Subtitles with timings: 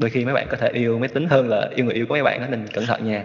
[0.00, 2.14] đôi khi mấy bạn có thể yêu máy tính hơn là yêu người yêu của
[2.14, 3.24] mấy bạn đó nên cẩn thận nha.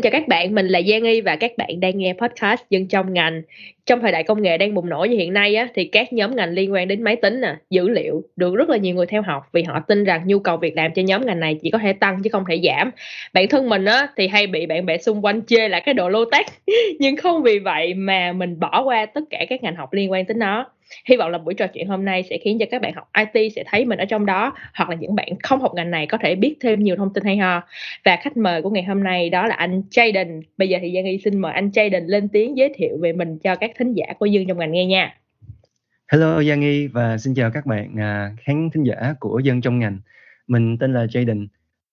[0.00, 2.88] Xin chào các bạn, mình là Giang Y và các bạn đang nghe podcast Dân
[2.88, 3.42] trong ngành.
[3.86, 6.36] Trong thời đại công nghệ đang bùng nổ như hiện nay á, thì các nhóm
[6.36, 9.22] ngành liên quan đến máy tính nè, dữ liệu được rất là nhiều người theo
[9.22, 11.78] học vì họ tin rằng nhu cầu việc làm cho nhóm ngành này chỉ có
[11.78, 12.90] thể tăng chứ không thể giảm.
[13.32, 16.08] Bản thân mình á, thì hay bị bạn bè xung quanh chê là cái độ
[16.08, 16.46] lô tách,
[16.98, 20.24] nhưng không vì vậy mà mình bỏ qua tất cả các ngành học liên quan
[20.24, 20.66] tới nó
[21.04, 23.52] hy vọng là buổi trò chuyện hôm nay sẽ khiến cho các bạn học IT
[23.56, 26.18] sẽ thấy mình ở trong đó hoặc là những bạn không học ngành này có
[26.22, 27.62] thể biết thêm nhiều thông tin hay ho.
[28.04, 30.42] Và khách mời của ngày hôm nay đó là anh Jaden.
[30.58, 33.38] Bây giờ thì Giang Y xin mời anh Jaden lên tiếng giới thiệu về mình
[33.38, 35.14] cho các thính giả của Dương trong ngành nghe nha.
[36.12, 39.78] Hello Giang Y và xin chào các bạn à, khán thính giả của Dân trong
[39.78, 39.98] ngành.
[40.46, 41.46] Mình tên là Jaden.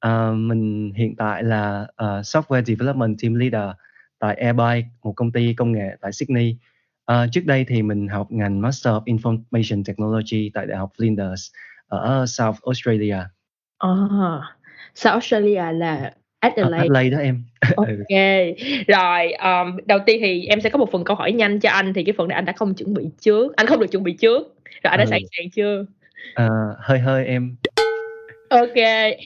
[0.08, 3.76] Uh, mình hiện tại là uh, Software Development Team Leader
[4.20, 6.58] tại Airbyte, một công ty công nghệ tại Sydney.
[7.08, 11.54] À, trước đây thì mình học ngành Master of Information Technology tại Đại học Flinders
[11.88, 13.18] ở South Australia.
[13.78, 13.90] À,
[14.96, 16.78] South Australia là Adelaide.
[16.78, 17.44] À, Adelaide đó em.
[17.76, 17.88] Ok.
[18.88, 21.94] Rồi, um, đầu tiên thì em sẽ có một phần câu hỏi nhanh cho anh
[21.94, 24.14] thì cái phần này anh đã không chuẩn bị trước, anh không được chuẩn bị
[24.14, 24.56] trước.
[24.84, 25.10] Rồi anh đã ừ.
[25.10, 25.86] sẵn sàng chưa?
[26.34, 26.48] À,
[26.80, 27.56] hơi hơi em.
[28.50, 28.76] Ok,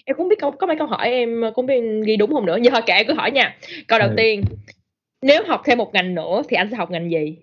[0.06, 2.58] em cũng biết câu có mấy câu hỏi em cũng biết ghi đúng không nữa.
[2.62, 3.56] Nhưng thôi kệ cứ hỏi nha.
[3.88, 4.14] Câu đầu ừ.
[4.18, 4.42] tiên,
[5.22, 7.38] nếu học thêm một ngành nữa thì anh sẽ học ngành gì?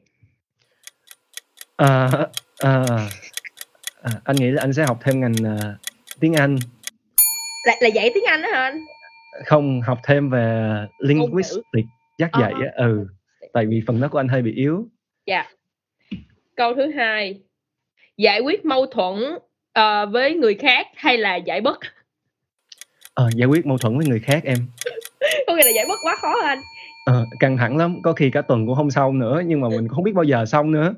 [1.78, 2.08] À,
[2.58, 2.84] à,
[4.02, 5.76] à, anh nghĩ là anh sẽ học thêm ngành à,
[6.20, 6.56] tiếng Anh.
[7.66, 8.78] Là, là dạy tiếng Anh đó hả anh?
[9.44, 13.06] Không, học thêm về linguistics, dắt dạy á, ừ.
[13.52, 14.86] Tại vì phần đó của anh hơi bị yếu.
[15.26, 15.44] Dạ.
[16.56, 17.40] Câu thứ hai,
[18.16, 19.14] giải quyết mâu thuẫn
[19.78, 21.78] uh, với người khác hay là giải bất?
[23.14, 24.58] Ờ, giải quyết mâu thuẫn với người khác em.
[25.46, 26.60] có nghĩa là giải bất quá khó hả anh?
[27.06, 29.88] Ờ, căng thẳng lắm, có khi cả tuần cũng không xong nữa, nhưng mà mình
[29.88, 30.94] cũng không biết bao giờ xong nữa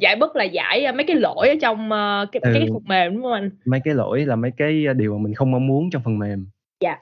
[0.00, 2.50] giải bất là giải à, mấy cái lỗi ở trong uh, cái, ừ.
[2.54, 3.50] cái phần mềm đúng không anh?
[3.64, 6.18] Mấy cái lỗi là mấy cái à, điều mà mình không mong muốn trong phần
[6.18, 6.46] mềm.
[6.80, 6.96] Dạ.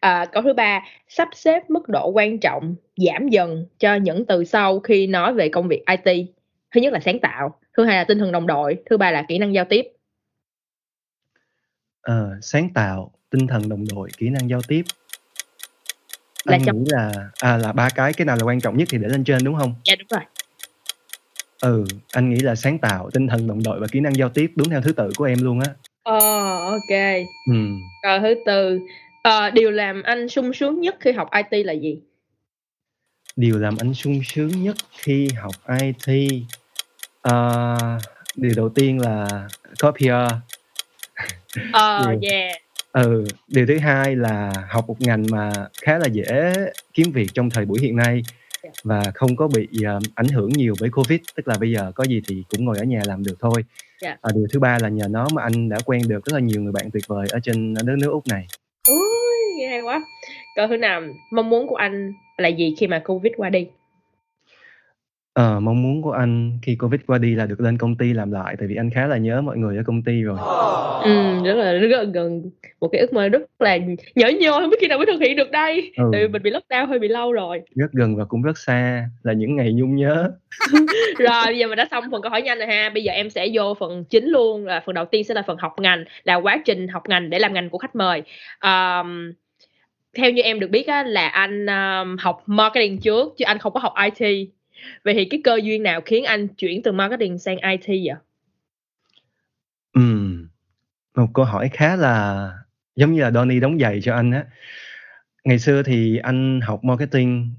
[0.00, 4.44] À, câu thứ ba sắp xếp mức độ quan trọng giảm dần cho những từ
[4.44, 6.26] sau khi nói về công việc IT
[6.74, 9.24] thứ nhất là sáng tạo thứ hai là tinh thần đồng đội thứ ba là
[9.28, 9.86] kỹ năng giao tiếp.
[12.02, 14.82] Ờ, sáng tạo tinh thần đồng đội kỹ năng giao tiếp.
[16.44, 16.78] Là anh trong...
[16.78, 19.24] nghĩ là à là ba cái cái nào là quan trọng nhất thì để lên
[19.24, 19.74] trên đúng không?
[19.84, 20.20] Dạ đúng rồi
[21.62, 24.52] Ừ, anh nghĩ là sáng tạo, tinh thần đồng đội và kỹ năng giao tiếp
[24.56, 25.70] đúng theo thứ tự của em luôn á.
[26.02, 26.18] Ờ,
[26.70, 26.98] ok.
[27.50, 27.80] Ừm.
[28.02, 28.80] Rồi thứ tư,
[29.22, 31.98] ờ, điều làm anh sung sướng nhất khi học IT là gì?
[33.36, 36.28] Điều làm anh sung sướng nhất khi học IT,
[37.22, 37.76] ờ,
[38.36, 39.48] điều đầu tiên là
[39.78, 40.28] có PR.
[41.72, 42.56] Ờ, điều, yeah.
[42.92, 46.54] Ừ, điều thứ hai là học một ngành mà khá là dễ
[46.94, 48.22] kiếm việc trong thời buổi hiện nay
[48.84, 52.04] và không có bị uh, ảnh hưởng nhiều bởi covid tức là bây giờ có
[52.04, 53.64] gì thì cũng ngồi ở nhà làm được thôi.
[54.02, 54.18] Yeah.
[54.22, 56.62] à, điều thứ ba là nhờ nó mà anh đã quen được rất là nhiều
[56.62, 58.46] người bạn tuyệt vời ở trên đất nước úc này.
[58.88, 58.98] Ui
[59.58, 60.02] nghe hay quá.
[60.56, 63.66] Câu thứ nào mong muốn của anh là gì khi mà covid qua đi
[65.40, 68.32] Ờ, mong muốn của anh khi Covid qua đi là được lên công ty làm
[68.32, 70.36] lại, tại vì anh khá là nhớ mọi người ở công ty rồi.
[71.04, 72.42] Ừm, rất là rất là gần
[72.80, 73.78] một cái ước mơ rất là
[74.14, 76.04] nhỡ nhoi, hông biết khi nào mới thực hiện được đây, Ừ.
[76.12, 77.60] tại vì mình bị lockdown hơi bị lâu rồi.
[77.76, 80.30] Rất gần và cũng rất xa, là những ngày nhung nhớ.
[81.18, 83.30] Rồi, bây giờ mình đã xong phần câu hỏi nhanh rồi ha, bây giờ em
[83.30, 86.34] sẽ vô phần chính luôn, là phần đầu tiên sẽ là phần học ngành, là
[86.34, 88.22] quá trình học ngành để làm ngành của khách mời.
[88.58, 89.32] Ờm,
[90.18, 93.72] theo như em được biết á là anh, ờm, học marketing trước chứ anh không
[93.72, 94.50] có học IT.
[95.04, 98.16] Vậy thì cái cơ duyên nào khiến anh chuyển từ marketing sang IT vậy?
[99.92, 100.48] Ừm,
[101.16, 102.52] một câu hỏi khá là
[102.96, 104.44] giống như là Donny đóng giày cho anh á.
[105.44, 107.54] Ngày xưa thì anh học marketing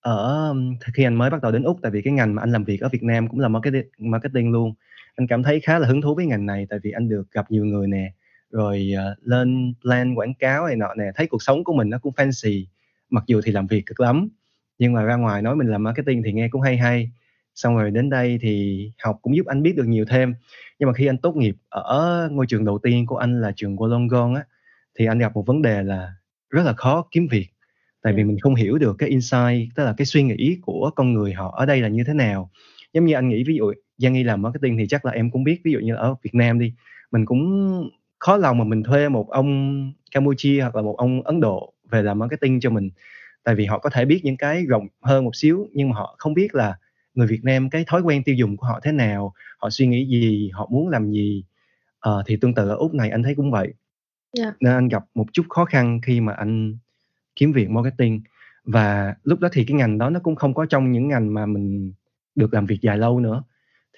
[0.00, 0.54] ở
[0.94, 2.80] khi anh mới bắt đầu đến Úc, tại vì cái ngành mà anh làm việc
[2.80, 4.74] ở Việt Nam cũng là marketing marketing luôn.
[5.16, 7.50] Anh cảm thấy khá là hứng thú với ngành này, tại vì anh được gặp
[7.50, 8.12] nhiều người nè,
[8.50, 11.98] rồi, uh, lên plan quảng cáo này nọ nè, thấy cuộc sống của mình nó
[11.98, 12.64] cũng fancy,
[13.10, 14.28] mặc dù thì làm việc cực lắm
[14.78, 17.10] nhưng mà ra ngoài nói mình làm marketing thì nghe cũng hay hay.
[17.54, 20.34] Xong rồi đến đây thì học cũng giúp anh biết được nhiều thêm.
[20.78, 23.76] Nhưng mà khi anh tốt nghiệp ở ngôi trường đầu tiên của anh là trường
[23.76, 24.44] Wollongong á
[24.98, 26.14] thì anh gặp một vấn đề là
[26.50, 27.46] rất là khó kiếm việc.
[28.02, 31.12] Tại vì mình không hiểu được cái insight tức là cái suy nghĩ của con
[31.12, 32.50] người họ ở đây là như thế nào.
[32.92, 35.44] Giống như anh nghĩ ví dụ Giang Nghi làm marketing thì chắc là em cũng
[35.44, 36.72] biết ví dụ như ở Việt Nam đi
[37.10, 41.40] mình cũng khó lòng mà mình thuê một ông Campuchia hoặc là một ông Ấn
[41.40, 42.90] Độ về làm marketing cho mình
[43.44, 46.14] tại vì họ có thể biết những cái rộng hơn một xíu nhưng mà họ
[46.18, 46.78] không biết là
[47.14, 50.06] người Việt Nam cái thói quen tiêu dùng của họ thế nào họ suy nghĩ
[50.06, 51.44] gì họ muốn làm gì
[52.04, 53.74] Ờ, thì tương tự ở Úc này anh thấy cũng vậy.
[54.38, 54.54] Yeah.
[54.60, 56.76] Nên anh gặp một chút khó khăn khi mà anh
[57.36, 58.22] kiếm việc marketing
[58.64, 61.46] và lúc đó thì cái ngành đó nó cũng không có trong những ngành mà
[61.46, 61.92] mình
[62.34, 63.42] được làm việc dài lâu nữa.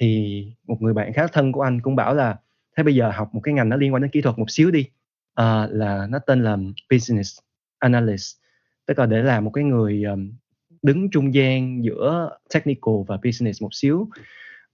[0.01, 2.37] Thì một người bạn khá thân của anh cũng bảo là
[2.77, 4.71] thế bây giờ học một cái ngành nó liên quan đến kỹ thuật một xíu
[4.71, 4.89] đi.
[5.35, 6.57] Ờ, là nó tên là
[6.91, 7.39] business
[7.79, 8.37] analyst,
[8.87, 10.33] tức là để làm một cái người ờm,
[10.83, 14.09] đứng trung gian giữa technical và business một xíu.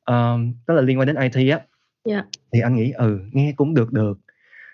[0.04, 1.60] Ờm, tức là liên quan đến IT á.
[2.04, 2.26] Yeah.
[2.52, 4.18] Thì anh nghĩ ừ, nghe cũng được được.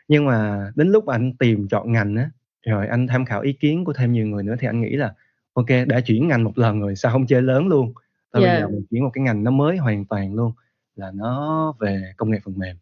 [0.09, 2.31] Nhưng mà đến lúc mà anh tìm chọn ngành á,
[2.67, 5.15] rồi anh tham khảo ý kiến của thêm nhiều người nữa thì anh nghĩ là
[5.53, 7.93] ok đã chuyển ngành một lần rồi sao không chơi lớn luôn.
[8.33, 8.61] Thôi bây Yeah.
[8.61, 10.53] giờ mình chuyển một cái ngành nó mới hoàn toàn luôn
[10.97, 12.77] là nó về công nghệ phần mềm.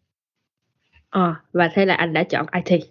[1.09, 2.81] Ờ, và thế là anh đã chọn IT.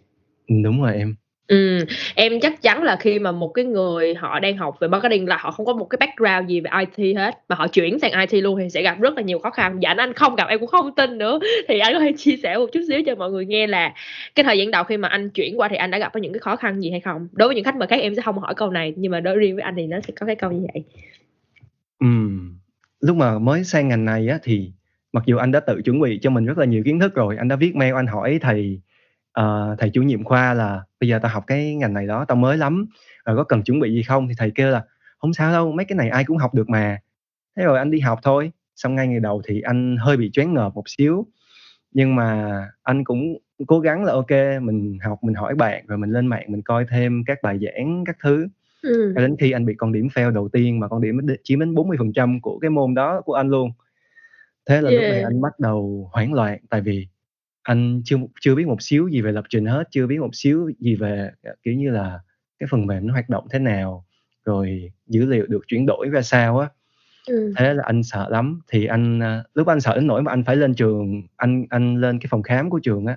[0.63, 1.15] Đúng rồi em.
[1.49, 1.79] Ừm,
[2.15, 5.37] em chắc chắn là khi mà một cái người họ đang học về marketing là
[5.37, 8.43] họ không có một cái background gì về IT hết, mà họ chuyển sang IT
[8.43, 9.79] luôn thì sẽ gặp rất là nhiều khó khăn.
[9.81, 11.39] Dạ anh anh không gặp em cũng không tin nữa.
[11.69, 13.95] Thì anh có thể chia sẻ một chút xíu cho mọi người nghe là
[14.35, 16.33] cái thời gian đầu khi mà anh chuyển qua thì anh đã gặp có những
[16.33, 17.29] cái khó khăn gì hay không?
[17.33, 19.37] Đối với những khách mời khác em sẽ không hỏi câu này, nhưng mà đối
[19.37, 20.85] riêng với anh thì nó sẽ có cái câu như vậy.
[22.01, 22.59] Ừm,
[23.01, 24.71] lúc mà mới sang ngành này á thì
[25.13, 27.37] mặc dù anh đã tự chuẩn bị cho mình rất là nhiều kiến thức rồi,
[27.37, 28.81] anh đã viết mail anh hỏi thầy,
[29.33, 32.37] ờ, thầy chủ nhiệm khoa là "Bây giờ tao học cái ngành này đó, tao
[32.37, 32.87] mới lắm,
[33.25, 34.85] rồi có cần chuẩn bị gì không?" Thì thầy kêu là
[35.19, 36.99] "Hông sao đâu, mấy cái này ai cũng học được mà."
[37.57, 40.55] Thế rồi anh đi học thôi, xong ngay ngày đầu thì anh hơi bị choáng
[40.55, 41.27] ngợp một xíu,
[41.93, 42.53] nhưng mà
[42.83, 44.31] anh cũng cố gắng là ok
[44.63, 48.05] mình học, mình hỏi bạn, rồi mình lên mạng mình coi thêm các bài giảng
[48.07, 48.49] các thứ.
[49.15, 51.75] Cho đến khi anh bị con điểm fail đầu tiên mà con điểm chiếm đến
[51.75, 53.71] 40% của cái môn đó của anh luôn.
[54.69, 55.25] Thế là lúc này Yeah.
[55.25, 57.07] anh bắt đầu hoảng loạn, tại vì
[57.67, 60.71] anh chưa chưa biết một xíu gì về lập trình hết, chưa biết một xíu
[60.81, 62.21] gì về, ờ, kiểu như là,
[62.59, 64.05] cái phần mềm nó hoạt động thế nào,
[64.45, 66.69] rồi dữ liệu được chuyển đổi ra sao á.
[67.29, 67.53] Ừm.
[67.59, 70.45] Thế là anh sợ lắm, thì anh, a lúc anh sợ đến nỗi mà anh
[70.45, 73.17] phải lên trường, anh anh lên cái phòng khám của trường á,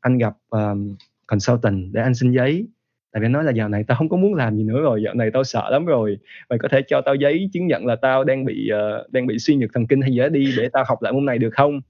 [0.00, 2.68] anh gặp, ờm, consultant để anh xin giấy.
[3.12, 5.14] Tại vì nói là "Dạo này tao hông có muốn làm gì nữa rồi, dạo
[5.14, 6.18] này tao sợ lắm rồi,
[6.50, 9.38] mày có thể cho tao giấy chứng nhận là tao đang bị, ờ, đang bị
[9.38, 11.50] suy nhược thần kinh hay gì đó đi để tao học lại môn này được
[11.54, 11.80] không?"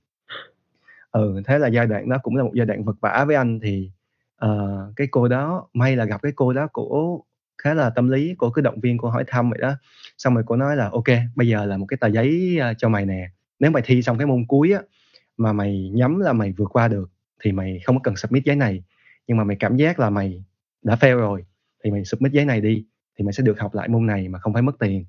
[1.13, 3.61] Ừ, thế là giai đoạn đó cũng là một giai đoạn vật vã với anh
[3.63, 3.91] thì,
[4.37, 7.21] ờ, cái cô đó may là gặp cái cô đó cổ
[7.63, 9.75] khá là tâm lý, cô cứ động viên, cô hỏi thăm vậy đó.
[10.19, 11.05] Xong rồi cô nói là ok
[11.37, 13.29] bây giờ là một cái tờ giấy, ờ, cho mày nè,
[13.59, 14.81] nếu mày thi xong cái môn cuối á,
[15.37, 17.11] mà mày nhắm là mày vượt qua được
[17.45, 18.83] thì mày không có cần submit giấy này,
[19.27, 20.45] nhưng mà mày cảm giác là mày
[20.83, 21.45] đã fail rồi
[21.85, 22.85] thì mày submit giấy này đi,
[23.19, 25.05] thì mày sẽ được học lại môn này mà không phải mất tiền."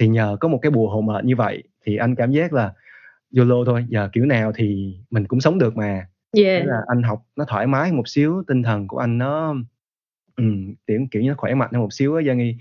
[0.00, 2.72] Thì nhờ có một cái bùa hộ mệnh như vậy thì anh cảm giác là
[3.32, 6.06] YOLO thôi, giờ kiểu nào thì mình cũng sống được mà.
[6.36, 6.66] Thế Yeah.
[6.66, 9.54] là anh học nó thoải mái một xíu, tinh thần của anh nó,
[10.36, 12.56] ừm, kiểu kiểu như, nó khỏe mạnh hơn một xíu á Giang Nghi.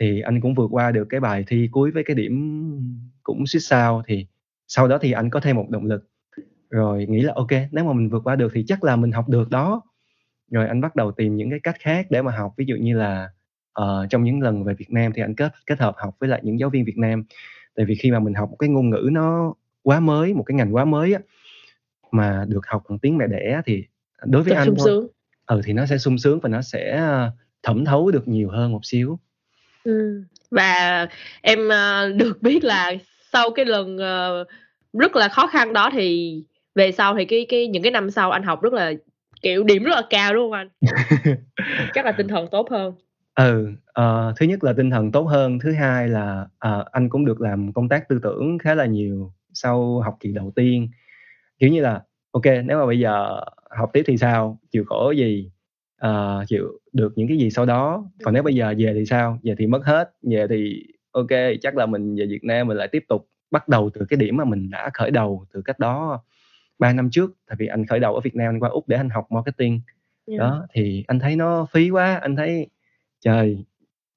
[0.00, 2.62] Thì anh cũng vượt qua được cái bài thi cuối với cái điểm
[3.22, 4.26] cũng xuýt sao, thì
[4.68, 6.08] sau đó thì anh có thêm một động lực,
[6.70, 9.28] rồi nghĩ là kê, nếu mà mình vượt qua được thì chắc là mình học
[9.28, 9.82] được đó.
[10.50, 12.96] Rồi anh bắt đầu tìm những cái cách khác để mà học, ví dụ như
[12.98, 13.30] là,
[13.72, 16.40] ờ, trong những lần về Việt Nam thì anh kết kết hợp học với lại
[16.44, 17.24] những giáo viên Việt Nam.
[17.76, 20.54] Tại vì khi mà mình học một cái ngôn ngữ nó quá mới, một cái
[20.54, 21.20] ngành quá mới á,
[22.12, 23.84] mà được học bằng tiếng mẹ đẻ thì
[24.24, 25.06] đối với Rất anh sung thôi sướng.
[25.46, 27.30] ừ, thì nó sẽ sung sướng và nó sẽ, a,
[27.62, 29.18] thẩm thấu được nhiều hơn một xíu.
[29.84, 31.06] Ừm, và
[31.42, 32.92] em, ơ, được biết là
[33.32, 34.44] sau cái lần, ờ,
[34.92, 36.34] rất là khó khăn đó thì
[36.74, 38.92] về sau thì cái cái những cái năm sau anh học rất là,
[39.42, 40.68] kiểu, điểm rất là cao, đúng hông anh?
[41.94, 42.94] Chắc là tinh thần tốt hơn.
[43.34, 47.24] Ừ, ờ, thứ nhất là tinh thần tốt hơn, thứ hai là, ờ, anh cũng
[47.24, 50.88] được làm công tác tư tưởng khá là nhiều sau học kỳ đầu tiên.
[51.58, 52.02] Kiểu như là,
[52.42, 53.40] kê, nếu mà bây giờ
[53.70, 55.50] học tiếp thì sao, chịu khổ gì,
[55.98, 59.38] ờ, chịu được những cái gì sau đó, còn nếu bây giờ về thì sao,
[59.42, 60.86] về thì mất hết, về thì
[61.28, 64.16] kê, chắc là mình về Việt Nam mình lại tiếp tục bắt đầu từ cái
[64.16, 66.22] điểm mà mình đã khởi đầu từ cách đó
[66.78, 67.30] 3 năm trước.
[67.46, 69.80] Tại vì anh khởi đầu ở Việt Nam anh qua Úc để anh học marketing.
[70.26, 70.40] Yeah.
[70.40, 72.66] Đó, thì anh thấy nó phí quá, anh thấy
[73.20, 73.64] "Trời,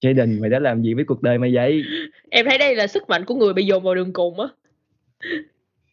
[0.01, 1.83] Jayden mày đã làm gì với cuộc đời mày vậy?"
[2.29, 4.47] Em thấy đây là sức mạnh của người bị dồn vào đường cùng á.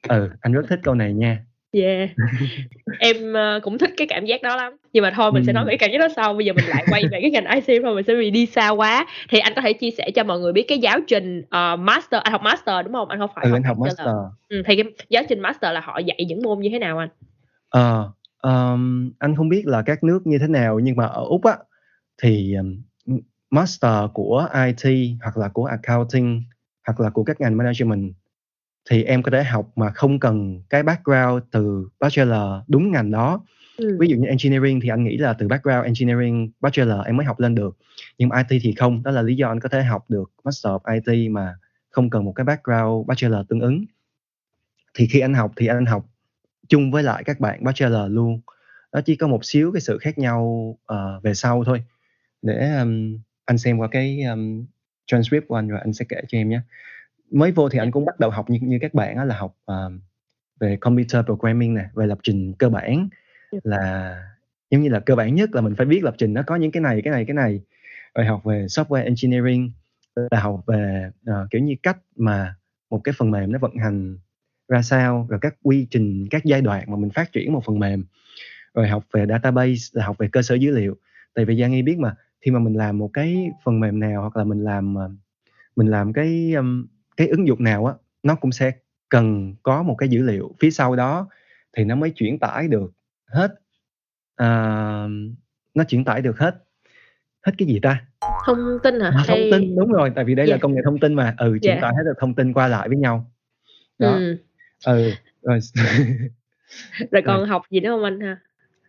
[0.09, 1.39] Ừ, anh rất thích câu này nha.
[1.73, 2.11] Yeah.
[2.99, 4.77] Em, ơ, cũng thích cái cảm giác đó lắm.
[4.93, 6.65] Nhưng mà thôi mình sẽ nói về cái cảm giác đó sau, bây giờ mình
[6.65, 9.07] lại quay về cái ngành IT thôi, mình sẽ bị đi xa quá.
[9.29, 12.23] Thì anh có thể chia sẻ cho mọi người biết cái giáo trình, ờ, master
[12.23, 13.09] anh học master, đúng hông?
[13.09, 14.07] Anh không phải Ừ, học anh học master.
[14.49, 17.09] Ừm, thì cái giáo trình master là họ dạy những môn như thế nào anh?
[17.69, 21.45] Ờ, ờm, anh không biết là các nước như thế nào nhưng mà ở Úc
[21.45, 21.57] á,
[22.23, 22.55] thì,
[23.51, 26.43] master của IT hoặc là của accounting
[26.87, 28.13] hoặc là của các ngành management
[28.91, 33.45] thì em có thể học mà không cần cái background từ bachelor đúng ngành đó.
[33.77, 33.99] Ừm.
[33.99, 37.41] Ví dụ như engineering thì anh nghĩ là từ background engineering bachelor em mới học
[37.41, 37.77] lên được,
[38.19, 40.73] nhưng mà IT thì không, đó là lý do anh có thể học được Master
[40.73, 41.55] of IT mà
[41.91, 43.85] không cần một cái background bachelor tương ứng.
[44.95, 46.07] Thì khi anh học thì anh học
[46.69, 48.41] chung với lại các bạn bachelor luôn
[48.93, 50.43] nó chỉ có một xíu cái sự khác nhau
[50.93, 51.83] uh, về sau thôi
[52.43, 54.67] để um, anh xem qua cái um,
[55.07, 56.61] transcript của anh rồi anh sẽ kể cho em nhé
[57.31, 59.57] mới vô thì anh cũng bắt đầu học như, như các bạn á, là học
[59.73, 59.93] uh,
[60.61, 63.09] về computer programming nè về lập trình cơ bản.
[63.63, 64.17] Là
[64.71, 66.71] giống như là cơ bản nhất là mình phải biết lập trình nó có những
[66.71, 67.61] cái này cái này cái này.
[68.15, 69.71] Rồi học về software engineering
[70.31, 72.55] là học về uh, kiểu như cách mà
[72.91, 74.19] một cái phần mềm nó vận hành
[74.69, 77.79] ra sao rồi các quy trình các giai đoạn mà mình phát triển một phần
[77.79, 78.05] mềm.
[78.75, 80.97] Rồi học về database là học về cơ sở dữ liệu.
[81.35, 84.21] Tại vì Giang Nghi biết mà khi mà mình làm một cái phần mềm nào
[84.21, 85.11] hoặc là mình làm ờ,
[85.77, 86.87] mình làm cái um,
[87.21, 88.73] cái ứng dụng nào á nó cũng sẽ
[89.09, 90.55] cần có một cái dữ liệu.
[90.61, 91.29] Phía sau đó
[91.77, 92.93] thì nó mới chuyển tải được
[93.27, 93.51] hết
[94.43, 95.11] uh,
[95.75, 96.55] nó chuyển tải được hết
[97.47, 98.05] hết cái gì ta?
[98.47, 99.07] Thông tin hả?
[99.07, 99.51] À, thông Hay...
[99.53, 100.59] tin đúng rồi tại vì đây yeah.
[100.59, 101.35] là công nghệ thông tin mà.
[101.39, 101.83] Ừ chuyển yeah.
[101.83, 103.33] tải hết được thông tin qua lại với nhau.
[103.99, 104.13] Đó.
[104.13, 104.37] Ừ,
[104.87, 105.11] ừ
[105.43, 105.59] rồi
[107.11, 107.49] rồi còn rồi.
[107.49, 108.41] học gì nữa không anh ha?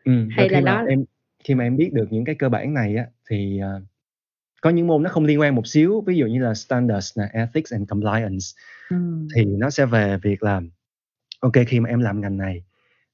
[0.05, 1.03] Ừ, hay là đó em
[1.43, 3.83] khi mà em biết được những cái cơ bản này á thì uh,
[4.61, 7.29] có những môn nó không liên quan một xíu ví dụ như là standards là
[7.33, 8.45] ethics and compliance.
[8.89, 8.97] Ừ.
[9.35, 10.61] thì nó sẽ về việc là
[11.39, 12.63] ok khi mà em làm ngành này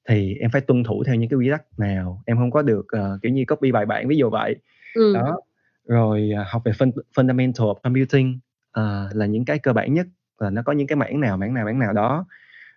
[0.08, 2.22] thì em phải tuân thủ theo những cái quy tắc nào.
[2.26, 4.56] Em không có được uh, kiểu như copy bài bản ví dụ vậy.
[4.94, 5.14] Ừ.
[5.14, 5.40] đó.
[5.86, 8.38] Rồi uh, học về fund, fundamental of computing
[8.80, 10.06] uh, là những cái cơ bản nhất
[10.38, 12.26] là nó có những cái mảng nào mảng nào mảng nào đó.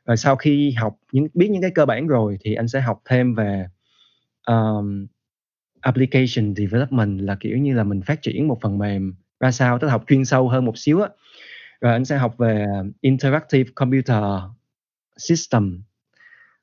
[0.06, 3.02] Rồi sau khi học những biết những cái cơ bản rồi thì anh sẽ học
[3.06, 3.68] thêm về
[4.48, 5.08] um,
[5.82, 9.88] application development là kiểu như là mình phát triển một phần mềm ra sao tức
[9.88, 11.10] là học chuyên sâu hơn một xíu á.
[11.82, 12.66] Rồi anh sẽ học về
[13.02, 14.24] interactive computer
[15.18, 15.82] system.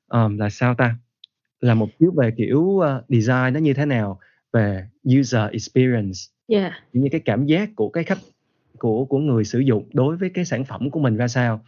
[0.07, 0.95] Um, là sao ta?
[1.59, 4.19] Là một xíu về kiểu uh, design nó như thế nào
[4.53, 4.87] về
[5.19, 6.19] user experience.
[6.47, 6.73] Yeah.
[6.93, 8.17] như cái cảm giác của cái khách
[8.77, 11.65] của của người sử dụng đối với cái sản phẩm của mình ra sao.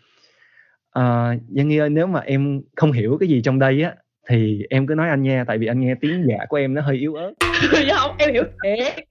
[0.99, 3.95] Uh, Giang Nghi ơi nếu mà em không hiểu cái gì trong đây á
[4.29, 6.81] thì em cứ nói anh nha tại vì anh nghe tiếng dạ của em nó
[6.81, 7.33] hơi yếu ớt.
[7.95, 9.05] Không em hiểu thiệt.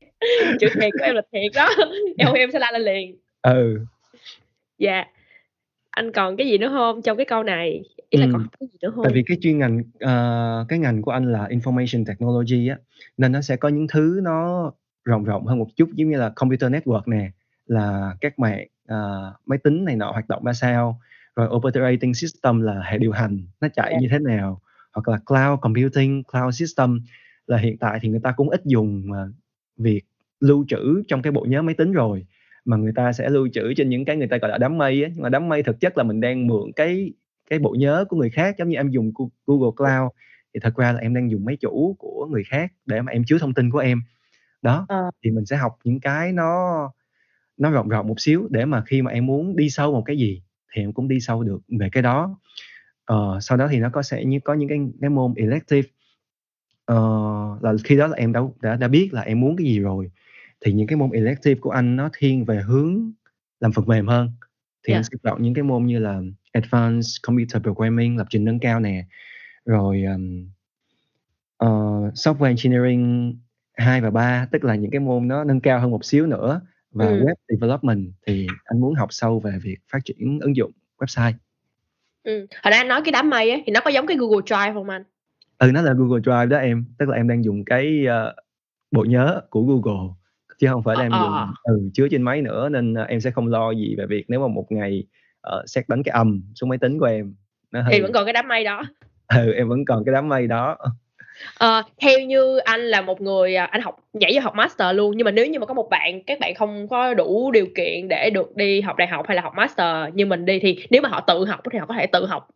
[0.61, 1.69] Chữ thiệt của em là thiệt đó.
[2.19, 3.17] Em em sẽ la lên liền.
[3.43, 3.81] Ừ.
[4.79, 5.05] Dạ.
[5.91, 7.83] Anh còn cái gì nữa không trong cái câu này?
[8.11, 8.31] Ý là ừ.
[8.33, 9.05] còn cái gì nữa không?
[9.05, 12.77] Tại vì cái chuyên ngành uh, cái ngành của anh là information technology á
[13.17, 14.71] nên nó sẽ có những thứ nó
[15.05, 17.31] rộng rộng hơn một chút giống như là computer network nè
[17.67, 21.01] là các mạng uh, máy tính này nọ hoạt động ra sao
[21.37, 24.01] rồi operating system là hệ điều hành nó chạy yeah.
[24.01, 24.03] Dạ.
[24.03, 24.61] như thế nào
[24.93, 27.01] hoặc là cloud computing cloud system
[27.47, 29.11] là hiện tại thì người ta cũng ít dùng
[29.77, 30.05] việc
[30.41, 32.27] lưu trữ trong cái bộ nhớ máy tính rồi.
[32.65, 35.03] Mà người ta sẽ lưu trữ trên những cái người ta gọi là đám mây
[35.03, 37.13] á nhưng mà đám mây thực chất là mình đang mượn cái
[37.51, 39.13] cái bộ nhớ của người khác giống như em dùng
[39.47, 40.11] Google Cloud.
[40.55, 43.25] Thì thật ra là em đang dùng máy chủ của người khác để mà em
[43.27, 44.03] chứa thông tin của em.
[44.63, 45.03] Đó à.
[45.25, 46.91] thì mình sẽ học những cái nó
[47.57, 50.19] nó rộng rộng một xíu để mà khi mà em muốn đi sâu một cái
[50.19, 50.43] gì
[50.75, 52.39] thì em cũng đi sâu được về cái đó
[53.13, 55.89] uh, sau đó thì nó có sẽ như có những cái cái môn elective.
[56.93, 59.79] Uh, là khi đó là em đã, đã đã biết là em muốn cái gì
[59.79, 60.11] rồi.
[60.61, 63.13] Thì những cái môn elective của anh nó thiên về hướng
[63.61, 64.31] làm phần mềm hơn.
[64.87, 64.99] Thì yeah.
[64.99, 66.21] anh sẽ chọn những cái môn như là
[66.53, 69.05] advanced computer programming lập trình nâng cao nè.
[69.65, 70.51] Rồi um,
[71.65, 73.35] uh, software engineering
[73.73, 76.61] 2 và 3 tức là những cái môn nó nâng cao hơn một xíu nữa.
[76.91, 77.25] Và ừ.
[77.25, 81.33] web development thì anh muốn học sâu về việc phát triển ứng dụng website
[82.23, 82.39] Ừ.
[82.39, 84.73] Hồi nãy anh nói cái đám mây á thì nó có giống cái Google Drive
[84.75, 85.03] không anh?
[85.59, 88.35] Ừ nó là Google Drive đó em, tức là em đang dùng cái uh,
[88.91, 90.15] bộ nhớ của Google
[90.59, 93.21] chứ không phải là em à, dùng ừ, chứa trên máy nữa nên uh, em
[93.21, 95.07] sẽ không lo gì về việc nếu mà một ngày
[95.57, 97.35] uh, xét đánh cái âm xuống máy tính của em
[97.71, 98.83] nó thì vẫn còn cái đám mây đó
[99.29, 100.79] ừ em vẫn còn cái đám mây đó
[101.65, 105.17] Uh, theo như anh là một người à, anh học nhảy vô học master luôn
[105.17, 108.09] nhưng mà nếu như mà có một bạn các bạn không có đủ điều kiện
[108.09, 111.03] để được đi học đại học hay là học master như mình đi thì nếu
[111.03, 112.49] mà họ tự học thì họ có thể tự học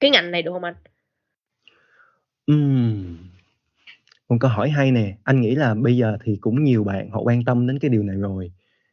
[0.00, 0.74] cái ngành này được không anh?
[2.46, 3.16] um
[4.28, 7.20] Một câu hỏi hay nè, anh nghĩ là bây giờ thì cũng nhiều bạn họ
[7.20, 8.52] quan tâm đến cái điều này rồi.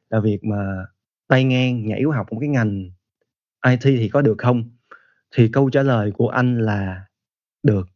[0.09, 0.85] Là việc mà
[1.27, 2.89] tay ngang nhảy vào học một cái ngành
[3.67, 4.63] IT thì có được không?
[5.35, 7.01] Thì câu trả lời của anh là
[7.63, 7.87] được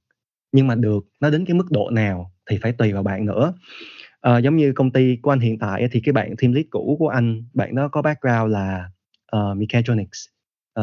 [0.53, 3.53] nhưng mà được nó đến cái mức độ nào thì phải tùy vào bạn nữa.
[4.21, 6.95] À, giống như công ty của anh hiện tại thì cái bạn team lead cũ
[6.99, 8.89] của anh bạn đó có background là
[9.35, 10.25] uh, mechatronics.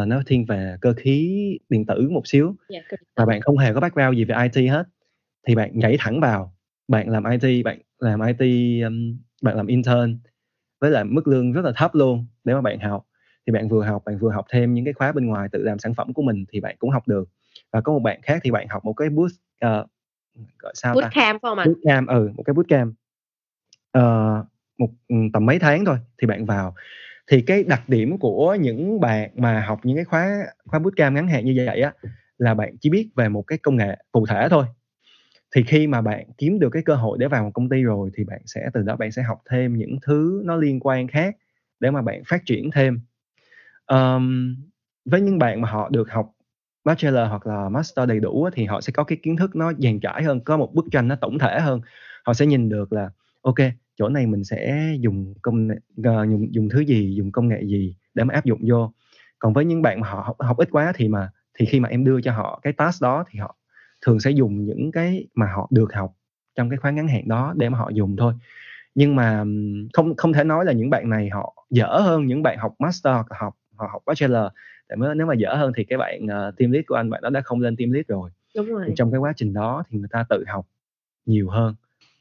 [0.01, 2.57] Uh, nó thiên về cơ khí điện tử một xíu.
[2.69, 4.85] Yeah, dạ, và bạn không hề có background gì về IT hết.
[5.47, 6.55] Thì bạn nhảy thẳng vào
[6.89, 10.19] bạn làm IT bạn làm IT um, bạn làm intern
[10.81, 13.07] với lại mức lương rất là thấp luôn để mà bạn học.
[13.47, 15.79] Thì bạn vừa học bạn vừa học thêm những cái khóa bên ngoài tự làm
[15.79, 17.29] sản phẩm của mình thì bạn cũng học được
[17.73, 19.35] và có một bạn khác thì bạn học một cái boost
[19.67, 19.87] uh,
[20.59, 21.49] gọi sao bootcamp ta?
[21.49, 21.65] không ạ?
[21.65, 22.95] Bootcamp ừ một cái bootcamp
[23.99, 24.47] uh,
[24.79, 26.75] một ừ, tầm mấy tháng thôi thì bạn vào
[27.31, 30.29] thì cái đặc điểm của những bạn mà học những cái khóa
[30.65, 31.93] khóa bootcamp ngắn hạn như vậy á
[32.39, 34.65] là bạn chỉ biết về một cái công nghệ cụ thể thôi
[35.55, 38.11] thì khi mà bạn kiếm được cái cơ hội để vào một công ty rồi
[38.15, 41.37] thì bạn sẽ từ đó bạn sẽ học thêm những thứ nó liên quan khác
[41.81, 43.01] để mà bạn phát triển thêm
[43.87, 44.57] um,
[45.05, 46.33] với những bạn mà họ được học
[46.85, 50.01] bachelor hoặc là master đầy đủ thì họ sẽ có cái kiến thức nó dàn
[50.01, 51.81] trải hơn có một bức tranh nó tổng thể hơn.
[52.25, 53.11] Họ sẽ nhìn được là
[53.43, 53.57] ok
[53.97, 57.63] chỗ này mình sẽ dùng công nghệ uh, dùng dùng thứ gì dùng công nghệ
[57.65, 58.93] gì để mà áp dụng vô.
[59.39, 61.89] Còn với những bạn mà họ học, học ít quá thì mà thì khi mà
[61.89, 63.57] em đưa cho họ cái task đó thì họ
[64.07, 66.13] thường sẽ dùng những cái mà họ được học
[66.55, 68.35] trong cái khóa ngắn hạn đó để mà họ dùng thôi.
[68.95, 69.45] Nhưng mà
[69.93, 73.15] không không thể nói là những bạn này họ dở hơn những bạn học master
[73.15, 74.47] hoặc học họ học bachelor
[74.91, 77.23] tại mới nếu mà dở hơn thì cái bạn uh, team lead của anh bạn
[77.23, 78.85] đó đã không lên team lead rồi, Đúng rồi.
[78.89, 80.67] Thì trong cái quá trình đó thì người ta tự học
[81.27, 81.75] nhiều hơn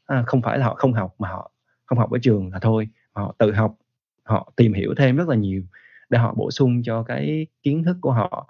[0.06, 1.50] à, không phải là họ không học mà họ
[1.86, 3.76] không học ở trường là thôi họ tự học
[4.22, 5.62] họ tìm hiểu thêm rất là nhiều
[6.10, 8.48] để họ bổ sung cho cái kiến thức của họ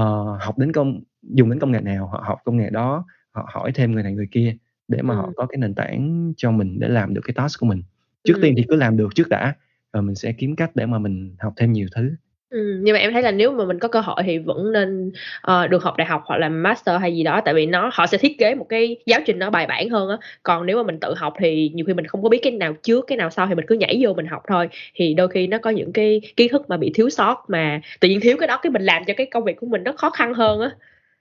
[0.00, 3.48] uh, học đến công dùng đến công nghệ nào họ học công nghệ đó họ
[3.52, 4.56] hỏi thêm người này người kia
[4.88, 5.18] để mà ừ.
[5.18, 7.82] họ có cái nền tảng cho mình để làm được cái task của mình
[8.24, 8.40] trước ừ.
[8.42, 9.54] tiên thì cứ làm được trước đã
[9.92, 12.10] rồi mình sẽ kiếm cách để mà mình học thêm nhiều thứ
[12.50, 15.12] Ừm, nhưng mà em thấy là nếu mà mình có cơ hội thì vẫn nên,
[15.40, 18.06] ờ, được học đại học hoặc là master hay gì đó, tại vì nó họ
[18.06, 20.16] sẽ thiết kế một cái giáo trình nó bài bản hơn á.
[20.42, 22.72] Còn nếu mà mình tự học thì nhiều khi mình không có biết cái nào
[22.82, 25.46] trước, cái nào sau thì mình cứ nhảy vô mình học thôi, thì đôi khi
[25.46, 28.48] nó có những cái kiến thức mà bị thiếu sót mà tự nhiên thiếu cái
[28.48, 30.70] đó cái mình làm cho cái công việc của mình nó khó khăn hơn á.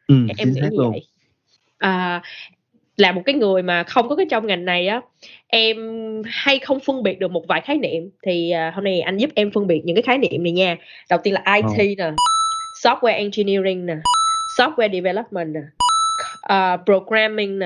[0.08, 0.92] Ừm, em nghĩ như luôn.
[0.92, 1.02] vậy.
[1.80, 2.22] À,
[3.00, 5.02] là một cái người mà không có cái trong ngành này á
[5.48, 5.78] em
[6.26, 8.10] hay không phân biệt được một vài khái niệm.
[8.24, 10.78] Thì uh, hôm nay anh giúp em phân biệt những cái khái niệm này nha.
[11.10, 11.98] Đầu tiên là IT oh.
[11.98, 12.12] nè
[12.84, 13.96] software engineering nè
[14.58, 15.62] software development nè
[16.54, 17.66] uh, programming nè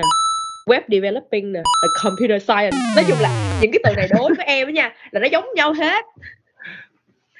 [0.66, 1.62] web developing nè
[2.02, 2.76] computer science.
[2.96, 5.72] Nói chung là những cái từ này đối với em nha là nó giống nhau
[5.72, 6.04] hết.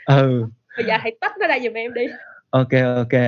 [0.04, 0.44] Ừ.
[0.76, 2.06] Bây giờ hãy tách nó ra giùm em đi.
[2.50, 3.20] Ok ok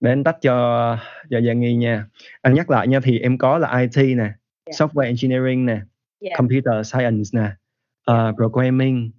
[0.00, 0.96] để anh tách cho
[1.30, 2.06] cho Giang Nghi nha
[2.42, 4.34] anh nhắc lại nha thì em có là IT nè yeah.
[4.66, 5.80] software engineering nè
[6.20, 6.38] yeah.
[6.38, 7.50] computer science nè
[8.12, 9.10] uh, programming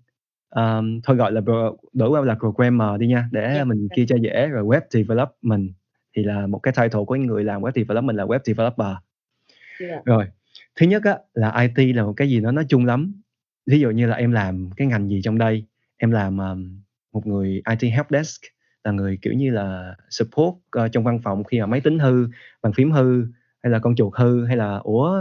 [0.50, 3.68] um, thôi gọi là pro, đổi qua là programmer đi nha để yeah.
[3.68, 5.70] mình kia cho dễ rồi web development
[6.16, 8.96] thì là một cái title của người làm web development là web developer
[9.80, 10.06] yeah.
[10.06, 10.26] rồi
[10.76, 13.22] thứ nhất á là IT là một cái gì đó nói chung lắm
[13.66, 15.66] ví dụ như là em làm cái ngành gì trong đây
[15.98, 18.42] em làm um, một người IT help desk
[18.84, 22.28] là người kiểu như là support uh, trong văn phòng khi mà máy tính hư
[22.62, 23.26] bàn phím hư
[23.64, 25.20] hay là con chuột hư hay là ủa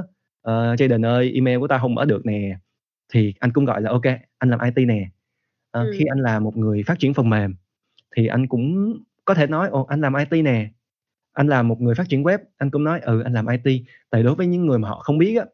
[0.49, 2.59] uh, Jaden ơi email của ta không mở được nè.
[3.13, 4.03] Thì anh cũng gọi là ok
[4.39, 5.11] anh làm IT nè.
[5.79, 5.93] Uh, ừ.
[5.99, 7.55] khi anh là một người phát triển phần mềm
[8.17, 10.69] thì anh cũng có thể nói ồ anh làm IT nè.
[11.33, 14.23] Anh là một người phát triển web anh cũng nói ừ anh làm IT tại
[14.23, 15.45] đối với những người mà họ không biết á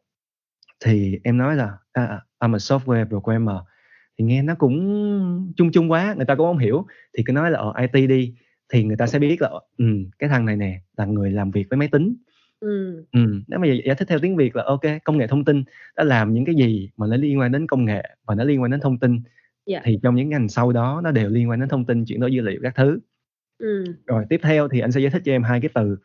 [0.85, 3.57] thì em nói là à, I'm a software programmer
[4.17, 6.85] thì nghe nó cũng chung chung quá người ta cũng không hiểu
[7.17, 8.33] thì cứ nói là ở IT đi
[8.73, 9.85] thì người ta sẽ biết là ừ,
[10.19, 12.15] cái thằng này nè là người làm việc với máy tính
[12.59, 13.05] ừ.
[13.11, 15.63] Ừ, nếu mà giải thích theo tiếng Việt là ok công nghệ thông tin
[15.95, 18.61] đã làm những cái gì mà nó liên quan đến công nghệ và nó liên
[18.61, 19.23] quan đến thông tin yeah.
[19.65, 19.81] Dạ.
[19.83, 22.33] thì trong những ngành sau đó nó đều liên quan đến thông tin chuyển đổi
[22.33, 22.99] dữ liệu các thứ
[23.57, 23.83] ừ.
[24.05, 25.97] rồi tiếp theo thì anh sẽ giải thích cho em hai cái từ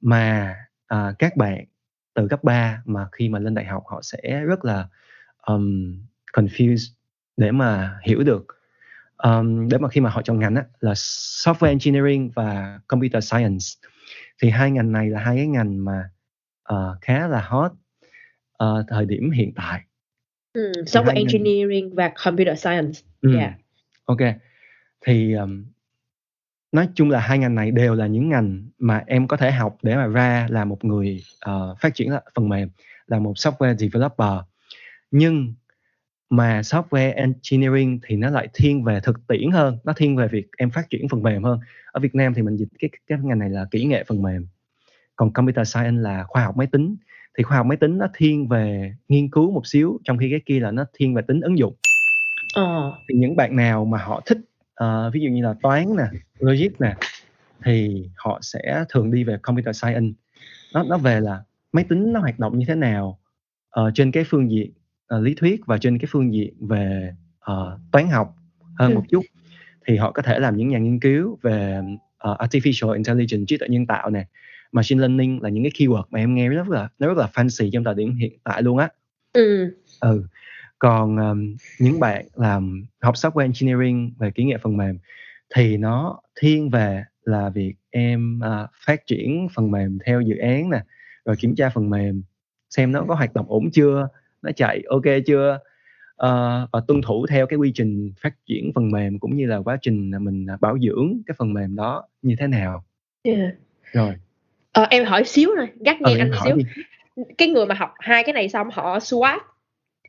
[0.00, 0.54] mà
[0.86, 1.64] à, các bạn
[2.14, 4.88] từ cấp 3 mà khi mà lên đại học họ sẽ rất là
[5.46, 5.96] um,
[6.32, 6.92] confused
[7.36, 8.46] để mà hiểu được.
[9.16, 13.64] Um, để mà khi mà họ chọn ngành á, là software engineering và computer science.
[14.42, 16.10] Thì hai ngành này là hai cái ngành mà
[16.72, 17.72] uh, khá là hot
[18.64, 19.80] uh, thời điểm hiện tại.
[20.52, 21.94] Ừ, software engineering ngành...
[21.94, 23.00] và computer science.
[23.20, 23.36] Ừ.
[23.36, 23.52] yeah.
[24.04, 24.20] ok.
[25.06, 25.64] Thì um,
[26.72, 29.76] nói chung là hai ngành này đều là những ngành mà em có thể học
[29.82, 32.68] để mà ra là một người uh, phát triển phần mềm
[33.06, 34.38] là một software developer.
[35.10, 35.54] Nhưng
[36.32, 40.46] mà software engineering thì nó lại thiên về thực tiễn hơn nó thiên về việc
[40.58, 41.58] em phát triển phần mềm hơn.
[41.92, 44.46] Ở Việt Nam thì mình dịch cái cái ngành này là kỹ nghệ phần mềm.
[45.16, 46.96] Còn computer science là khoa học máy tính.
[47.38, 50.40] Thì khoa học máy tính nó thiên về nghiên cứu một xíu trong khi cái
[50.46, 51.74] kia là nó thiên về tính ứng dụng.
[52.54, 52.92] Ờ.
[53.08, 54.38] thì những bạn nào mà họ thích
[54.84, 56.04] uh, ví dụ như là toán nè
[56.38, 56.94] logic nè
[57.64, 60.12] thì họ sẽ thường đi về computer science.
[60.74, 61.42] Nó nó về là
[61.72, 63.18] máy tính nó hoạt động như thế nào
[63.80, 64.70] uh, trên cái phương diện
[65.16, 67.14] uh, lý thuyết và trên cái phương diện về
[67.52, 68.36] uh, toán học
[68.78, 68.94] hơn ừ.
[68.94, 69.22] một chút
[69.86, 71.80] thì họ có thể làm những nhà nghiên cứu về
[72.30, 74.26] uh, artificial intelligence trí tuệ nhân tạo nè
[74.72, 77.70] machine learning là những cái keyword mà em nghe rất là nó rất là fancy
[77.72, 78.88] trong thời điểm hiện tại luôn á
[79.32, 79.76] ừ.
[80.00, 80.22] ừ
[80.78, 84.98] còn um, những bạn làm học software engineering về kỹ nghệ phần mềm
[85.54, 90.70] thì nó thiên về là việc em uh, phát triển phần mềm theo dự án
[90.70, 90.80] nè
[91.24, 92.22] rồi kiểm tra phần mềm
[92.70, 94.08] xem nó có hoạt động ổn chưa
[94.42, 95.54] nó chạy ok chưa
[96.12, 99.56] uh, và tuân thủ theo cái quy trình phát triển phần mềm cũng như là
[99.56, 102.84] quá trình mình bảo dưỡng cái phần mềm đó như thế nào
[103.22, 103.52] yeah.
[103.92, 104.14] rồi
[104.72, 106.56] Ờ, em hỏi xíu rồi, gắt Ừ, ngang em anh xíu.
[106.56, 106.64] đi.
[107.38, 109.38] Cái người mà học hai cái này xong họ swap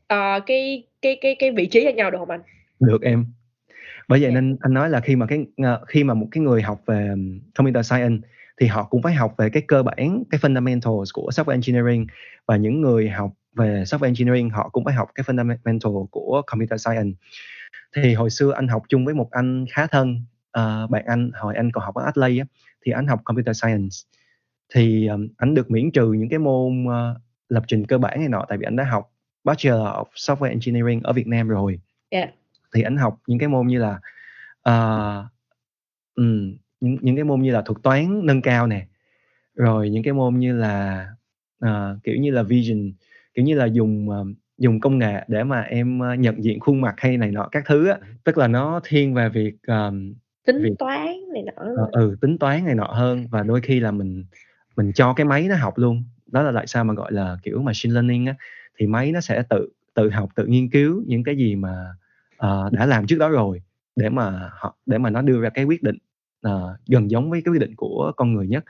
[0.07, 2.41] ờ, cái cái cái cái vị trí cho nhau được không anh?
[2.79, 3.25] Được em.
[4.07, 4.41] Bởi vậy Dạ.
[4.41, 7.09] nên anh nói là khi mà cái ờ, khi mà một cái người học về
[7.55, 8.27] computer science
[8.61, 12.07] thì họ cũng phải học về cái cơ bản, cái fundamentals của software engineering
[12.45, 16.81] và những người học về software engineering họ cũng phải học cái fundamental của computer
[16.85, 17.17] science.
[17.95, 21.55] Thì hồi xưa anh học chung với một anh khá thân, ờ, bạn anh hồi
[21.55, 22.45] anh còn học ở Adelaide á,
[22.85, 23.95] thì anh học computer science.
[24.75, 28.29] Thì ừm, ảnh được miễn trừ những cái môn ờ, lập trình cơ bản này
[28.29, 29.11] nọ tại vì anh đã học
[29.43, 31.79] Bachelor of Software Engineering ở Việt Nam rồi.
[32.11, 32.27] Dạ.
[32.75, 33.99] Thì ảnh học những cái môn như là
[34.61, 35.27] ờ,
[36.15, 38.87] ừm, những những cái môn như là thuật toán nâng cao nè,
[39.55, 41.07] rồi những cái môn như là
[41.59, 42.93] ờ, kiểu như là vision,
[43.33, 44.25] kiểu như là dùng ờ,
[44.57, 47.63] dùng công nghệ để mà em ờ, nhận diện khuôn mặt hay này nọ các
[47.67, 50.13] thứ á, tức là nó thiên về việc ờm,
[50.45, 51.63] Tính việc toán này nọ.
[51.77, 54.25] ờ, ừ tính toán này nọ hơn và đôi khi là mình
[54.75, 56.03] mình cho cái máy nó học luôn.
[56.27, 58.35] Đó là tại sao mà gọi là kiểu machine learning á,
[58.77, 61.95] thì máy nó sẽ tự tự học, tự nghiên cứu những cái gì mà
[62.37, 63.61] ờ, đã làm trước đó rồi
[63.95, 65.97] để mà họ để mà nó đưa ra cái quyết định
[66.41, 68.63] ờ, gần giống với cái quyết định của con người nhất.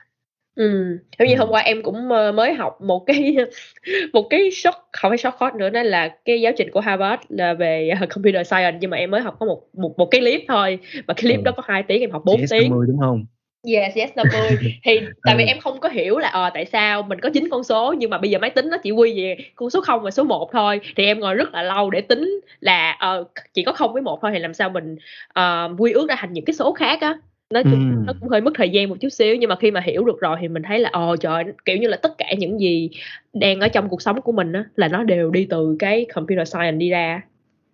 [0.56, 1.52] Ừm, giống như hôm Ừm.
[1.52, 3.36] qua em cũng ờ, mới học một cái
[4.12, 7.22] một cái short không phải short course nữa đó là cái giáo trình của Harvard
[7.28, 10.20] là về ờ, computer science nhưng mà em mới học có một một một cái
[10.20, 11.42] clip thôi và cái clip Ừ.
[11.44, 12.62] đó có 2 tiếng em học 4 CS tiếng.
[12.70, 13.24] 50 đúng không?
[13.72, 15.46] Yes, yes 50 thì tại vì Ừ.
[15.48, 18.18] em không có hiểu là ờ tại sao mình có 9 con số nhưng mà
[18.18, 20.80] bây giờ máy tính nó chỉ quy về con số 0 và số 1 thôi
[20.96, 24.18] thì em ngồi rất là lâu để tính là ờ chỉ có 0 với 1
[24.22, 24.96] thôi thì làm sao mình
[25.34, 27.18] ờ, quy ước ra thành những cái số khác á
[27.54, 28.18] nó cũng, nó Ừm.
[28.20, 30.36] cũng hơi mất thời gian một chút xíu nhưng mà khi mà hiểu được rồi
[30.40, 32.90] thì mình thấy là ồ trời kiểu như là tất cả những gì
[33.32, 36.48] đang ở trong cuộc sống của mình á là nó đều đi từ cái computer
[36.48, 37.22] science đi ra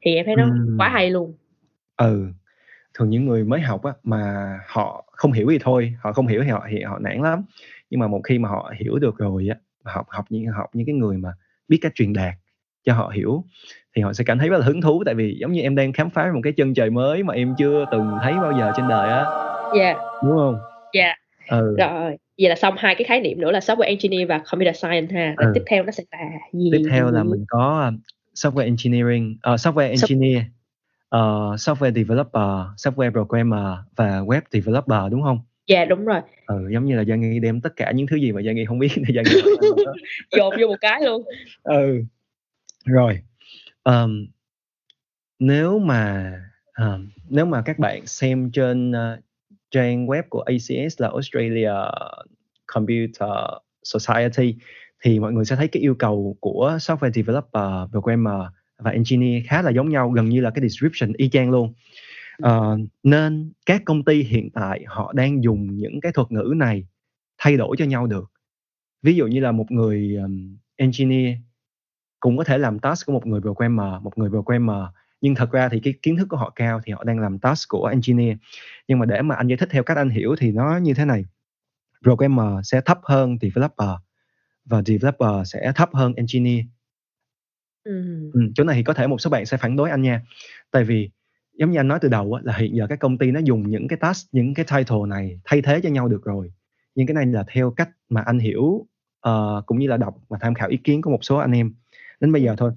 [0.02, 0.94] thì em thấy nó quá Ừm.
[0.94, 1.34] hay luôn
[1.96, 2.26] Ừ.
[2.94, 6.42] Thường những người mới học á mà họ không hiểu thì thôi, họ không hiểu
[6.44, 7.42] thì họ thì họ nản lắm.
[7.90, 10.86] Nhưng mà một khi mà họ hiểu được rồi á, học học những học những
[10.86, 11.32] cái người mà
[11.68, 12.34] biết cách truyền đạt
[12.84, 13.44] cho họ hiểu
[13.96, 15.92] thì họ sẽ cảm thấy rất là hứng thú tại vì giống như em đang
[15.92, 18.88] khám phá một cái chân trời mới mà em chưa từng thấy bao giờ trên
[18.88, 19.49] đời á.
[19.74, 20.56] Yeah Đúng không?
[20.92, 21.16] yeah
[21.48, 21.76] Ừ.
[21.78, 25.14] rồi vậy là xong hai cái khái niệm nữa là software engineer và computer science
[25.14, 25.50] ha Ừ.
[25.54, 26.18] tiếp theo nó sẽ là
[26.52, 27.98] gì Tiếp theo là mình có um,
[28.34, 30.42] software engineering, ờ, software Soft- engineer,
[31.08, 31.20] ờ,
[31.58, 35.38] software developer, software programmer và web developer đúng không?
[35.66, 38.32] dạ đúng rồi Ừ, giống như là Giang Nghi đem tất cả những thứ gì
[38.32, 39.40] mà Giang Nghi không biết để Giang Nghi
[40.36, 41.22] dồn vô một cái luôn
[41.62, 42.02] Ừ.
[42.84, 43.18] Rồi.
[43.82, 44.26] Ờm,
[45.38, 46.32] nếu mà
[46.72, 49.18] ờm, nếu mà các bạn xem trên ờ,
[49.70, 51.72] trang web của ACS là Australia
[52.66, 53.30] Computer
[53.82, 54.54] Society
[55.02, 58.42] thì mọi người sẽ thấy cái yêu cầu của software developer, programmer
[58.78, 61.72] và engineer khá là giống nhau, gần như là cái description y chang luôn.
[62.38, 66.86] Ờ, nên các công ty hiện tại họ đang dùng những cái thuật ngữ này
[67.38, 68.30] thay đổi cho nhau được.
[69.02, 71.36] Ví dụ như là một người ờm, engineer
[72.20, 74.84] cũng có thể làm task của một người programmer, một người programmer
[75.20, 77.68] nhưng thật ra thì cái kiến thức của họ cao thì họ đang làm task
[77.68, 78.36] của engineer.
[78.88, 81.04] Nhưng mà để mà anh giải thích theo cách anh hiểu thì nó như thế
[81.04, 81.24] này.
[82.04, 83.90] Programmer sẽ thấp hơn developer
[84.66, 86.64] và developer sẽ thấp hơn engineer.
[87.84, 88.30] Ừm.
[88.32, 90.22] Ừm, chỗ này thì có thể một số bạn sẽ phản đối anh nha.
[90.70, 91.10] Tại vì
[91.58, 93.70] giống như anh nói từ đầu á, là hiện giờ các công ty nó dùng
[93.70, 96.52] những cái task, những cái title này thay thế cho nhau được rồi.
[96.94, 98.86] Nhưng cái này là theo cách mà anh hiểu
[99.20, 101.74] ờ, cũng như là đọc và tham khảo ý kiến của một số anh em
[102.20, 102.72] đến bây giờ thôi.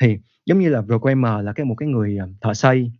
[0.00, 2.92] Thì giống như là programmer là cái một cái người ờ, thợ xây.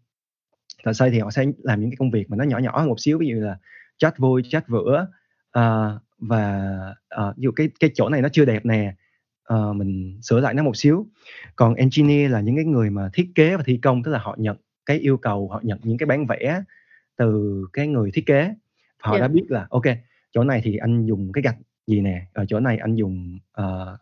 [0.84, 3.00] Thợ xây thì họ sẽ làm những cái công việc mà nó nhỏ nhỏ một
[3.00, 3.58] xíu, ví dụ là
[3.98, 5.06] chát vôi, chát vữa
[5.50, 6.70] ờ, và
[7.08, 8.94] ờ, ví dụ cái cái chỗ này nó chưa đẹp nè,
[9.44, 11.06] ờ, mình sửa lại nó một xíu.
[11.56, 14.36] Còn engineer là những cái người mà thiết kế và thi công, tức là họ
[14.38, 14.56] nhận
[14.86, 16.62] cái yêu cầu, họ nhận những cái bản vẽ
[17.16, 18.54] từ cái người thiết kế.
[18.98, 19.22] Họ Yeah.
[19.22, 19.84] đã biết là ok
[20.32, 21.56] chỗ này thì anh dùng cái gạch
[21.86, 23.98] gì nè, ở chỗ này anh dùng ờ,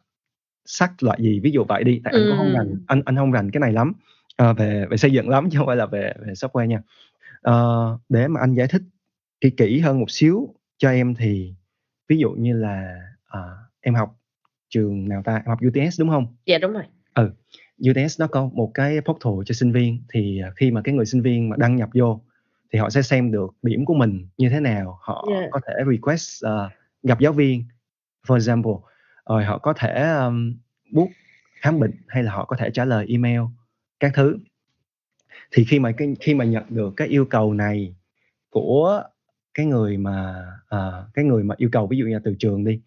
[0.67, 2.01] sắt loại gì, ví dụ vậy đi.
[2.05, 2.85] Tại anh cũng không rành, Ừm.
[2.87, 3.93] anh anh không rành cái này lắm,
[4.37, 6.83] ờ, về về xây dựng lắm chứ không phải là về về software nha.
[7.41, 8.83] Ờ, để mà anh giải thích
[9.41, 11.55] kỹ kỹ hơn một xíu cho em thì
[12.09, 14.17] ví dụ như là ờ, em học
[14.69, 15.35] trường nào ta?
[15.35, 16.27] Em học UTS đúng không?
[16.47, 16.83] Dạ đúng rồi.
[17.15, 17.31] Ừ,
[17.91, 21.23] UTS nó có một cái portal cho sinh viên thì khi mà cái người sinh
[21.23, 22.21] viên mà đăng nhập vô
[22.73, 25.45] thì họ sẽ xem được điểm của mình như thế nào, họ Yeah.
[25.51, 26.71] có thể request ờ,
[27.03, 27.65] gặp giáo viên
[28.27, 28.73] for example,
[29.29, 30.55] rồi họ có thể um,
[30.93, 31.09] book
[31.61, 33.41] khám bệnh hay là họ có thể trả lời email
[34.01, 34.39] các thứ.
[35.53, 37.95] Thì khi mà cái khi mà nhận được cái yêu cầu này
[38.51, 39.03] của
[39.55, 42.65] cái người mà ờ, cái người mà yêu cầu ví dụ như là từ trường
[42.65, 42.81] đi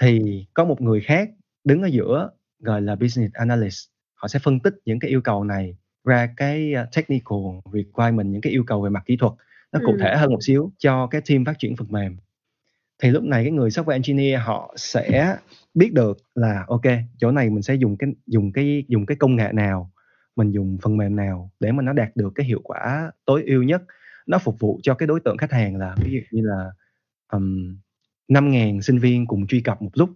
[0.00, 1.30] thì có một người khác
[1.64, 5.44] đứng ở giữa gọi là business analyst, họ sẽ phân tích những cái yêu cầu
[5.44, 7.38] này ra cái ờ, technical
[7.72, 9.32] requirement, những cái yêu cầu về mặt kỹ thuật
[9.72, 10.00] nó cụ Ừm.
[10.00, 12.16] thể hơn một xíu cho cái team phát triển phần mềm.
[13.02, 15.36] Thì lúc này cái người software engineer họ sẽ
[15.74, 16.82] biết được là ok
[17.18, 19.90] chỗ này mình sẽ dùng cái dùng cái dùng cái công nghệ nào
[20.38, 23.62] mình dùng phần mềm nào để mà nó đạt được cái hiệu quả tối ưu
[23.62, 23.82] nhất.
[24.26, 26.70] Nó phục vụ cho cái đối tượng khách hàng là ví dụ như là
[27.32, 27.76] um,
[28.28, 30.10] 5.000 sinh viên cùng truy cập một lúc.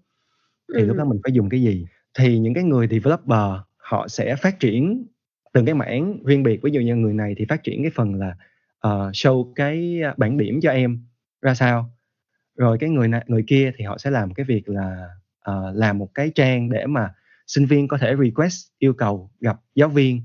[0.74, 0.86] Thì ừ.
[0.86, 1.86] lúc đó mình phải dùng cái gì?
[2.18, 5.06] Thì những cái người developer họ sẽ phát triển
[5.52, 6.60] từng cái mảng riêng biệt.
[6.62, 8.36] Ví dụ như người này thì phát triển cái phần là
[8.86, 11.04] uh, show cái bản điểm cho em
[11.42, 11.90] ra sao
[12.56, 15.08] rồi cái người này người kia thì họ sẽ làm cái việc là
[15.50, 17.14] uh, làm một cái trang để mà
[17.46, 20.22] sinh viên có thể request yêu cầu gặp giáo viên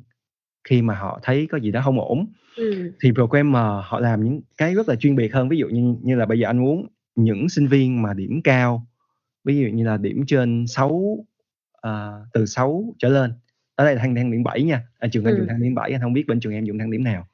[0.63, 2.27] khi mà họ thấy có gì đó không ổn.
[2.57, 2.91] Ừ.
[3.01, 6.15] thì programmer họ làm những cái rất là chuyên biệt hơn ví dụ như như
[6.15, 8.87] là bây giờ anh muốn những sinh viên mà điểm cao
[9.43, 11.25] ví dụ như là điểm trên 6 uh,
[11.71, 13.33] ờ, từ 6 trở lên.
[13.75, 14.83] Ở đây là thang thang điểm 7 nha.
[14.99, 15.37] Ở trường anh ừ.
[15.37, 17.27] dùng thang điểm 7 anh không biết bên trường em dùng thang điểm nào.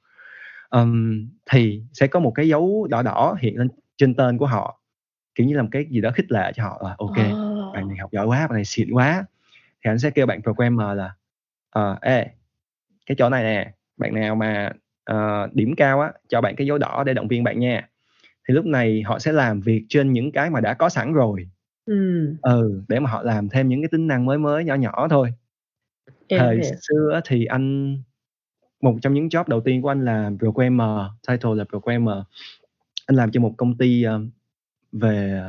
[0.70, 4.83] Um, thì sẽ có một cái dấu đỏ đỏ hiện lên trên tên của họ
[5.36, 7.74] kiểu như làm cái gì đó khích lệ cho họ là ok oh.
[7.74, 9.26] bạn này học giỏi quá bạn này xịn quá.
[9.86, 11.14] Thì anh sẽ kêu bạn programmer là
[11.80, 12.28] uh, ê
[13.06, 14.72] cái chỗ này nè bạn nào mà
[15.12, 17.90] uh, điểm cao á cho bạn cái dấu đỏ để động viên bạn nha.
[18.48, 21.50] Thì lúc này họ sẽ làm việc trên những cái mà đã có sẵn rồi.
[21.86, 25.08] Ừ, ừ để mà họ làm thêm những cái tính năng mới mới nhỏ nhỏ
[25.10, 25.34] thôi.
[26.28, 26.74] Em thời hiểu.
[26.82, 27.98] xưa thì anh
[28.82, 32.18] một trong những job đầu tiên của anh là programmer title là programmer
[33.06, 34.22] anh làm cho một công ty uh,
[34.94, 35.42] về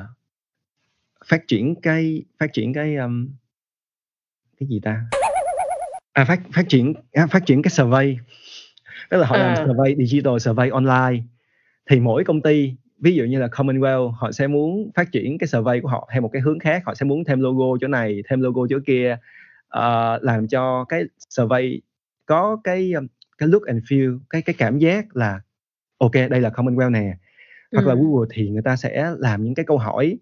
[1.27, 3.29] phát triển cái phát triển cái um,
[4.61, 5.05] cái gì ta?
[6.13, 8.17] À phát phát triển à, phát triển cái survey.
[9.11, 9.55] Tức là họ à.
[9.55, 11.25] làm survey digital survey online.
[11.91, 15.49] Thì mỗi công ty ví dụ như là Commonwealth họ sẽ muốn phát triển cái
[15.49, 16.83] survey của họ theo một cái hướng khác.
[16.87, 19.17] Họ sẽ muốn thêm logo chỗ này thêm logo chỗ kia
[19.79, 21.81] uh, làm cho cái survey
[22.27, 23.07] có cái um,
[23.39, 25.41] cái look and feel cái cái cảm giác là
[25.99, 27.17] ok đây là Commonwealth nè
[27.75, 30.19] hoặc là Google thì người ta sẽ làm những cái câu hỏi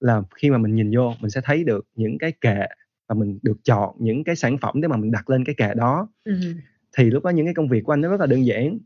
[0.00, 2.66] là khi mà mình nhìn vô mình sẽ thấy được những cái kệ
[3.08, 5.74] và mình được chọn những cái sản phẩm để mà mình đặt lên cái kệ
[5.74, 6.32] đó ừ.
[6.96, 8.78] thì lúc đó những cái công việc của anh nó rất là đơn giản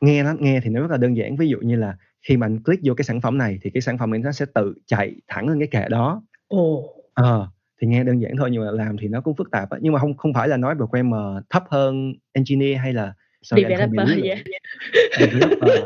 [0.00, 2.46] nghe nó nghe thì nó rất là đơn giản ví dụ như là khi mà
[2.46, 4.74] anh click vô cái sản phẩm này thì cái sản phẩm này nó sẽ tự
[4.86, 6.84] chạy thẳng lên cái kệ đó Ồ.
[7.14, 7.48] Ờ,
[7.80, 9.78] thì nghe đơn giản thôi nhưng mà làm thì nó cũng phức tạp á.
[9.82, 14.24] nhưng mà không không phải là nói programmer thấp hơn engineer hay là sorry, developer
[14.24, 14.38] yeah.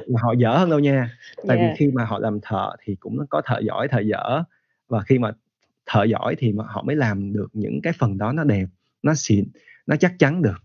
[0.08, 1.10] mà họ dở hơn đâu nha
[1.46, 1.70] tại yeah.
[1.70, 4.42] vì khi mà họ làm thợ thì cũng có thợ giỏi thợ dở
[4.88, 5.32] và khi mà
[5.86, 8.66] thợ giỏi thì mà họ mới làm được những cái phần đó nó đẹp
[9.02, 9.44] nó xịn
[9.86, 10.62] nó chắc chắn được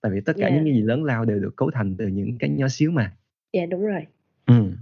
[0.00, 0.52] tại vì tất cả yeah.
[0.52, 3.12] những cái gì lớn lao đều được cấu thành từ những cái nhỏ xíu mà
[3.52, 4.06] dạ yeah, đúng rồi
[4.46, 4.72] ừ.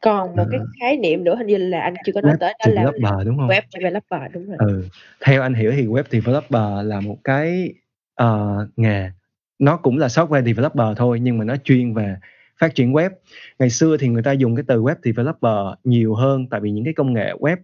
[0.00, 2.54] còn một cái khái niệm nữa hình như là anh chưa có nói web tới
[2.58, 4.84] đó là developer đúng không web developer đúng rồi ừ.
[5.20, 7.74] theo anh hiểu thì web developer là một cái
[8.22, 9.10] uh, nghề
[9.58, 12.16] nó cũng là software developer thôi nhưng mà nó chuyên về
[12.58, 13.10] phát triển web.
[13.58, 16.84] Ngày xưa thì người ta dùng cái từ web developer nhiều hơn tại vì những
[16.84, 17.56] cái công nghệ web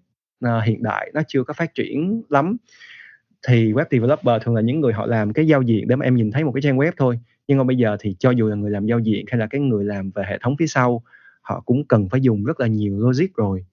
[0.46, 2.56] uh, hiện đại nó chưa có phát triển lắm.
[3.48, 6.14] Thì web developer thường là những người họ làm cái giao diện để mà em
[6.14, 7.18] nhìn thấy một cái trang web thôi.
[7.48, 9.60] Nhưng mà bây giờ thì cho dù là người làm giao diện hay là cái
[9.60, 11.02] người làm về hệ thống phía sau
[11.40, 13.64] họ cũng cần phải dùng rất là nhiều logic rồi.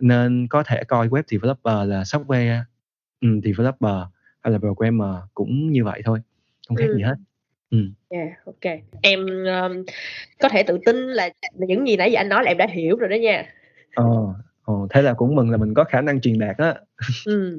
[0.00, 2.62] Nên có thể coi web developer là software
[3.20, 4.02] um, developer
[4.42, 6.18] hay là programmer cũng như vậy thôi.
[6.68, 6.96] Không khác ừ.
[6.96, 7.14] gì hết.
[8.08, 8.72] Yeah, ok.
[9.02, 9.84] Em um,
[10.40, 12.96] có thể tự tin là những gì nãy giờ anh nói là em đã hiểu
[12.96, 13.46] rồi đó nha.
[13.94, 14.04] Ờ,
[14.64, 16.74] Ồ, thế là cũng mừng là mình có khả năng truyền đạt á.
[17.24, 17.56] Ừm.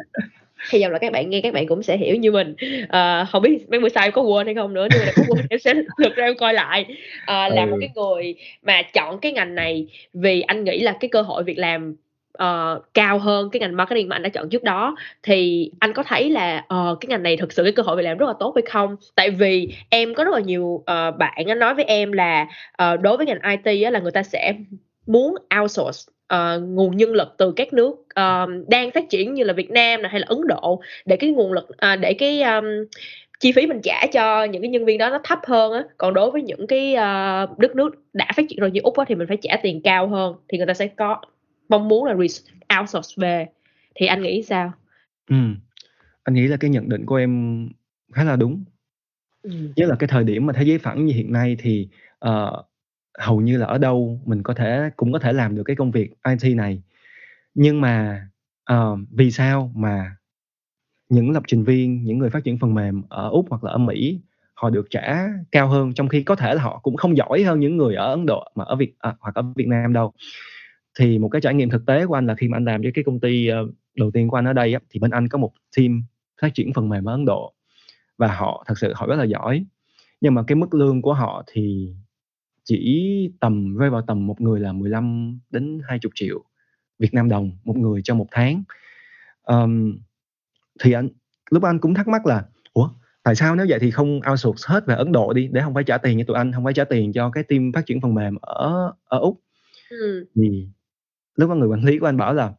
[0.71, 2.56] Hy vọng là các bạn nghe các bạn cũng sẽ hiểu như mình.
[2.89, 5.23] Ờ, hông biết mấy bữa sau em có quên hay không nữa, nhưng mà có
[5.28, 6.86] quên em sẽ lượt ra em coi lại.
[7.25, 7.80] Ờ, là một ừ.
[7.80, 11.58] cái người mà chọn cái ngành này vì anh nghĩ là cái cơ hội việc
[11.58, 11.95] làm,
[12.43, 16.04] uh, cao hơn cái ngành marketing mà anh đã chọn trước đó, thì anh có
[16.04, 18.34] thấy là, uh, cái ngành này thực sự cái cơ hội việc làm rất là
[18.39, 18.95] tốt hay không?
[19.15, 22.48] Tại vì em có rất là nhiều, uh, bạn nói với em là,
[22.84, 24.54] uh, đối với ngành IT á là người ta sẽ
[25.08, 29.54] muốn outsource uh, nguồn nhân lực từ các nước uh, đang phát triển như là
[29.54, 32.65] Việt Nam này hay là Ấn Độ để cái nguồn lực uh, để cái um,
[33.39, 36.13] chi phí mình trả cho những cái nhân viên đó nó thấp hơn á còn
[36.13, 39.15] đối với những cái uh, đất nước đã phát triển rồi như úc á, thì
[39.15, 41.17] mình phải trả tiền cao hơn thì người ta sẽ có
[41.69, 42.15] mong muốn là
[42.80, 43.47] outsource về.
[43.95, 44.73] Thì anh nghĩ sao?
[45.30, 45.36] Ừ.
[46.23, 47.69] anh nghĩ là cái nhận định của em
[48.13, 48.63] khá là đúng.
[49.41, 49.51] Ừ.
[49.75, 51.89] nhất là cái thời điểm mà thế giới phẳng như hiện nay thì
[52.28, 52.65] uh,
[53.19, 55.91] hầu như là ở đâu mình có thể cũng có thể làm được cái công
[55.91, 56.82] việc IT này.
[57.54, 58.28] Nhưng mà
[58.73, 60.15] uh, vì sao mà
[61.10, 63.78] những lập trình viên những người phát triển phần mềm ở úc hoặc là ở
[63.78, 64.21] mỹ
[64.54, 67.60] họ được trả cao hơn trong khi có thể là họ cũng không giỏi hơn
[67.60, 70.13] những người ở ấn độ mà ở việt à, hoặc ở việt nam đâu
[70.99, 72.91] thì một cái trải nghiệm thực tế của anh là khi mà anh làm với
[72.93, 75.38] cái công ty uh, đầu tiên của anh ở đây á, thì bên anh có
[75.38, 76.03] một team
[76.41, 77.53] phát triển phần mềm ở ấn độ
[78.17, 79.65] và họ thật sự họ rất là giỏi
[80.21, 81.93] nhưng mà cái mức lương của họ thì
[82.63, 86.43] chỉ tầm rơi vào tầm một người là 15 đến 20 triệu
[86.99, 88.63] Việt Nam đồng một người cho một tháng.
[89.41, 89.99] Ờm,
[90.84, 91.10] thì anh
[91.51, 92.89] lúc anh cũng thắc mắc là ủa
[93.23, 95.84] tại sao nếu vậy thì không outsource hết về Ấn Độ đi để không phải
[95.84, 98.13] trả tiền cho tụi anh, không phải trả tiền cho cái team phát triển phần
[98.13, 99.41] mềm ở ở Úc.
[99.89, 100.23] Ừm.
[100.36, 100.67] Thì
[101.36, 102.54] lúc đó người quản lý của anh bảo là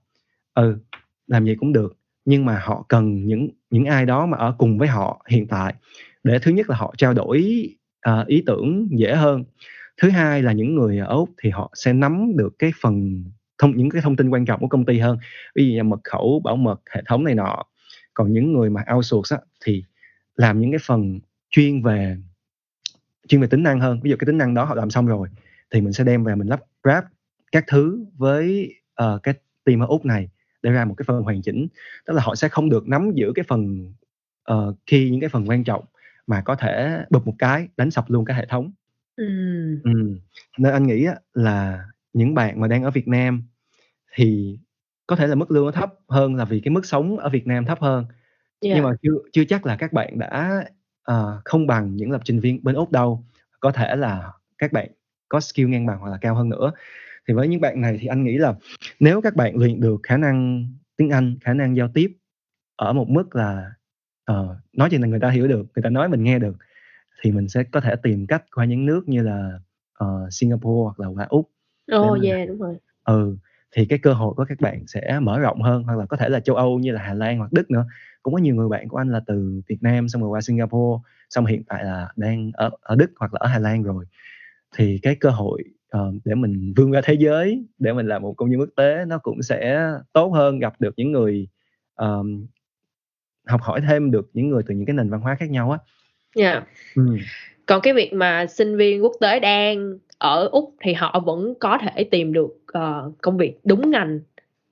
[0.55, 0.79] ừ
[1.27, 4.79] làm gì cũng được nhưng mà họ cần những những ai đó mà ở cùng
[4.79, 5.75] với họ hiện tại
[6.25, 7.69] để thứ nhất là họ trao đổi
[8.11, 9.45] uh, ý tưởng dễ hơn.
[10.03, 13.25] Thứ hai là những người ở úc thì họ sẽ nắm được cái phần
[13.59, 15.19] thông những cái thông tin quan trọng của công ty hơn
[15.55, 17.62] ví dụ như mật khẩu bảo mật hệ thống này nọ.
[18.15, 19.85] Còn những người mà outsource á, thì
[20.37, 22.17] làm những cái phần chuyên về
[23.29, 24.01] chuyên về tính năng hơn.
[24.03, 25.29] Ví dụ cái tính năng đó họ làm xong rồi
[25.71, 27.05] thì mình sẽ đem về mình lắp ráp
[27.57, 30.29] các thứ với uh, cái team ở úc này
[30.62, 31.69] để ra một cái phần hoàn chỉnh.
[32.07, 33.92] Tức là họ sẽ không được nắm giữ cái phần
[34.53, 35.85] uh, khi những cái phần quan trọng
[36.27, 38.73] mà có thể bụp một cái đánh sập luôn cái hệ thống.
[39.16, 39.81] Ừm.
[39.85, 40.19] Ừm,
[40.59, 43.42] nên anh nghĩ là những bạn mà đang ở Việt Nam
[44.16, 44.59] thì
[45.07, 47.47] có thể là mức lương nó thấp hơn là vì cái mức sống ở Việt
[47.47, 48.07] Nam thấp hơn.
[48.62, 48.85] Nhưng Yeah.
[48.85, 50.64] mà chưa chưa chắc là các bạn đã
[51.05, 53.25] ờ, không bằng những lập trình viên bên Úc đâu.
[53.61, 54.88] Có thể là các bạn
[55.29, 56.73] có skill ngang bằng hoặc là cao hơn nữa
[57.29, 58.55] thì với những bạn này thì anh nghĩ là
[59.01, 62.17] nếu các bạn luyện được khả năng tiếng Anh khả năng giao tiếp
[62.77, 63.73] ở một mức là
[64.25, 66.57] ờ, nói chuyện là người ta hiểu được người ta nói mình nghe được
[67.23, 69.59] thì mình sẽ có thể tìm cách qua những nước như là
[69.93, 71.51] ờ, Singapore hoặc là qua Úc
[71.91, 72.77] Ồ, mà yeah, đúng rồi.
[73.05, 73.37] ừ
[73.77, 76.29] thì cái cơ hội của các bạn sẽ mở rộng hơn hoặc là có thể
[76.29, 77.87] là châu Âu như là Hà Lan hoặc Đức nữa
[78.23, 81.03] cũng có nhiều người bạn của anh là từ Việt Nam xong rồi qua Singapore
[81.31, 84.05] xong hiện tại là đang ở ở Đức hoặc là ở Hà Lan rồi
[84.77, 85.62] thì cái cơ hội
[85.96, 89.04] ờ, để mình vươn ra thế giới để mình làm một công dân quốc tế
[89.06, 91.48] nó cũng sẽ tốt hơn gặp được những người
[91.94, 92.46] ờm,
[93.46, 95.78] học hỏi thêm được những người từ những cái nền văn hóa khác nhau á
[96.37, 96.68] Yeah.
[96.94, 97.16] ừ.
[97.66, 101.78] Còn cái việc mà sinh viên quốc tế đang ở Úc thì họ vẫn có
[101.82, 104.20] thể tìm được ờ, công việc đúng ngành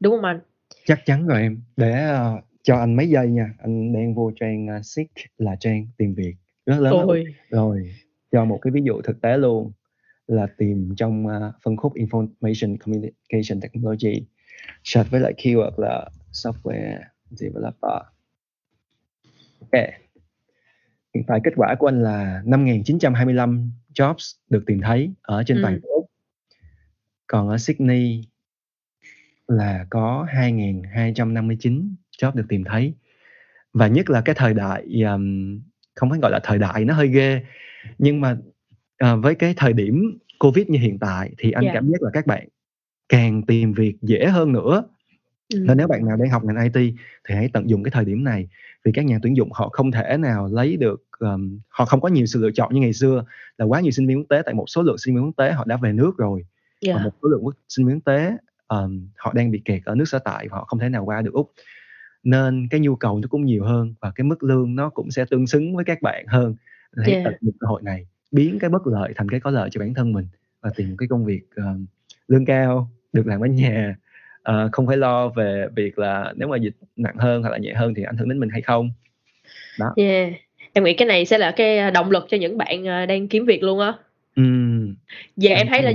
[0.00, 0.40] đúng không anh?
[0.84, 4.66] chắc chắn rồi em để ờ, cho anh mấy giây nha anh đang vô trang
[4.78, 6.34] uh, Seek là trang tìm việc
[6.66, 6.92] rất lớn.
[7.06, 7.24] Ôi.
[7.50, 7.94] rồi
[8.32, 9.72] cho một cái ví dụ thực tế luôn
[10.26, 11.32] là tìm trong uh,
[11.64, 14.26] phân khúc information communication technology
[14.84, 16.98] search với lại keyword là software
[17.30, 18.02] developer.
[19.60, 19.82] Ok.
[21.14, 25.74] Hiện tại kết quả của anh là 5.925 jobs được tìm thấy ở trên toàn
[25.74, 25.80] Ừ.
[25.82, 25.94] quốc.
[25.94, 26.10] Úc
[27.26, 28.28] còn ở Sydney
[29.48, 32.94] là có 2.259 job được tìm thấy.
[33.72, 35.60] Và nhất là cái thời đại um,
[35.94, 37.42] không phải gọi là thời đại nó hơi ghê.
[37.98, 38.36] Nhưng mà
[38.98, 41.74] à, với cái thời điểm covid như hiện tại thì anh Yeah.
[41.74, 42.48] cảm giác là các bạn
[43.08, 44.84] càng tìm việc dễ hơn nữa
[45.54, 45.60] Ừ.
[45.68, 46.94] nên nếu bạn nào đang học ngành IT
[47.28, 48.48] thì hãy tận dụng cái thời điểm này
[48.84, 52.08] vì các nhà tuyển dụng họ không thể nào lấy được um, họ không có
[52.08, 53.24] nhiều sự lựa chọn như ngày xưa
[53.58, 55.52] là quá nhiều sinh viên quốc tế tại một số lượng sinh viên quốc tế
[55.52, 56.44] họ đã về nước rồi
[56.86, 56.96] Yeah.
[56.98, 58.32] và một số lượng quốc- sinh viên quốc tế
[58.68, 61.22] um, họ đang bị kẹt ở nước sở tại và họ không thể nào qua
[61.22, 61.52] được úc
[62.22, 65.24] nên cái nhu cầu nó cũng nhiều hơn và cái mức lương nó cũng sẽ
[65.30, 66.54] tương xứng với các bạn hơn
[66.96, 67.24] hãy Yeah.
[67.24, 69.94] tận dụng cơ hội này biến cái bất lợi thành cái có lợi cho bản
[69.94, 70.26] thân mình
[70.60, 71.86] và tìm một cái công việc um,
[72.28, 73.96] lương cao được làm ở nhà
[74.42, 77.74] ờ, không phải lo về việc là nếu mà dịch nặng hơn hoặc là nhẹ
[77.74, 78.90] hơn thì ảnh hưởng đến mình hay không
[79.96, 80.32] Yeah.
[80.72, 83.46] Em nghĩ cái này sẽ là cái động lực cho những bạn ờ, đang kiếm
[83.46, 83.92] việc luôn á.
[84.36, 84.94] Ừm,
[85.36, 85.92] Giờ em thấy là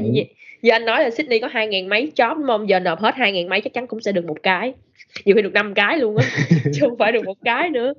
[0.61, 2.69] như anh nói là Sydney có hai ngàn mấy job đúng không?
[2.69, 4.73] Giờ nộp hết hai ngàn mấy chắc chắn cũng sẽ được một cái.
[5.25, 6.25] Nhiều khi được năm cái luôn á,
[6.73, 7.93] chứ không phải được một cái nữa.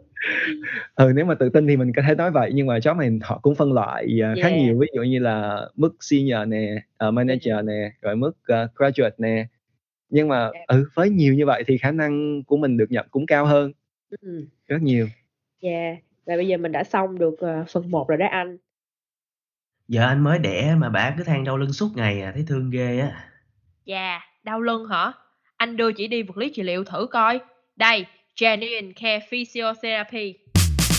[0.95, 3.11] ừ nếu mà tự tin thì mình có thể nói vậy nhưng mà job này
[3.23, 4.61] họ cũng phân loại à, khá Yeah.
[4.61, 9.15] nhiều ví dụ như là mức senior nè ờ, manager nè rồi mức ờ, graduate
[9.19, 9.47] nè
[10.09, 10.69] nhưng mà Yeah.
[10.69, 13.73] ừ với nhiều như vậy thì khả năng của mình được nhận cũng cao hơn
[14.23, 14.47] Ừ.
[14.69, 15.09] rất nhiều
[15.61, 15.97] Yeah.
[16.27, 18.57] Và bây giờ mình đã xong được ờ, phần 1 rồi đó anh.
[19.89, 22.71] Giờ anh mới đẻ mà bà cứ than đau lưng suốt ngày à, thấy thương
[22.71, 23.25] ghê á.
[23.85, 25.13] Dạ, đau lưng hả?
[25.61, 27.41] Anh đưa chị đi vật lý trị liệu thử coi.
[27.77, 28.05] Đây,
[28.41, 30.35] Genuine Care Physiotherapy.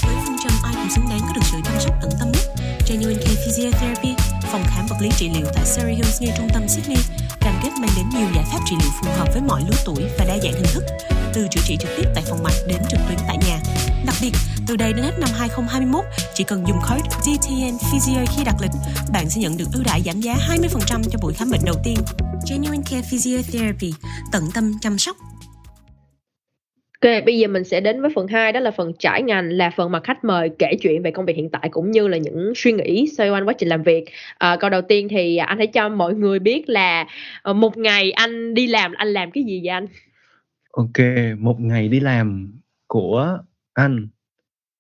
[0.06, 2.46] Với phương châm ai cũng xứng đáng có được sự chăm sóc tận tâm nhất,
[2.90, 4.10] Genuine Care Physiotherapy,
[4.52, 6.98] phòng khám vật lý trị liệu tại Surrey Hills ngay trung tâm Sydney,
[7.42, 10.04] cam kết mang đến nhiều giải pháp trị liệu phù hợp với mọi lứa tuổi
[10.18, 10.84] và đa dạng hình thức,
[11.34, 13.58] từ chữa trị trực tiếp tại phòng mạch đến trực tuyến tại nhà.
[14.06, 14.34] Đặc biệt,
[14.68, 18.76] từ đây đến hết năm 2021, chỉ cần dùng code DTN Physio khi đặt lịch,
[19.14, 21.98] bạn sẽ nhận được ưu đãi giảm giá 20% cho buổi khám bệnh đầu tiên.
[22.50, 23.94] Genuine Care Physiotherapy,
[24.32, 25.16] tận tâm chăm sóc
[27.02, 29.70] Ok, bây giờ mình sẽ đến với phần 2 đó là phần trải ngành là
[29.70, 32.54] phần mà khách mời kể chuyện về công việc hiện tại cũng như là những
[32.56, 34.06] suy nghĩ xoay quanh quá trình làm việc.
[34.38, 37.08] À, câu đầu tiên thì anh hãy cho mọi người biết là
[37.42, 39.88] ờ, một ngày anh đi làm anh làm cái gì vậy anh?
[40.72, 41.06] ok
[41.40, 42.54] một ngày đi làm
[42.88, 43.38] của
[43.74, 44.08] anh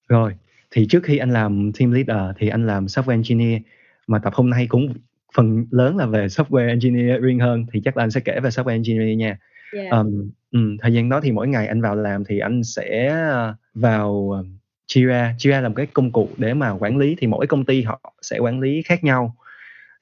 [0.08, 0.36] rồi
[0.72, 3.62] thì trước khi anh làm team leader thì anh làm software engineer
[4.08, 4.94] mà tập hôm nay cũng
[5.36, 8.70] phần lớn là về software engineering hơn thì chắc là anh sẽ kể về software
[8.70, 9.38] engineering nha
[9.74, 9.92] Yeah.
[9.92, 13.56] Ờm, ừm, thời gian đó thì mỗi ngày anh vào làm thì anh sẽ, a,
[13.74, 14.46] vào, ờ,
[14.88, 15.36] Jira.
[15.38, 18.14] Jira là một cái công cụ để mà quản lý, thì mỗi công ty họ
[18.22, 19.36] sẽ quản lý khác nhau.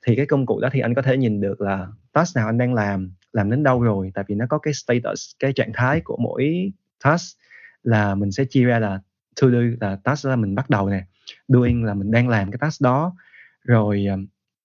[0.07, 2.57] Thì cái công cụ đó thì anh có thể nhìn được là task nào anh
[2.57, 6.01] đang làm, làm đến đâu rồi, tại vì nó có cái status, cái trạng thái
[6.01, 6.71] của mỗi
[7.03, 7.37] task
[7.83, 8.99] là mình sẽ chia ra là
[9.41, 11.03] to do là task là mình bắt đầu nè,
[11.47, 13.15] doing là mình đang làm cái task đó,
[13.63, 14.05] rồi,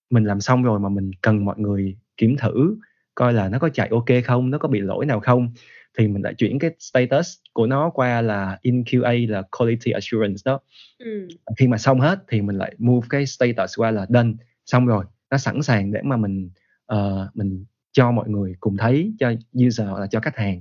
[0.09, 2.75] mình làm xong rồi mà mình cần mọi người kiểm thử
[3.15, 5.53] coi là nó có chạy kê không, nó có bị lỗi nào không,
[5.97, 10.41] thì mình lại chuyển cái status của nó qua là in QA là quality assurance
[10.45, 10.59] đó.
[10.99, 11.27] Ừm.
[11.57, 14.31] Khi mà xong hết thì mình lại move cái status qua là done,
[14.65, 16.49] xong rồi, nó sẵn sàng để mà mình,
[16.85, 19.33] ờ, mình cho mọi người cùng thấy, cho
[19.67, 20.59] user hoặc là cho khách hàng,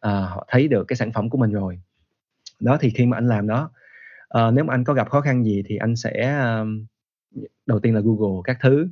[0.00, 1.80] ờ, họ thấy được cái sản phẩm của mình rồi.
[2.60, 3.70] Đó, thì khi mà anh làm đó,
[4.28, 6.86] ờ, nếu mà anh có gặp khó khăn gì thì anh sẽ, ờm,
[7.66, 8.88] đầu tiên là Google các thứ,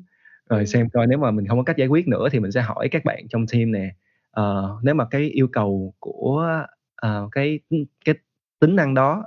[0.51, 0.67] rồi Ừm.
[0.67, 2.89] xem coi nếu mà mình không có cách giải quyết nữa thì mình sẽ hỏi
[2.91, 3.91] các bạn trong team nè.
[4.31, 6.65] Ờ, nếu mà cái yêu cầu của,
[6.97, 7.61] ờ, cái,
[8.05, 8.15] cái
[8.61, 9.25] tính năng đó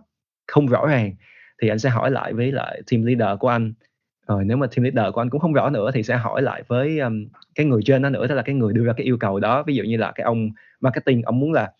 [0.47, 1.15] không rõ ràng
[1.61, 3.73] thì anh sẽ hỏi lại với lại team leader của anh.
[4.27, 6.63] Rồi nếu mà team leader của anh cũng không rõ nữa thì sẽ hỏi lại
[6.67, 9.17] với, ưm, cái người trên đó nữa, tức là cái người đưa ra cái yêu
[9.19, 9.63] cầu đó.
[9.67, 10.49] Ví dụ như là cái ông
[10.81, 11.71] marketing, ổng muốn là,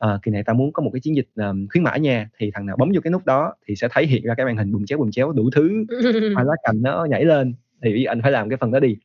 [0.00, 2.50] ờ, kỳ này tao muốn có một cái chiến dịch, ờm, khuyến mãi nha, thì
[2.54, 4.72] thằng nào bấm vô cái nút đó thì sẽ thể hiện ra cái màn hình
[4.72, 5.84] bùm chéo, bùm chéo đủ thứ,
[6.36, 8.96] hoa lá cành nó nhảy lên, thì anh phải làm cái phần đó đi.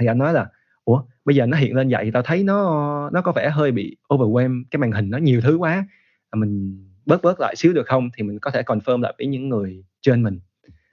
[0.00, 0.46] Thì anh nói là
[0.86, 3.96] "Ủa, bây giờ nó hiện lên vậy tao thấy nó nó có vẻ hơi bị
[4.10, 5.86] overwhelm, cái màn hình nó nhiều thứ quá,
[6.30, 9.28] à, mình bớt bớt lại xíu được không?" Thì mình có thể confirm lại với
[9.28, 10.40] những người trên mình.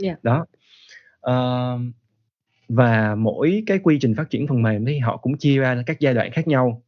[0.03, 0.23] Yeah.
[0.25, 0.47] Đó.
[1.21, 1.93] Ờm,
[2.69, 6.01] và mỗi cái quy trình phát triển phần mềm thì họ cũng chia ra các
[6.01, 6.82] giai đoạn khác nhau.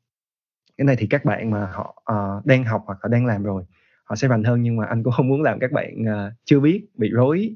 [0.78, 3.64] Cái này thì các bạn mà họ, ờ, đang học hoặc là đang làm rồi,
[4.04, 6.60] họ sẽ rành hơn, nhưng mà anh cũng không muốn làm các bạn, ờ, chưa
[6.60, 7.56] biết bị rối.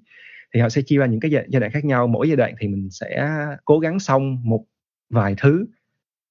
[0.54, 2.68] Thì họ sẽ chia ra những cái giai đoạn khác nhau, mỗi giai đoạn thì
[2.68, 4.66] mình sẽ cố gắng xong một
[5.10, 5.66] vài thứ,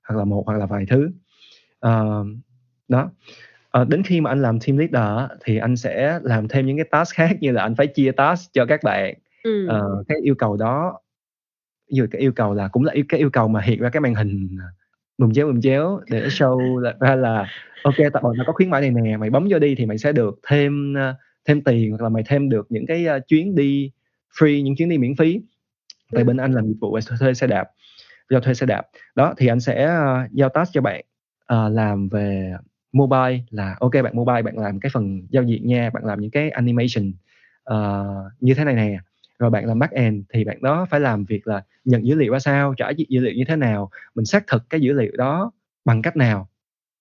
[0.08, 1.10] hoặc là một hoặc là vài thứ.
[1.80, 2.24] Ờ,
[2.88, 3.10] đó.
[3.70, 6.86] Ờ, đến khi mà anh làm team leader thì anh sẽ làm thêm những cái
[6.90, 9.14] task khác như là anh phải chia task cho các bạn.
[9.68, 11.00] Ờ, cái yêu cầu đó
[11.90, 14.14] dụ cái yêu cầu là cũng là cái yêu cầu mà hiện ra cái màn
[14.14, 14.58] hình,
[15.18, 17.48] bùm chéo, bùm chéo để show là ra là
[17.82, 19.86] "Ô kê, tao, ờ, tao có khuyến mãi này nè, mày bấm vô đi thì
[19.86, 21.14] mày sẽ được thêm, ơ,
[21.48, 23.90] thêm tiền hoặc là mày thêm được những cái, a, chuyến đi
[24.40, 25.40] free, những chuyến đi miễn phí."
[26.14, 26.26] Tại Ừm.
[26.28, 27.66] bên anh làm dịch vụ về thuê xe đạp,
[28.30, 28.82] cho thuê xe đạp.
[29.16, 31.04] Đó, thì anh sẽ, a, giao task cho bạn,
[31.46, 32.54] ờ, làm về
[32.92, 36.20] mobile là "Ô kê, bạn mobile bạn làm cái phần giao diện nha, bạn làm
[36.20, 37.12] những cái animation,
[37.64, 38.06] ờ,
[38.40, 38.98] như thế này nè."
[39.38, 42.38] Rồi bạn làm backend thì bạn đó phải làm việc là nhận dữ liệu ra
[42.38, 45.52] sao, trả dữ liệu như thế nào, mình xác thực cái dữ liệu đó
[45.84, 46.48] bằng cách nào.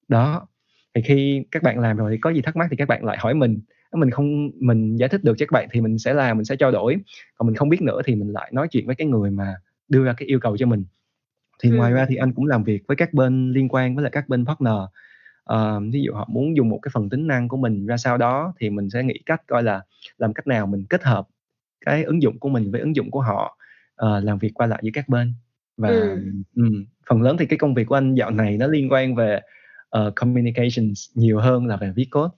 [0.07, 0.47] Đó,
[0.95, 3.17] thì khi các bạn làm rồi thì có gì thắc mắc thì các bạn lại
[3.19, 3.59] hỏi mình,
[3.93, 6.55] mình không mình giải thích được cho các bạn thì mình sẽ làm, mình sẽ
[6.55, 6.97] trao đổi,
[7.38, 9.55] còn mình không biết nữa thì mình lại nói chuyện với cái người mà
[9.89, 10.85] đưa ra cái yêu cầu cho mình.
[11.63, 11.97] Thì ngoài Ừm.
[11.97, 14.45] ra thì anh cũng làm việc với các bên liên quan với lại các bên
[14.45, 14.73] partner.
[15.43, 18.17] Ờ, ví dụ họ muốn dùng một cái phần tính năng của mình ra sao
[18.17, 19.81] đó thì mình sẽ nghĩ cách coi là
[20.17, 21.27] làm cách nào mình kết hợp
[21.86, 23.57] cái ứng dụng của mình với ứng dụng của họ,
[23.95, 25.34] ờ, làm việc qua lại giữa các bên.
[25.78, 26.43] Và, Ừm.
[26.55, 29.39] ừm, phần lớn thì cái công việc của anh dạo này nó liên quan về,
[29.89, 32.32] ờ, communications nhiều hơn là về viết code.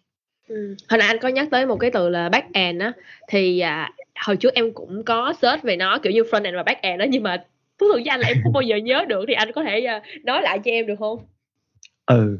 [0.47, 2.91] Ừm, hồi nãy anh có nhắc tới một cái từ là backend á,
[3.27, 3.91] thì, à,
[4.25, 7.23] hồi trước em cũng có search về nó, kiểu như frontend và backend á, nhưng
[7.23, 7.43] mà
[7.79, 9.81] thú thực với anh là em không bao giờ nhớ được, thì anh có thể,
[9.81, 11.19] a, nói lại cho em được hông?
[12.05, 12.39] Ừ,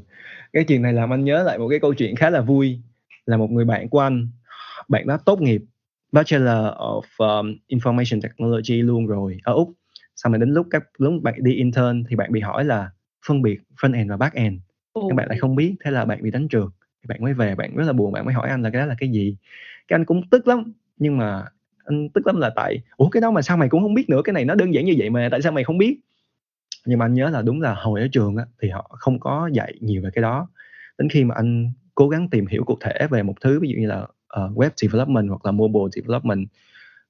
[0.54, 2.80] cái chuyện này làm anh nhớ lại một cái câu chuyện khá là vui,
[3.26, 4.28] là một người bạn của anh,
[4.88, 5.62] bạn đó tốt nghiệp
[6.12, 9.74] Bachelor of, um, Information Technology luôn rồi ở Úc.
[10.16, 12.92] Xong rồi đến lúc các lúc bạn đi intern thì bạn bị hỏi là
[13.28, 14.60] phân biệt frontend và backend,
[15.10, 16.64] các bạn lại không biết, thế là bạn bị đánh trượt.
[17.04, 18.86] Thì bạn mới về, bạn rất là buồn, bạn mới hỏi anh là cái đó
[18.86, 19.38] là cái gì.
[19.88, 21.46] Cái anh cũng tức lắm, nhưng mà
[21.86, 24.22] anh tức lắm là tại "Ủa, cái đó mà sao mày cũng hông biết nữa,
[24.24, 26.00] cái này nó đơn giản như vậy mà, tại sao mày không biết?"
[26.86, 29.50] Nhưng mà anh nhớ là đúng là hồi ở trường á, thì họ không có
[29.54, 30.50] dạy nhiều về cái đó.
[31.00, 33.76] Đến khi mà anh cố gắng tìm hiểu cụ thể về một thứ, ví dụ
[33.82, 36.48] như là, ờ, web development hoặc là mobile development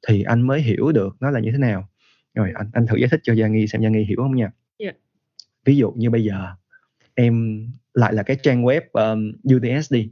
[0.07, 1.89] thì anh mới hiểu được nó là như thế nào.
[2.35, 4.51] Rồi anh anh thử giải thích cho Gia Nghi xem Gia Nghi hiểu hông nha.
[4.79, 4.95] Yeah.
[5.65, 6.47] Ví dụ như bây giờ
[7.15, 10.11] em lại là cái trang web, ờm, UTS đi,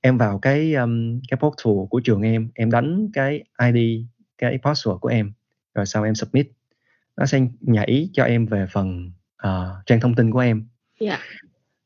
[0.00, 4.06] em vào cái, ưm, cái portal của trường em, em đánh cái ID,
[4.38, 5.32] cái password của em,
[5.74, 6.50] rồi sau em submit,
[7.16, 10.68] nó sẽ nhảy cho em về phần, ờ, trang thông tin của em.
[11.00, 11.20] Yeah.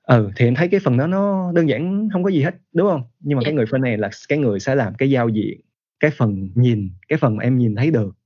[0.07, 2.87] Ừ, thì em thấy cái phần đó nó đơn giản hông có gì hết, đúng
[2.87, 3.03] hông?
[3.21, 3.57] Nhưng mà cái Yeah.
[3.57, 5.61] người frontend là s cái người sẽ làm cái giao diện,
[6.01, 8.17] cái phần nhìn, cái phần mà em nhìn thấy được.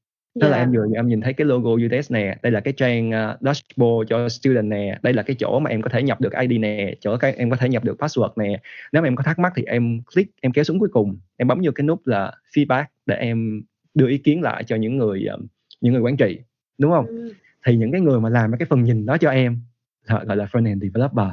[0.40, 0.68] Tức là Yeah.
[0.68, 4.10] em vừa em nhìn thấy cái logo UTS nè, đây là cái trang, a, dashboard
[4.10, 6.94] cho student nè, đây là cái chỗ mà em có thể nhập được ID nè,
[7.00, 8.60] chỗ cái em có thể nhập được password nè.
[8.92, 11.48] Nếu mà em có thắc mắc thì em click, em kéo xuống cuối cùng, em
[11.48, 13.62] bấm vô cái nút là feedback để em
[13.94, 15.46] đưa ý kiến lại cho những người, ờm,
[15.80, 16.38] những người quản trị,
[16.78, 17.06] đúng hông?
[17.06, 17.28] Ừm.
[17.66, 19.58] Thì những cái người mà làm cái phần nhìn đó cho em,
[20.06, 21.28] gọi là frontend developer.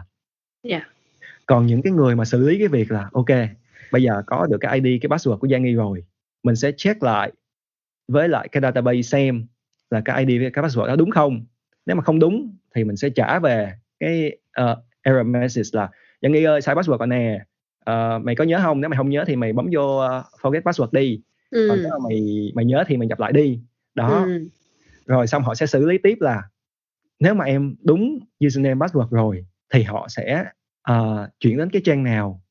[0.64, 0.82] Dạ.
[1.46, 3.30] Còn những cái người mà xử lý cái việc là OK,
[3.92, 6.04] bây giờ có được cái ID, cái password của Giang Nghi rồi,
[6.44, 7.32] mình sẽ check lại
[8.08, 9.46] với lại cái database xem
[9.90, 11.46] là cái ID với cái password đó đúng không.
[11.86, 15.90] Nếu mà không đúng thì mình sẽ trả về cái uh, error message là
[16.22, 17.40] Giang Nghi ơi sai password rồi nè.
[17.90, 18.82] Uh, mày có nhớ không?
[18.82, 21.22] Nếu mày không nhớ thì mày bấm vô uh, forget password đi.
[21.50, 21.68] Ừ.
[21.70, 23.60] Còn nếu mà mày mày nhớ thì mày nhập lại đi.
[23.96, 24.24] Đó.
[24.26, 24.48] Ừ.
[25.06, 26.44] Rồi xong họ sẽ xử lý tiếp là
[27.20, 30.46] nếu mà em đúng username password rồi thì họ sẽ
[30.92, 32.42] uh, chuyển đến cái trang nào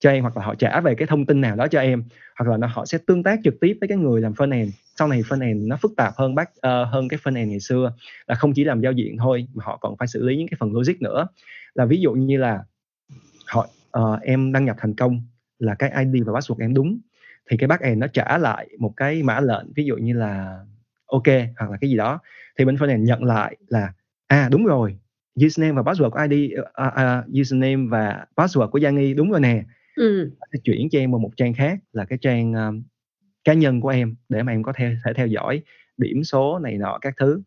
[0.00, 2.04] cho em hoặc là họ trả về cái thông tin nào đó cho em
[2.38, 4.70] hoặc là nó họ sẽ tương tác trực tiếp với cái người làm phân end.
[4.96, 7.50] Sau này phân end nó phức tạp hơn back uh, ờ, hơn cái phân end
[7.50, 7.92] ngày xưa
[8.26, 10.56] là không chỉ làm giao diện thôi mà họ còn phải xử lý những cái
[10.60, 11.26] phần logic nữa.
[11.74, 12.64] Là ví dụ như là
[13.46, 15.22] họ uh, em đăng nhập thành công
[15.58, 16.98] là cái ID và password em đúng
[17.50, 20.60] thì cái bác nó trả lại một cái mã lệnh ví dụ như là
[21.06, 21.26] ok
[21.58, 22.18] hoặc là cái gì đó.
[22.58, 23.92] Thì bên phân end nhận lại là
[24.26, 24.98] à đúng rồi
[25.46, 29.14] username và password của ID uh, uh, username và password của Giang Nghi.
[29.14, 29.62] Đúng rồi nè.
[29.96, 30.30] Ừ.
[30.52, 32.82] sẽ chuyển cho em vào một trang khác là cái trang um,
[33.44, 35.62] cá nhân của em để mà em có thể thể theo dõi
[35.96, 37.42] điểm số này nọ các thứ.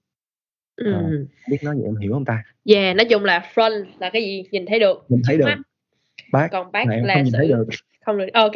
[0.75, 0.93] Ừ.
[0.93, 1.11] Ờ.
[1.49, 2.43] biết nói vậy em hiểu không ta?
[2.65, 5.45] Yeah, nói chung là front là cái gì nhìn thấy được, mình thấy được.
[6.31, 7.67] Back còn back là em không nhìn thấy xử được
[8.05, 8.27] không được.
[8.33, 8.55] Ok.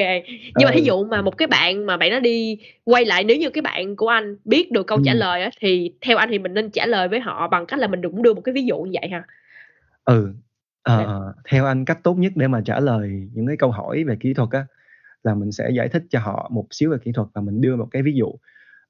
[0.56, 0.76] Nhưng mà Ừ.
[0.76, 3.62] ví dụ mà một cái bạn mà bạn nó đi quay lại nếu như cái
[3.62, 5.18] bạn của anh biết được câu trả Ừ.
[5.18, 7.88] lời á thì theo anh thì mình nên trả lời với họ bằng cách là
[7.88, 9.24] mình cũng đưa một cái ví dụ như vậy ha.
[10.06, 10.34] ừ
[10.84, 11.42] Ờ, Dạ.
[11.50, 14.34] theo anh cách tốt nhất để mà trả lời những cái câu hỏi về kỹ
[14.34, 14.66] thuật á
[15.24, 17.76] là mình sẽ giải thích cho họ một xíu về kỹ thuật và mình đưa
[17.76, 18.32] một cái ví dụ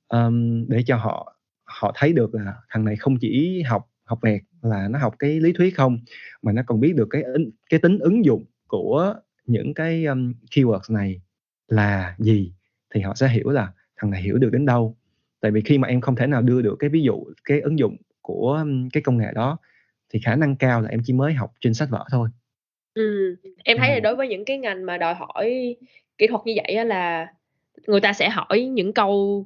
[0.08, 4.42] um, để cho họ họ thấy được là thằng này không chỉ học học vẹt
[4.62, 5.98] là nó học cái lý thuyết không
[6.42, 7.24] mà nó còn biết được cái
[7.70, 9.16] cái tính ứng dụng của
[9.46, 11.22] những cái um, keywords này
[11.68, 12.54] là gì
[12.94, 14.98] thì họ sẽ hiểu là thằng này hiểu được đến đâu
[15.40, 17.80] tại vì khi mà em không thể nào đưa được cái ví dụ cái ứng
[17.80, 19.58] dụng của um, cái công nghệ đó
[20.10, 22.30] thì khả năng cao là em chỉ mới học trên sách vở thôi
[22.94, 23.36] Ừ.
[23.64, 24.00] Em thấy là Ừ.
[24.00, 25.76] đối với những cái ngành mà đòi hỏi
[26.18, 27.28] kỹ thuật như vậy á là
[27.88, 29.46] người ta sẽ hỏi những câu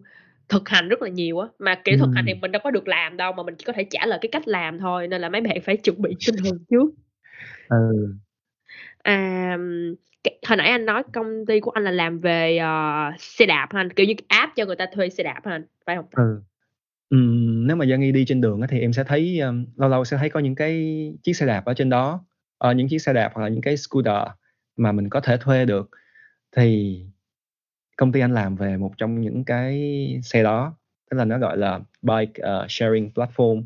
[0.49, 2.37] thực hành rất là nhiều á mà kỹ thuật hành thì Ừ.
[2.41, 4.47] mình đâu có được làm đâu mà mình chỉ có thể trả lời cái cách
[4.47, 6.89] làm thôi nên là mấy bạn phải chuẩn bị tinh thần trước.
[7.69, 8.15] ừ
[9.03, 9.57] À,
[10.47, 13.79] hồi nãy anh nói công ty của anh là làm về uh, xe đạp hả
[13.79, 13.89] anh?
[13.93, 15.65] Kiểu như app cho người ta thuê xe đạp hả anh?
[15.85, 16.05] Phải không?
[16.11, 16.41] ừ.
[17.09, 17.17] Ừ,
[17.65, 20.17] nếu mà Giang Nghi đi trên đường thì em sẽ thấy um, lâu lâu sẽ
[20.17, 22.25] thấy có những cái chiếc xe đạp ở trên đó.
[22.69, 24.27] Uh, những chiếc xe đạp hoặc là những cái scooter
[24.77, 25.89] mà mình có thể thuê được.
[26.55, 26.99] Thì
[27.97, 29.81] công ty anh làm về một trong những cái
[30.23, 30.75] xe đó
[31.11, 33.63] tức là nó gọi là bike uh, sharing platform.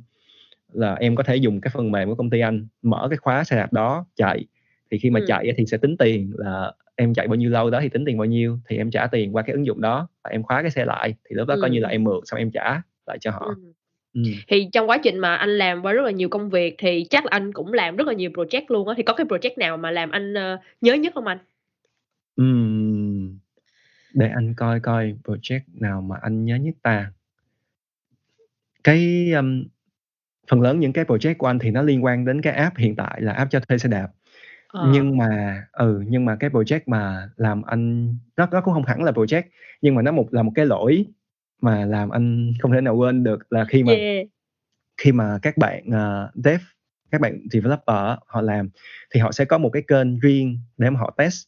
[0.74, 3.44] Là em có thể dùng cái phần mềm của công ty anh mở cái khóa
[3.44, 4.46] xe đạp đó chạy
[4.94, 5.26] thì khi mà Ừ.
[5.28, 8.18] chạy thì sẽ tính tiền là em chạy bao nhiêu lâu đó thì tính tiền
[8.18, 10.72] bao nhiêu thì em trả tiền qua cái ứng dụng đó và em khóa cái
[10.72, 11.91] xe lại thì lúc đó coi như là Ừ.
[11.91, 13.74] em mượn xong em trả lại cho họ Ừ.
[14.14, 14.22] ừ.
[14.48, 17.26] Thì trong quá trình mà anh làm với rất là nhiều công việc thì chắc
[17.26, 19.78] là anh cũng làm rất là nhiều project luôn á thì có cái project nào
[19.78, 21.38] mà làm anh ờ, nhớ nhất không anh?
[22.36, 23.38] Ừm,
[24.14, 27.12] để anh coi coi project nào mà anh nhớ nhất ta
[28.84, 29.64] cái um,
[30.48, 32.96] phần lớn những cái project của anh thì nó liên quan đến cái app hiện
[32.96, 34.08] tại là app cho thuê xe đạp
[34.74, 34.90] Ờ.
[34.94, 39.04] nhưng mà ừ nhưng mà cái project mà làm anh nó nó cũng không hẳn
[39.04, 39.44] là project
[39.82, 41.06] nhưng mà nó một là một cái lỗi
[41.62, 44.28] mà làm anh không thể nào quên được là khi mà Yeah.
[44.98, 46.62] khi mà các bạn ờ, dev
[47.12, 48.70] các bạn developer họ làm
[49.14, 51.48] thì họ sẽ có một cái kênh riêng để mà họ test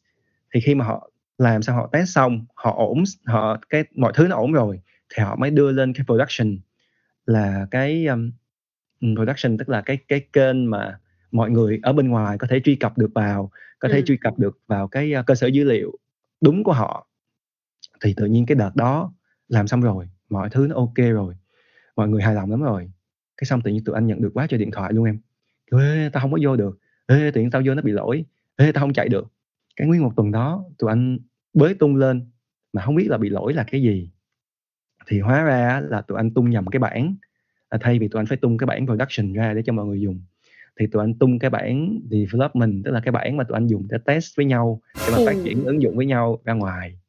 [0.54, 4.28] thì khi mà họ làm xong họ test xong họ ổn họ cái mọi thứ
[4.28, 4.80] nó ổn rồi
[5.16, 6.58] thì họ mới đưa lên cái production
[7.26, 8.32] là cái um,
[9.16, 11.00] production tức là cái cái kênh mà
[11.36, 14.04] mọi người ở bên ngoài có thể truy cập được vào có thể Ừ.
[14.06, 15.92] truy cập được vào cái uh, cơ sở dữ liệu
[16.42, 17.08] đúng của họ.
[18.04, 19.14] Thì tự nhiên cái đợt đó
[19.48, 21.36] làm xong rồi mọi thứ nó ok rồi
[21.96, 22.92] mọi người hài lòng lắm rồi.
[23.38, 25.20] Cái xong tự nhiên tụi anh nhận được quá trời điện thoại luôn em.
[25.72, 26.80] Ê tao không có vô được.
[27.06, 28.26] Ê tự nhiên tao vô nó bị lỗi.
[28.56, 29.28] Ê tao không chạy được.
[29.76, 31.20] Cái nguyên một tuần đó tụi anh
[31.54, 32.30] bới tung lên
[32.74, 34.10] mà không biết là bị lỗi là cái gì.
[35.08, 37.16] Thì hóa ra là tụi anh tung nhầm cái bản
[37.82, 40.22] thay vì tụi anh phải tung cái bản production ra để cho mọi người dùng
[40.80, 43.88] thì tụi anh tung cái bản development tức là cái bản mà tụi anh dùng
[43.90, 45.42] để test với nhau để mà phát Ừ.
[45.44, 47.00] triển ứng dụng với nhau ra ngoài.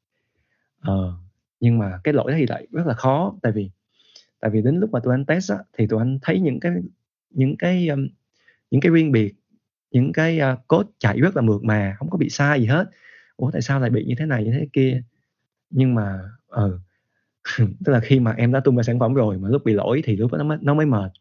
[0.80, 1.14] Ờ
[1.60, 3.70] nhưng mà cái lỗi đó thì lại rất là khó tại vì
[4.40, 6.72] tại vì đến lúc mà tụi anh test á, thì tụi anh thấy những cái
[7.30, 8.08] những cái um,
[8.70, 9.34] những cái riêng biệt
[9.90, 12.90] những cái uh, code chạy rất là mượt mà không có bị sai gì hết.
[13.36, 15.02] Ủa tại sao lại bị như thế này như thế kia?
[15.70, 16.78] Nhưng mà ờ
[17.58, 20.02] tức là khi mà em đã tung ra sản phẩm rồi mà lúc bị lỗi
[20.04, 21.12] thì lúc đó nó mới, nó mới mệt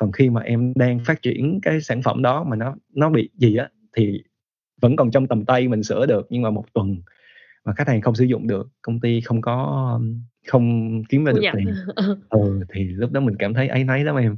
[0.00, 3.28] còn khi mà em đang phát triển cái sản phẩm đó mà nó nó bị
[3.34, 4.22] gì á thì
[4.80, 6.96] vẫn còn trong tầm tay mình sửa được nhưng mà một tuần
[7.64, 10.00] mà khách hàng không sử dụng được công ty không có
[10.46, 11.74] không kiếm ra được tiền.
[12.30, 14.36] Ừ thì lúc đó mình cảm thấy áy náy lắm em.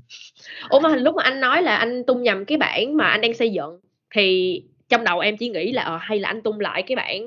[0.68, 3.34] Ủa mà lúc mà anh nói là anh tung nhầm cái bản mà anh đang
[3.34, 3.80] xây dựng
[4.14, 7.20] thì trong đầu em chỉ nghĩ là ờ, hay là anh tung lại cái bản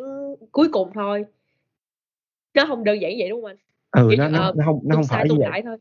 [0.52, 1.26] cuối cùng thôi?
[2.54, 3.58] Nó không đơn giản vậy đúng không anh?
[3.92, 5.50] Ừ Kiểu nó nó ờ, nó không nó không phải tung vậy.
[5.50, 5.78] lại thôi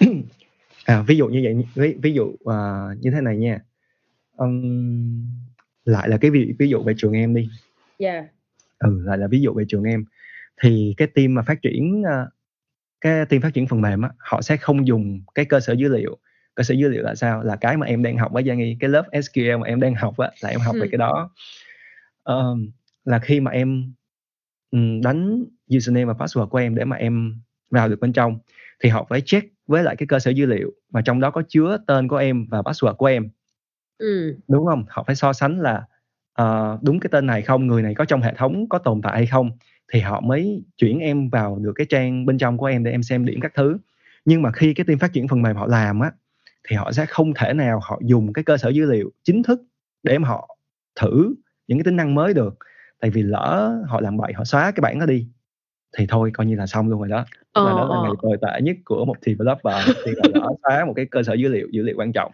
[0.90, 3.58] à ví dụ như vậy ví, ví dụ à, như thế này nha.
[4.36, 5.26] Ừm,
[5.84, 7.48] lại là cái ví, ví dụ về trường em đi.
[7.98, 8.24] Dạ.
[8.78, 10.04] Ừ lại là ví dụ về trường em.
[10.62, 12.26] Thì cái team mà phát triển à,
[13.00, 15.88] cái team phát triển phần mềm á họ sẽ không dùng cái cơ sở dữ
[15.88, 16.18] liệu.
[16.54, 17.42] Cơ sở dữ liệu là sao?
[17.42, 19.94] Là cái mà em đang học với Giang Nghi cái lớp SQL mà em đang
[19.94, 20.88] học á là em học về Ừ.
[20.90, 21.30] cái đó.
[22.22, 22.70] Ờm,
[23.04, 23.92] là khi mà em
[25.02, 25.44] đánh
[25.76, 28.38] username và password của em để mà em vào được bên trong
[28.82, 31.42] thì họ phải check với lại cái cơ sở dữ liệu mà trong đó có
[31.48, 33.28] chứa tên của em và password của em.
[33.98, 34.36] Ừ.
[34.48, 34.84] Đúng không?
[34.88, 35.82] Họ phải so sánh là
[36.32, 39.16] ờ, đúng cái tên này không người này có trong hệ thống có tồn tại
[39.16, 39.50] hay không
[39.92, 43.02] thì họ mới chuyển em vào được cái trang bên trong của em để em
[43.02, 43.78] xem điểm các thứ.
[44.24, 46.12] Nhưng mà khi cái team phát triển phần mềm họ làm á
[46.68, 49.62] thì họ sẽ không thể nào họ dùng cái cơ sở dữ liệu chính thức
[50.02, 50.56] để mà họ
[51.00, 51.34] thử
[51.68, 52.58] những cái tính năng mới được.
[53.00, 55.28] Tại vì lỡ họ làm bậy họ xóa cái bản đó đi
[55.98, 57.24] thì thôi coi như là xong luôn rồi đó.
[57.52, 58.02] Ờ, đó là ờ.
[58.02, 61.48] ngày tồi tệ nhất của một developer khi lỡ xóa một cái cơ sở dữ
[61.48, 62.32] liệu dữ liệu quan trọng.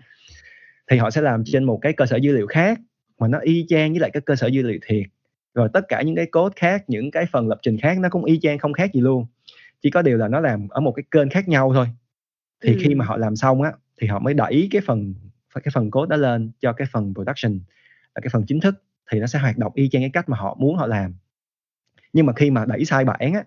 [0.91, 2.81] Thì họ sẽ làm trên một cái cơ sở dữ liệu khác
[3.19, 5.07] mà nó y chang với lại cái cơ sở dữ liệu thiệt.
[5.55, 8.25] Rồi tất cả những cái code khác những cái phần lập trình khác nó cũng
[8.25, 9.27] y chang không khác gì luôn.
[9.83, 11.87] Chỉ có điều là nó làm ở một cái kênh khác nhau thôi.
[12.63, 12.79] Thì Ừ.
[12.83, 15.15] khi mà họ làm xong á thì họ mới đẩy cái phần
[15.65, 17.53] cái phần code đó lên cho cái phần production
[18.15, 18.75] là cái phần chính thức.
[19.11, 21.15] Thì nó sẽ hoạt động y chang cái cách mà họ muốn họ làm
[22.17, 23.45] nhưng mà khi mà đẩy sai bản á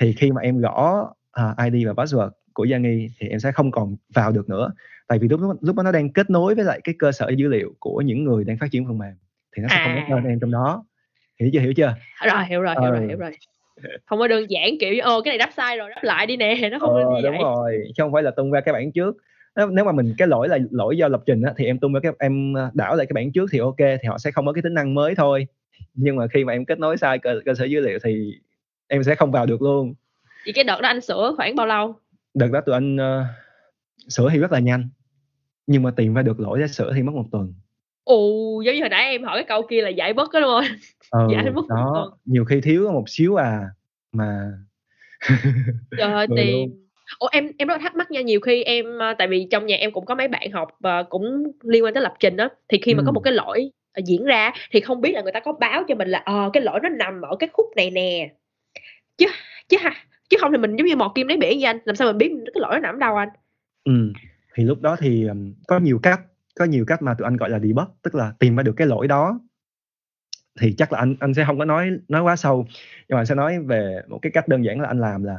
[0.00, 3.52] thì khi mà em gõ à, ID và password của Giang Nghi thì em sẽ
[3.52, 4.70] không còn vào được nữa.
[5.08, 7.48] Tại vì lúc lúc đó nó đang kết nối với lại cái cơ sở dữ
[7.48, 9.12] liệu của những người đang phát triển phần mềm
[9.56, 10.04] thì nó sẽ không À.
[10.08, 10.84] có tên em trong đó.
[11.40, 11.94] Hiểu chưa hiểu chưa?
[12.24, 13.06] Rồi hiểu rồi hiểu rồi Ừ.
[13.08, 13.30] hiểu rồi.
[14.06, 16.36] Không có đơn giản kiểu như, ô cái này đắp sai rồi đắp lại đi
[16.36, 16.54] nè.
[16.72, 18.92] Nó không ờ, như đúng vậy rồi chứ không phải là tung ra cái bản
[18.92, 19.16] trước.
[19.70, 22.00] Nếu, mà mình cái lỗi là lỗi do lập trình á, thì em tung ra
[22.02, 24.62] cái em đảo lại cái bản trước thì ok thì họ sẽ không có cái
[24.62, 25.46] tính năng mới thôi
[25.94, 28.34] nhưng mà khi mà em kết nối sai cơ, cơ sở dữ liệu thì
[28.88, 29.94] em sẽ không vào được luôn.
[30.44, 31.94] Thì cái đợt đó anh sửa khoảng bao lâu?
[32.34, 33.24] Đợt đó tụi anh ờ,
[34.08, 34.88] sửa thì rất là nhanh
[35.66, 37.54] nhưng mà tìm ra được lỗi để sửa thì mất một tuần.
[38.04, 38.16] Ồ
[38.66, 40.64] giống như hồi nãy em hỏi cái câu kia là giải bất đó đúng không
[41.28, 41.78] ừ, Dạ, mất một tuần.
[41.80, 43.62] đó nhiều khi thiếu có một xíu à
[44.12, 44.52] mà
[45.96, 46.86] trời ơi Ừ, tiền.
[47.18, 49.76] ồ em em rất thắc mắc nha nhiều khi em ờ, tại vì trong nhà
[49.76, 52.78] em cũng có mấy bạn học và cũng liên quan tới lập trình đó thì
[52.82, 53.12] khi mà có Ừ.
[53.12, 55.94] một cái lỗi Ờ, diễn ra thì không biết là người ta có báo cho
[55.94, 58.32] mình là ờ cái lỗi nó nằm ở cái khúc này nè.
[59.18, 59.26] Chứ
[59.68, 59.92] chứ ha
[60.30, 62.18] chứ không thì mình giống như mò kim lấy bể với anh làm sao mình
[62.18, 63.28] biết cái lỗi nó nằm ở đâu anh?
[63.84, 64.12] Ừ.
[64.54, 65.26] thì lúc đó thì
[65.66, 66.20] có nhiều cách
[66.54, 68.86] có nhiều cách mà tụi anh gọi là debug tức là tìm ra được cái
[68.86, 69.40] lỗi đó.
[70.60, 72.66] Thì chắc là anh anh sẽ không có nói nói quá sâu
[73.08, 75.38] nhưng mà anh sẽ nói về một cái cách đơn giản là anh làm là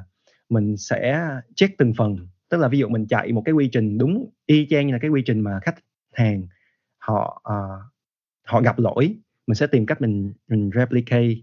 [0.49, 2.27] mình sẽ check từng phần.
[2.49, 4.99] Tức là ví dụ mình chạy một cái quy trình đúng y chang như là
[5.01, 5.75] cái quy trình mà khách
[6.13, 6.47] hàng
[6.97, 7.90] họ uh,
[8.51, 9.15] họ gặp lỗi
[9.47, 11.35] mình sẽ tìm cách mình mình replicate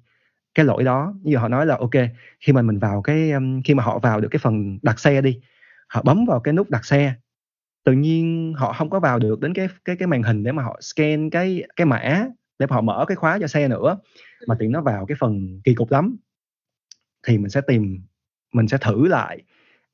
[0.54, 1.14] cái lỗi đó.
[1.24, 1.90] Dụ họ nói là ok
[2.40, 5.20] khi mà mình vào cái um, khi mà họ vào được cái phần đặt xe
[5.20, 5.40] đi
[5.88, 7.14] họ bấm vào cái nút đặt xe
[7.84, 10.62] tự nhiên họ không có vào được đến cái cái cái màn hình để mà
[10.62, 12.26] họ scan cái cái mã
[12.58, 13.98] để mà họ mở cái khóa cho xe nữa
[14.46, 16.16] mà tiện nó vào cái phần kỳ cục lắm.
[17.26, 18.02] Thì mình sẽ tìm
[18.54, 19.42] mình sẽ thử lại.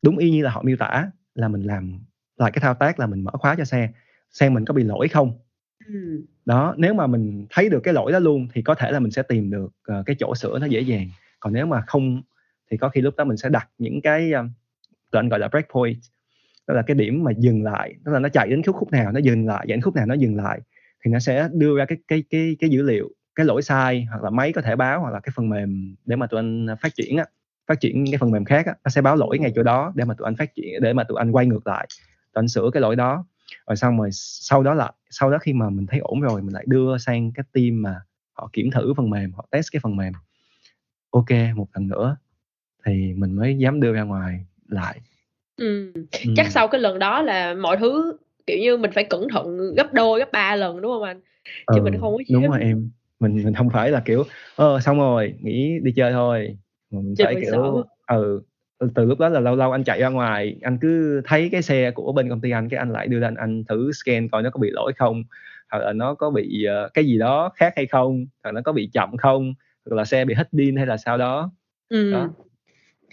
[0.03, 1.99] Đúng y như là họ miêu tả là mình làm
[2.37, 3.91] lại cái thao tác là mình mở khóa cho xe
[4.31, 5.39] xem mình có bị lỗi không
[6.45, 9.11] đó nếu mà mình thấy được cái lỗi đó luôn thì có thể là mình
[9.11, 11.09] sẽ tìm được ờ, cái chỗ sửa nó dễ dàng.
[11.41, 12.23] Còn nếu mà không
[12.71, 14.51] thì có khi lúc đó mình sẽ đặt những cái ờ, um,
[15.11, 15.97] tụi anh gọi là breakpoint
[16.67, 19.13] đó là cái điểm mà dừng lại tức là nó chạy đến khúc khúc nào
[19.13, 20.61] nó dừng lại đến khúc nào nó dừng lại
[21.05, 24.23] thì nó sẽ đưa ra cái cái cái cái dữ liệu cái lỗi sai hoặc
[24.23, 26.95] là máy có thể báo hoặc là cái phần mềm để mà tụi anh phát
[26.95, 27.25] triển á
[27.67, 30.05] phát triển cái phần mềm khác á nó sẽ báo lỗi ngay chỗ đó để
[30.05, 31.87] mà tụi anh phát triển để mà tụi anh quay ngược lại
[32.35, 33.27] tụi anh sửa cái lỗi đó
[33.67, 36.55] rồi xong rồi sau đó là sau đó khi mà mình thấy ổn rồi mình
[36.55, 38.01] lại đưa sang cái team mà
[38.33, 40.13] họ kiểm thử phần mềm họ test cái phần mềm
[41.11, 42.17] ok một lần nữa
[42.87, 45.01] thì mình mới dám đưa ra ngoài lại
[45.57, 45.93] Ừ.
[45.95, 46.31] Ừ.
[46.37, 48.17] chắc sau cái lần đó là mọi thứ
[48.47, 51.21] kiểu như mình phải cẩn thận gấp đôi gấp ba lần đúng không anh
[51.75, 52.91] chứ mình không có đúng rồi em
[53.21, 54.25] mình mình không phải là kiểu
[54.57, 56.59] ờ xong rồi nghỉ đi chơi thôi
[56.91, 57.53] mình Chứ phải phải kiểu
[58.07, 58.17] sợ.
[58.19, 58.43] ừ
[58.95, 61.91] từ lúc đó là lâu lâu anh chạy ra ngoài anh cứ thấy cái xe
[61.91, 64.51] của bên công ty anh cái anh lại đưa lên anh thử scan coi nó
[64.51, 65.25] có bị lỗi không
[65.71, 68.73] hoặc là nó có bị ờ, cái gì đó khác hay không hoặc nó có
[68.73, 69.55] bị chậm không
[69.91, 71.51] hoặc là xe bị hết pin hay là sao đó
[71.89, 72.13] ừ.
[72.13, 72.29] Đó.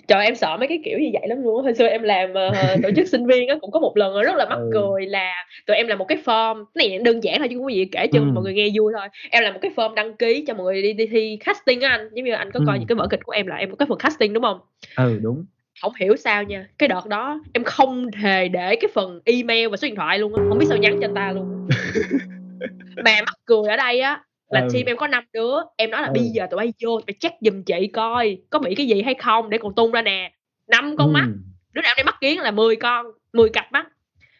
[0.07, 2.77] Trời em sợ mấy cái kiểu như vậy lắm luôn hồi xưa em làm ờ,
[2.83, 4.69] tổ chức sinh viên á cũng có một lần rất là mắc Ừ.
[4.73, 5.33] cười là
[5.65, 6.65] tụi em làm một cái form.
[6.75, 8.23] Cái này đơn giản thôi chứ không có gì kể cho Ừ.
[8.33, 9.07] mọi người nghe vui thôi.
[9.29, 11.89] Em làm một cái form đăng ký cho mọi người đi, đi thi casting á
[11.89, 12.09] anh.
[12.13, 12.79] Giống như anh có coi Ừ.
[12.79, 14.59] những cái vở kịch của em là em có cái phần casting đúng không?
[14.95, 15.45] Ừ đúng.
[15.81, 16.67] Không hiểu sao nha.
[16.77, 20.35] Cái đợt đó em không hề để cái phần email và số điện thoại luôn
[20.35, 20.41] á.
[20.49, 21.67] Không biết sao nhắn cho anh ta luôn.
[23.05, 24.21] Mà mắc cười ở đây á
[24.51, 24.67] là Ừ.
[24.73, 26.13] team em có 5 đứa em nói là Ừ.
[26.13, 29.01] bây giờ tụi bay vô tụi bay check giùm chị coi có bị cái gì
[29.01, 30.31] hay không để còn tung ra nè
[30.67, 31.43] năm con mắt Ừm,
[31.73, 33.87] đứa nào đem mắt kiến là 10 con 10 cặp mắt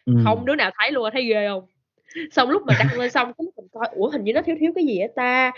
[0.04, 0.24] ừm.
[0.24, 1.66] không đứa nào thấy luôn thấy ghê không
[2.32, 4.72] xong lúc mà đăng lên xong cái mình coi ủa hình như nó thiếu thiếu
[4.74, 5.52] cái gì á ta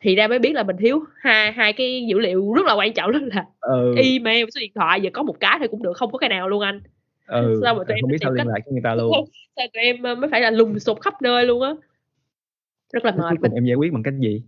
[0.00, 2.92] thì ra mới biết là mình thiếu hai hai cái dữ liệu rất là quan
[2.92, 5.92] trọng đó là Ừ, email số điện thoại giờ có một cái thôi cũng được
[5.96, 6.80] không có cái nào luôn anh
[7.26, 9.12] ừ, sao mà tụi em không biết sao liên lạc với người ta luôn.
[9.56, 11.70] sao tụi em ờ, mới phải là lùng sục khắp nơi luôn á
[12.94, 14.42] rất là mệt cuối cùng em giải quyết bằng cách gì?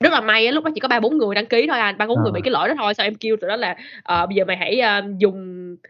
[0.00, 2.06] rất là may lúc đó chỉ có ba bốn người đăng ký thôi anh ba
[2.06, 2.34] bốn người À.
[2.34, 2.94] bị cái lỗi đó thôi.
[2.94, 5.36] Sao em kêu tụi đó là ờ, bây giờ mày hãy ờ, dùng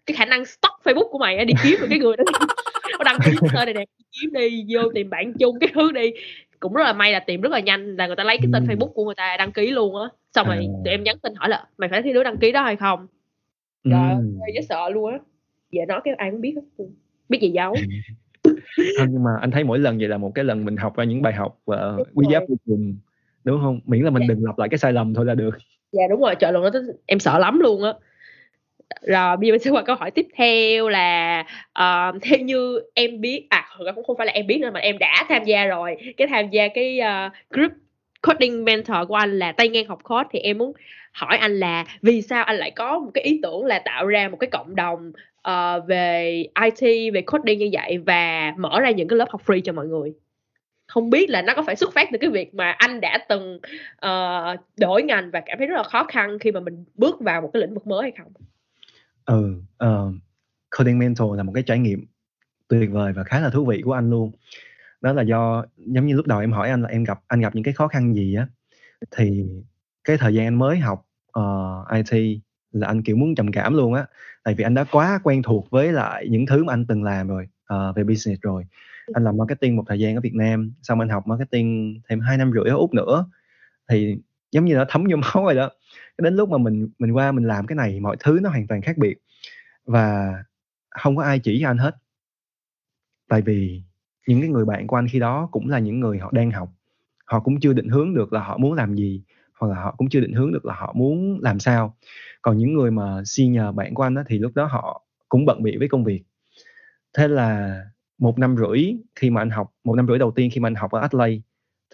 [0.07, 2.25] cái khả năng stock facebook của mày đi kiếm được cái người đó.
[3.05, 6.11] Đăng ký tên này nè kiếm đi vô tìm bạn chung cái thứ đi.
[6.61, 8.67] Cũng rất là may là tìm rất là nhanh là người ta lấy cái tên
[8.67, 8.73] Ừ.
[8.75, 10.09] facebook của người ta đăng ký luôn á.
[10.35, 10.81] Xong rồi À.
[10.85, 13.07] tụi em nhắn tin hỏi là mày phải thấy đứa đăng ký đó hay không?
[13.85, 13.93] Trời
[14.43, 15.19] ơi dễ sợ luôn á.
[15.71, 16.85] Giờ nói cái ai cũng biết hết
[17.29, 17.75] biết gì giấu
[18.99, 21.05] Không, nhưng mà anh thấy mỗi lần vậy là một cái lần mình học ra
[21.05, 22.97] những bài học uh, Đúng quý giá vô cùng
[23.45, 23.81] đúng không?
[23.87, 24.35] Miễn là mình Dạ.
[24.35, 25.51] đừng lặp lại cái sai lầm thôi là được.
[25.93, 27.93] dạ đúng rồi trời luôn đó em sợ lắm luôn á
[29.03, 33.21] rồi bây giờ mình sẽ qua câu hỏi tiếp theo là ờ, theo như em
[33.21, 35.97] biết à cũng không phải là em biết nữa mà em đã tham gia rồi
[36.17, 37.73] cái tham gia cái ờ, group
[38.23, 40.73] coding mentor của anh là tay ngang học code thì em muốn
[41.13, 44.29] hỏi anh là vì sao anh lại có một cái ý tưởng là tạo ra
[44.29, 45.13] một cái cộng đồng
[45.49, 49.61] uh, về IT về coding như vậy và mở ra những cái lớp học free
[49.61, 50.13] cho mọi người
[50.87, 53.61] không biết là nó có phải xuất phát từ cái việc mà anh đã từng
[54.07, 57.41] uh, đổi ngành và cảm thấy rất là khó khăn khi mà mình bước vào
[57.41, 58.33] một cái lĩnh vực mới hay không
[59.25, 60.15] Ừ, uh,
[60.79, 62.07] coding mentor là một cái trải nghiệm
[62.69, 64.33] tuyệt vời và khá là thú vị của anh luôn.
[65.01, 67.55] Đó là do giống như lúc đầu em hỏi anh là em gặp anh gặp
[67.55, 68.47] những cái khó khăn gì á
[69.11, 69.45] thì
[70.05, 71.07] cái thời gian anh mới học
[71.39, 72.41] uh, IT
[72.73, 74.07] là anh kiểu muốn trầm cảm luôn á.
[74.45, 77.29] Tại vì anh đã quá quen thuộc với lại những thứ mà anh từng làm
[77.29, 78.65] rồi ờ, về business rồi.
[79.13, 82.37] Anh làm marketing một thời gian ở Việt Nam xong anh học marketing thêm 2
[82.37, 83.27] năm rưỡi ở Úc nữa.
[83.91, 84.17] Thì
[84.53, 85.71] giống như nó thấm vô máu rồi đó.
[86.19, 88.83] Đến lúc mà mình mình qua mình làm cái này mọi thứ nó hoàn toàn
[88.83, 89.15] khác biệt.
[89.87, 90.35] Và
[90.91, 91.97] không có ai chỉ cho anh hết.
[93.29, 93.83] Tại vì
[94.27, 96.69] những cái người bạn của anh khi đó cũng là những người họ đang học.
[97.25, 99.23] Họ cũng chưa định hướng được là họ muốn làm gì
[99.63, 101.97] hoặc là họ cũng chưa định hướng được là họ muốn làm sao.
[102.43, 105.63] Còn những người mà senior bạn của anh đó, thì lúc đó họ cũng bận
[105.63, 106.23] bịu với công việc.
[107.17, 107.81] Thế là
[108.19, 110.75] một năm rưỡi khi mà anh học một năm rưỡi đầu tiên khi mà anh
[110.75, 111.43] học ở Adelaide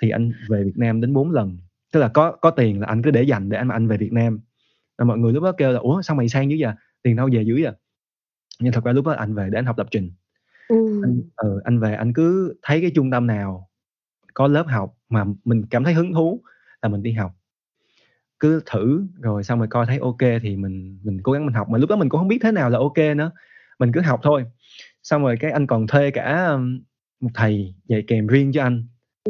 [0.02, 1.58] thì anh về Việt Nam đến 4 lần.
[1.92, 4.12] Tức là có có tiền là anh cứ để dành để anh anh về Việt
[4.12, 4.40] Nam.
[4.98, 6.74] Và mọi người lúc đó kêu là ủa sao mày sang dữ vậy?
[7.02, 7.72] Tiền đâu về dữ vậy
[8.60, 10.12] nhưng thật ra lúc đó anh về để anh học lập trình.
[10.68, 13.68] Anh, ừ, anh về anh cứ thấy cái trung tâm nào
[14.34, 16.42] có lớp học mà mình cảm thấy hứng thú
[16.82, 17.37] là mình đi học
[18.40, 21.68] cứ thử rồi xong rồi coi thấy ok thì mình mình cố gắng mình học.
[21.68, 23.30] Mà lúc đó mình cũng không biết thế nào là ok nữa
[23.78, 24.44] mình cứ học thôi.
[25.02, 26.56] Xong rồi cái anh còn thuê cả
[27.20, 28.86] một thầy dạy kèm riêng cho anh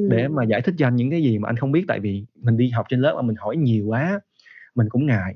[0.09, 1.85] để mà giải thích cho anh những cái gì mà anh không biết.
[1.89, 4.21] Tại vì mình đi học trên lớp mà mình hỏi nhiều quá
[4.75, 5.35] mình cũng ngại.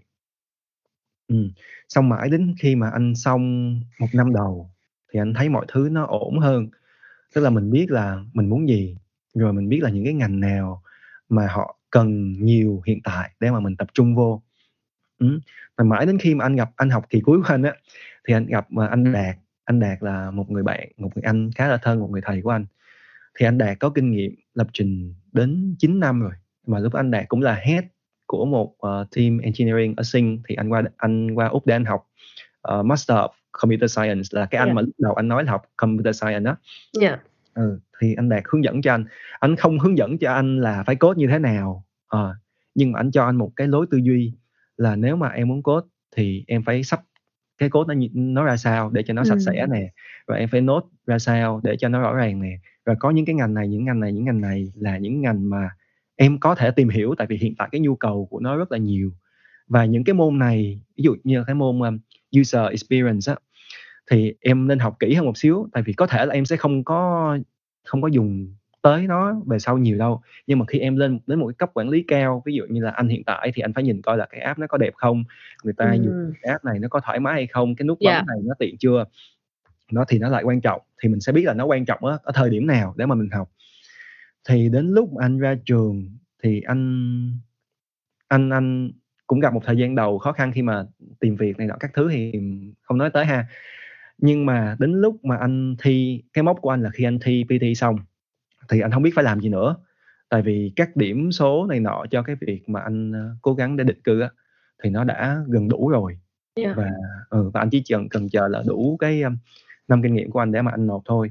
[1.28, 1.48] Ừ.
[1.88, 4.70] xong mãi đến khi mà anh xong một năm đầu
[5.12, 6.68] thì anh thấy mọi thứ nó ổn hơn.
[7.34, 8.96] Tức là mình biết là mình muốn gì
[9.34, 10.82] rồi mình biết là những cái ngành nào
[11.28, 14.42] mà họ cần nhiều hiện tại để mà mình tập trung vô
[15.18, 15.40] ừ.
[15.84, 17.72] mãi đến khi mà anh gặp anh học kỳ cuối của anh á
[18.28, 21.50] thì anh gặp mà anh đạt anh đạt là một người bạn một người anh
[21.56, 22.66] khá là thân một người thầy của anh
[23.38, 26.32] thì anh đạt có kinh nghiệm lập trình đến 9 năm rồi
[26.66, 27.84] mà lúc anh đạt cũng là head
[28.26, 31.84] của một uh, team engineering ở Sing thì anh qua anh qua úc để anh
[31.84, 32.10] học
[32.78, 34.76] uh, master of computer science là cái anh Yeah.
[34.76, 36.56] mà lúc đầu anh nói là học computer science đó
[36.92, 37.18] Dạ.
[37.54, 39.04] Ừ, thì anh đạt hướng dẫn cho anh.
[39.40, 42.34] Anh không hướng dẫn cho anh là phải code như thế nào Ờ,
[42.74, 44.32] nhưng mà anh cho anh một cái lối tư duy
[44.76, 45.86] là nếu mà em muốn code
[46.16, 47.00] thì em phải sắp
[47.58, 49.40] cái code nó nó ra sao để cho nó sạch Ừ.
[49.46, 49.92] sẽ nè
[50.26, 52.58] và em phải nốt ra sao để cho nó rõ ràng nè.
[52.86, 55.50] Và có những cái ngành này những ngành này những ngành này là những ngành
[55.50, 55.70] mà
[56.16, 58.72] em có thể tìm hiểu tại vì hiện tại cái nhu cầu của nó rất
[58.72, 59.12] là nhiều.
[59.68, 61.98] Và những cái môn này ví dụ như cái môn um,
[62.40, 63.36] user experience á
[64.10, 66.56] thì em nên học kỹ hơn một xíu tại vì có thể là em sẽ
[66.56, 67.38] không có
[67.84, 71.38] không có dùng tới nó về sau nhiều đâu nhưng mà khi em lên đến
[71.38, 73.72] một cái cấp quản lý cao ví dụ như là anh hiện tại thì anh
[73.72, 75.24] phải nhìn coi là cái app nó có đẹp không
[75.64, 76.32] người ta dùng Ừ.
[76.42, 78.18] cái app này nó có thoải mái hay không cái nút Dạ.
[78.18, 79.04] bấm này nó tiện chưa
[79.92, 82.18] nó thì nó lại quan trọng thì mình sẽ biết là nó quan trọng ở,
[82.22, 83.50] ở thời điểm nào để mà mình học
[84.48, 87.30] thì đến lúc anh ra trường thì anh
[88.28, 88.90] anh anh
[89.26, 90.84] cũng gặp một thời gian đầu khó khăn khi mà
[91.20, 92.32] tìm việc này nọ các thứ thì
[92.82, 93.46] không nói tới ha
[94.18, 97.44] nhưng mà đến lúc mà anh thi cái mốc của anh là khi anh thi
[97.48, 97.96] PT xong
[98.68, 99.76] thì anh không biết phải làm gì nữa.
[100.28, 103.76] Tại vì các điểm số này nọ cho cái việc mà anh ờ, cố gắng
[103.76, 104.30] để định cư á
[104.82, 106.18] thì nó đã gần đủ rồi.
[106.54, 106.76] Yeah.
[106.76, 106.90] và
[107.30, 109.22] ừ, và anh chỉ cần cần chờ là đủ cái
[109.88, 111.30] năm kinh nghiệm của anh để mà anh nộp thôi.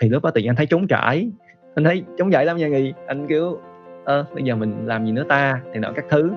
[0.00, 1.30] Thì lúc đó tự nhiên anh thấy trống trải.
[1.74, 2.92] Anh thấy trống trải lắm nha nghi.
[3.06, 3.60] Anh kiểu
[4.04, 5.60] ơ bây giờ mình làm gì nữa ta?
[5.74, 6.30] Thì nọ các thứ.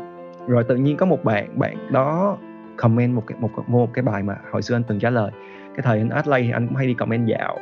[0.48, 2.38] Rồi tự nhiên có một bạn bạn đó
[2.78, 5.32] comment một cái một một cái bài mà hồi xưa anh từng trả lời
[5.76, 7.60] cái thời anh Adlay thì anh cũng hay đi comment dạo.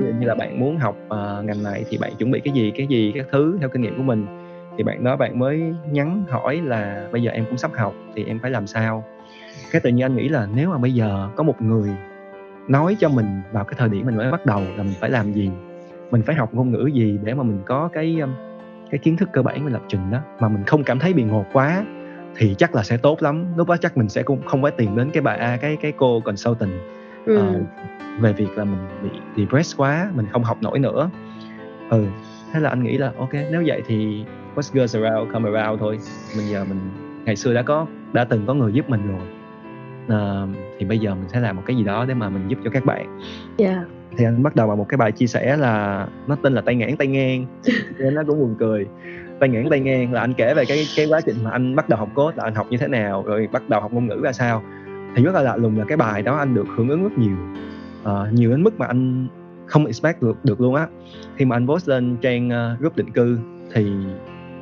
[0.00, 2.72] Dụ như là bạn muốn học ờ, ngành này thì bạn chuẩn bị cái gì
[2.76, 4.26] cái gì các thứ theo kinh nghiệm của mình.
[4.76, 8.24] Thì bạn đó bạn mới nhắn hỏi là bây giờ em cũng sắp học thì
[8.24, 9.04] em phải làm sao?
[9.70, 11.90] Cái tự nhiên anh nghĩ là nếu mà bây giờ có một người
[12.68, 15.32] nói cho mình vào cái thời điểm mình mới bắt đầu là mình phải làm
[15.32, 15.50] gì
[16.10, 18.18] mình phải học ngôn ngữ gì để mà mình có cái
[18.90, 21.22] cái kiến thức cơ bản về lập trình đó mà mình không cảm thấy bị
[21.22, 21.84] ngột quá
[22.36, 23.44] thì chắc là sẽ tốt lắm.
[23.56, 25.92] Lúc đó chắc mình sẽ cũng không phải tìm đến cái bà à, cái cái
[25.96, 26.72] cô consultant
[27.26, 27.36] ừ.
[27.36, 27.60] ờ,
[28.20, 31.10] về việc là mình bị depressed quá mình không học nổi nữa.
[31.90, 32.04] Ừ
[32.52, 34.24] thế là anh nghĩ là ok nếu vậy thì
[34.54, 35.98] what goes around come around thôi.
[36.36, 36.78] Mình giờ mình
[37.24, 39.26] ngày xưa đã có đã từng có người giúp mình rồi.
[40.08, 42.58] Ờ, thì bây giờ mình sẽ làm một cái gì đó để mà mình giúp
[42.64, 43.20] cho các bạn.
[43.58, 43.78] Yeah.
[44.16, 46.74] thì anh bắt đầu bằng một cái bài chia sẻ là nó tên là tay
[46.74, 47.46] ngãn tay ngang
[47.98, 48.86] nên nó cũng buồn cười
[49.42, 51.88] tay ngang tay ngang là anh kể về cái cái quá trình mà anh bắt
[51.88, 54.20] đầu học code là anh học như thế nào rồi bắt đầu học ngôn ngữ
[54.22, 54.62] ra sao.
[55.16, 57.36] Thì rất là lạ lùng là cái bài đó anh được hưởng ứng rất nhiều
[58.02, 59.26] uh, nhiều đến mức mà anh
[59.66, 60.86] không expect được được luôn á.
[61.36, 63.38] Khi mà anh post lên trang uh, group định cư
[63.72, 63.92] thì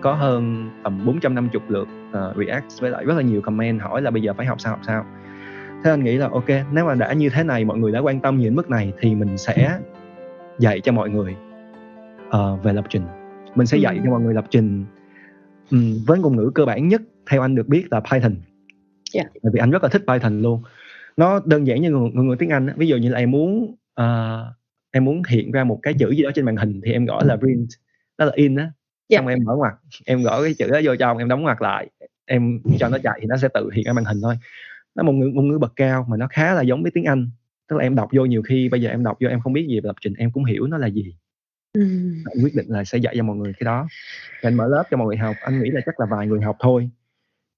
[0.01, 4.03] có hơn tầm 450 lượt ờ, uh, react với lại rất là nhiều comment hỏi
[4.03, 5.05] là bây giờ phải học sao học sao.
[5.85, 8.21] Thế anh nghĩ là ok nếu mà đã như thế này mọi người đã quan
[8.21, 9.79] tâm nhiều đến mức này thì mình sẽ
[10.59, 11.37] dạy cho mọi người
[12.29, 13.20] uh, về lập trình
[13.55, 14.01] mình sẽ dạy Ừ.
[14.05, 14.85] cho mọi người lập trình
[15.71, 18.35] ừm, với ngôn ngữ cơ bản nhất theo anh được biết là Python.
[19.13, 19.23] Dạ.
[19.43, 20.63] bởi vì anh rất là thích Python luôn.
[21.17, 24.53] Nó đơn giản như ngôn ngữ tiếng Anh ví dụ như là em muốn ờ,
[24.91, 27.23] em muốn hiện ra một cái chữ gì đó trên màn hình thì em gõ
[27.25, 27.69] là print
[28.19, 28.73] đó là in á.
[29.09, 29.19] Dạ.
[29.19, 29.75] xong em mở ngoặc
[30.07, 31.91] em gõ cái chữ đó vô trong em đóng ngoặc lại
[32.27, 34.35] em cho nó chạy thì nó sẽ tự hiện ra màn hình thôi.
[34.95, 37.31] Nó một ngữ ngôn ngữ bậc cao mà nó khá là giống với tiếng Anh.
[37.69, 39.67] Tức là em đọc vô nhiều khi bây giờ em đọc vô em không biết
[39.69, 41.15] gì về lập trình em cũng hiểu nó là gì
[41.73, 41.81] Ừ.
[42.25, 43.89] anh quyết định là sẽ dạy cho mọi người cái đó.
[44.43, 45.37] Anh mở lớp cho mọi người học.
[45.41, 46.91] Anh nghĩ là chắc là vài người học thôi.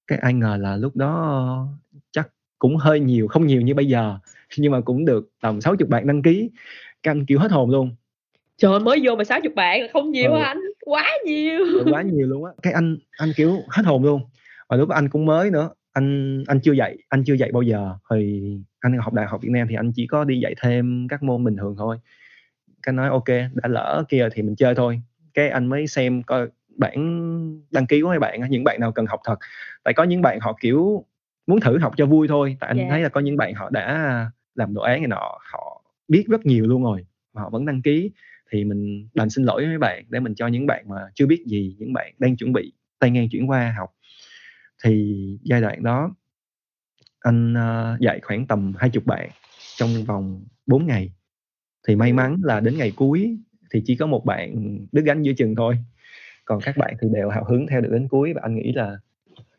[0.06, 1.68] Cái ai ngờ là lúc đó
[2.10, 4.18] chắc cũng hơi nhiều không nhiều như bây giờ
[4.58, 6.50] nhưng mà cũng được tầm 60 bạn đăng ký.
[7.02, 7.90] Cái anh kiểu hết hồn luôn.
[8.56, 10.38] Trời ơi, mới vô mà 60 bạn là không nhiều Ừ.
[10.38, 10.60] hả anh?
[10.84, 11.60] Quá nhiều.
[11.90, 12.52] Quá nhiều luôn á.
[12.62, 14.22] Cái anh anh kiểu hết hồn luôn.
[14.68, 17.62] Và lúc đó anh cũng mới nữa anh anh chưa dạy anh chưa dạy bao
[17.62, 17.94] giờ.
[18.10, 18.42] Thì
[18.80, 21.44] anh học đại học Việt Nam thì anh chỉ có đi dạy thêm các môn
[21.44, 21.96] bình thường thôi
[22.82, 25.02] cái nói ok đã lỡ kia thì mình chơi thôi.
[25.34, 26.94] Cái anh mới xem coi bản
[27.70, 29.36] đăng ký của mấy bạn những bạn nào cần học thật.
[29.84, 31.04] Tại có những bạn họ kiểu
[31.46, 32.86] muốn thử học cho vui thôi tại anh Dạ.
[32.90, 36.46] thấy là có những bạn họ đã làm đồ án này nọ họ biết rất
[36.46, 38.10] nhiều luôn rồi mà họ vẫn đăng ký.
[38.52, 41.26] Thì mình đành xin lỗi với mấy bạn để mình cho những bạn mà chưa
[41.26, 43.90] biết gì những bạn đang chuẩn bị tay ngang chuyển qua học.
[44.84, 46.10] Thì giai đoạn đó
[47.20, 49.30] anh ờ, dạy khoảng tầm 20 bạn
[49.76, 51.12] trong vòng 4 ngày
[51.88, 53.36] thì may mắn là đến ngày cuối
[53.70, 55.78] thì chỉ có một bạn đứt gánh giữa chừng thôi.
[56.44, 58.98] Còn các bạn thì đều hào hứng theo được đến cuối và anh nghĩ là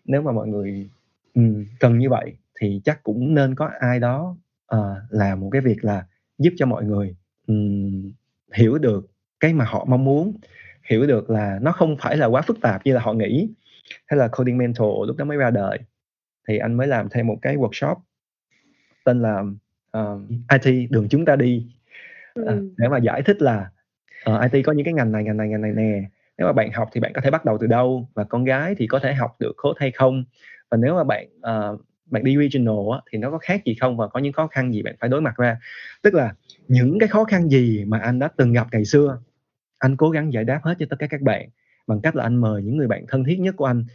[0.05, 0.89] nếu mà mọi người
[1.34, 4.38] um, cần như vậy thì chắc cũng nên có ai đó
[4.76, 6.05] uh, làm một cái việc là
[6.38, 7.15] giúp cho mọi người
[7.47, 8.11] um,
[8.53, 10.34] hiểu được cái mà họ mong muốn
[10.89, 13.49] hiểu được là nó không phải là quá phức tạp như là họ nghĩ
[14.07, 15.80] hay là coding mentor lúc đó mới ra đời.
[16.47, 17.95] Thì anh mới làm thêm một cái workshop
[19.05, 19.43] tên là
[19.91, 21.67] ờ, uh, IT đường chúng ta đi.
[22.34, 22.43] Ừ.
[22.45, 23.69] Ờ, để mà giải thích là
[24.23, 26.03] ờ, IT có những cái ngành này ngành này ngành này nè
[26.38, 28.75] nếu mà bạn học thì bạn có thể bắt đầu từ đâu và con gái
[28.77, 30.23] thì có thể học được code hay không?
[30.71, 33.97] Và nếu mà bạn ờ, bạn đi regional á, thì nó có khác gì không
[33.97, 35.57] và có những khó khăn gì bạn phải đối mặt ra?
[36.03, 36.34] Tức là
[36.67, 39.19] những cái khó khăn gì mà anh đã từng gặp ngày xưa
[39.79, 41.49] anh cố gắng giải đáp hết cho tất cả các bạn
[41.88, 43.86] bằng cách là anh mời những người bạn thân thiết nhất của anh.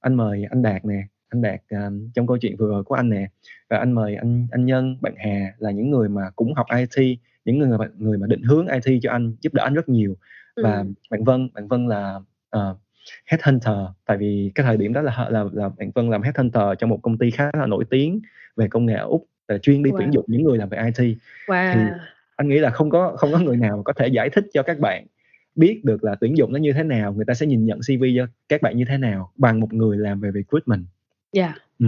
[0.00, 3.10] Anh mời anh Đạt nè anh Đạt ờ, trong câu chuyện vừa rồi của anh
[3.10, 3.28] nè.
[3.70, 7.18] Và anh mời anh anh Nhân bạn Hà là những người mà cũng học IT
[7.44, 10.16] những người mà người mà định hướng IT cho anh giúp đỡ anh rất nhiều
[10.56, 10.84] và Ừ.
[11.10, 12.20] bạn Vân bạn Vân là
[12.56, 12.78] uh,
[13.26, 13.76] headhunter
[14.06, 16.98] tại vì cái thời điểm đó là là là bạn Vân làm headhunter cho một
[17.02, 18.20] công ty khá là nổi tiếng
[18.56, 20.12] về công nghệ ở úc là chuyên đi tuyển Wow.
[20.12, 21.16] dụng những người làm về IT
[21.46, 21.90] wow
[22.36, 24.62] anh nghĩ là không có không có người nào mà có thể giải thích cho
[24.62, 25.06] các bạn
[25.54, 28.04] biết được là tuyển dụng nó như thế nào người ta sẽ nhìn nhận CV
[28.16, 30.84] cho các bạn như thế nào bằng một người làm về recruitment
[31.32, 31.86] dạ Ừ.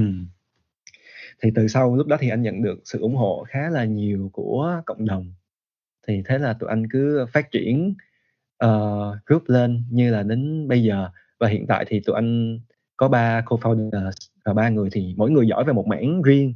[1.42, 4.30] Thì từ sau lúc đó thì anh nhận được sự ủng hộ khá là nhiều
[4.32, 5.32] của cộng đồng.
[6.08, 7.94] Thì thế là tụi anh cứ phát triển
[8.58, 12.58] ờ, group lên như là đến bây giờ và hiện tại thì tụi anh
[12.96, 14.10] có ba co-founders
[14.44, 16.54] và ba người thì mỗi người giỏi về một mảng riêng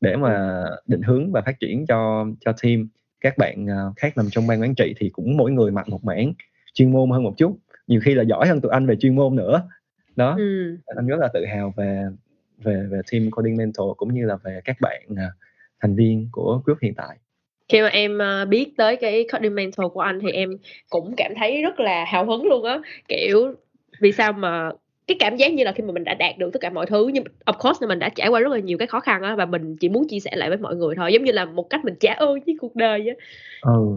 [0.00, 2.88] để mà định hướng và phát triển cho cho team.
[3.20, 6.04] Các bạn ờ, khác nằm trong ban quản trị thì cũng mỗi người mạnh một
[6.04, 6.32] mảng
[6.74, 7.58] chuyên môn hơn một chút.
[7.86, 9.68] Nhiều khi là giỏi hơn tụi anh về chuyên môn nữa.
[10.16, 10.76] Đó ừ.
[10.86, 12.04] anh rất là tự hào về
[12.58, 15.30] về về team coding mentor cũng như là về các bạn à,
[15.80, 17.18] thành viên của group hiện tại
[17.68, 20.50] khi mà em ờ, biết tới cái coding mentor của anh thì em
[20.88, 22.78] cũng cảm thấy rất là hào hứng luôn á.
[23.08, 23.54] Kiểu
[24.00, 24.70] vì sao mà
[25.06, 27.10] cái cảm giác như là khi mà mình đã đạt được tất cả mọi thứ
[27.12, 29.34] nhưng of course là mình đã trải qua rất là nhiều cái khó khăn á
[29.34, 31.70] và mình chỉ muốn chia sẻ lại với mọi người thôi giống như là một
[31.70, 33.14] cách mình trả ơn với cuộc đời á.
[33.60, 33.96] Ừ.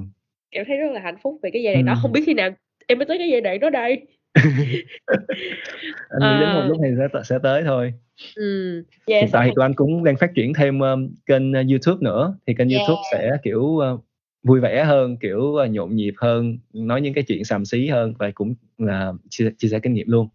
[0.51, 1.93] Cảm thấy rất là hạnh phúc về cái giai đoạn đó.
[1.93, 1.97] Ừ.
[2.01, 2.49] không biết khi nào
[2.87, 4.01] em mới tới cái giai đoạn đó đây
[4.33, 6.67] anh nghĩ đến một Ờ.
[6.67, 7.93] lúc này sẽ sẽ tới thôi
[8.35, 11.69] ừ yeah, hiện tại thì tụi anh cũng đang phát triển thêm um, kênh uh,
[11.69, 12.81] YouTube nữa thì kênh Yeah.
[12.87, 14.05] YouTube sẽ kiểu uh,
[14.43, 18.13] vui vẻ hơn kiểu uh, nhộn nhịp hơn nói những cái chuyện xàm xí hơn
[18.19, 20.27] và cũng là chia, chia sẻ kinh nghiệm luôn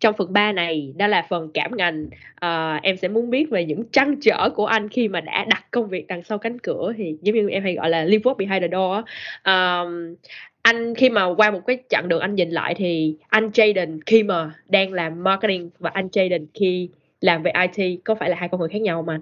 [0.00, 2.06] trong phần 3 này đó là phần cảm ngành
[2.40, 5.66] Ờ, em sẽ muốn biết về những trăn trở của anh khi mà đã đặt
[5.70, 8.34] công việc đằng sau cánh cửa thì giống như em hay gọi là leave work
[8.34, 9.04] behind the door.
[9.42, 10.14] Ờm,
[10.62, 14.22] anh khi mà qua một cái chặng đường anh nhìn lại thì anh Jaden khi
[14.22, 16.88] mà đang làm marketing và anh Jaden khi
[17.20, 19.20] làm về IT có phải là hai con người khác nhau mà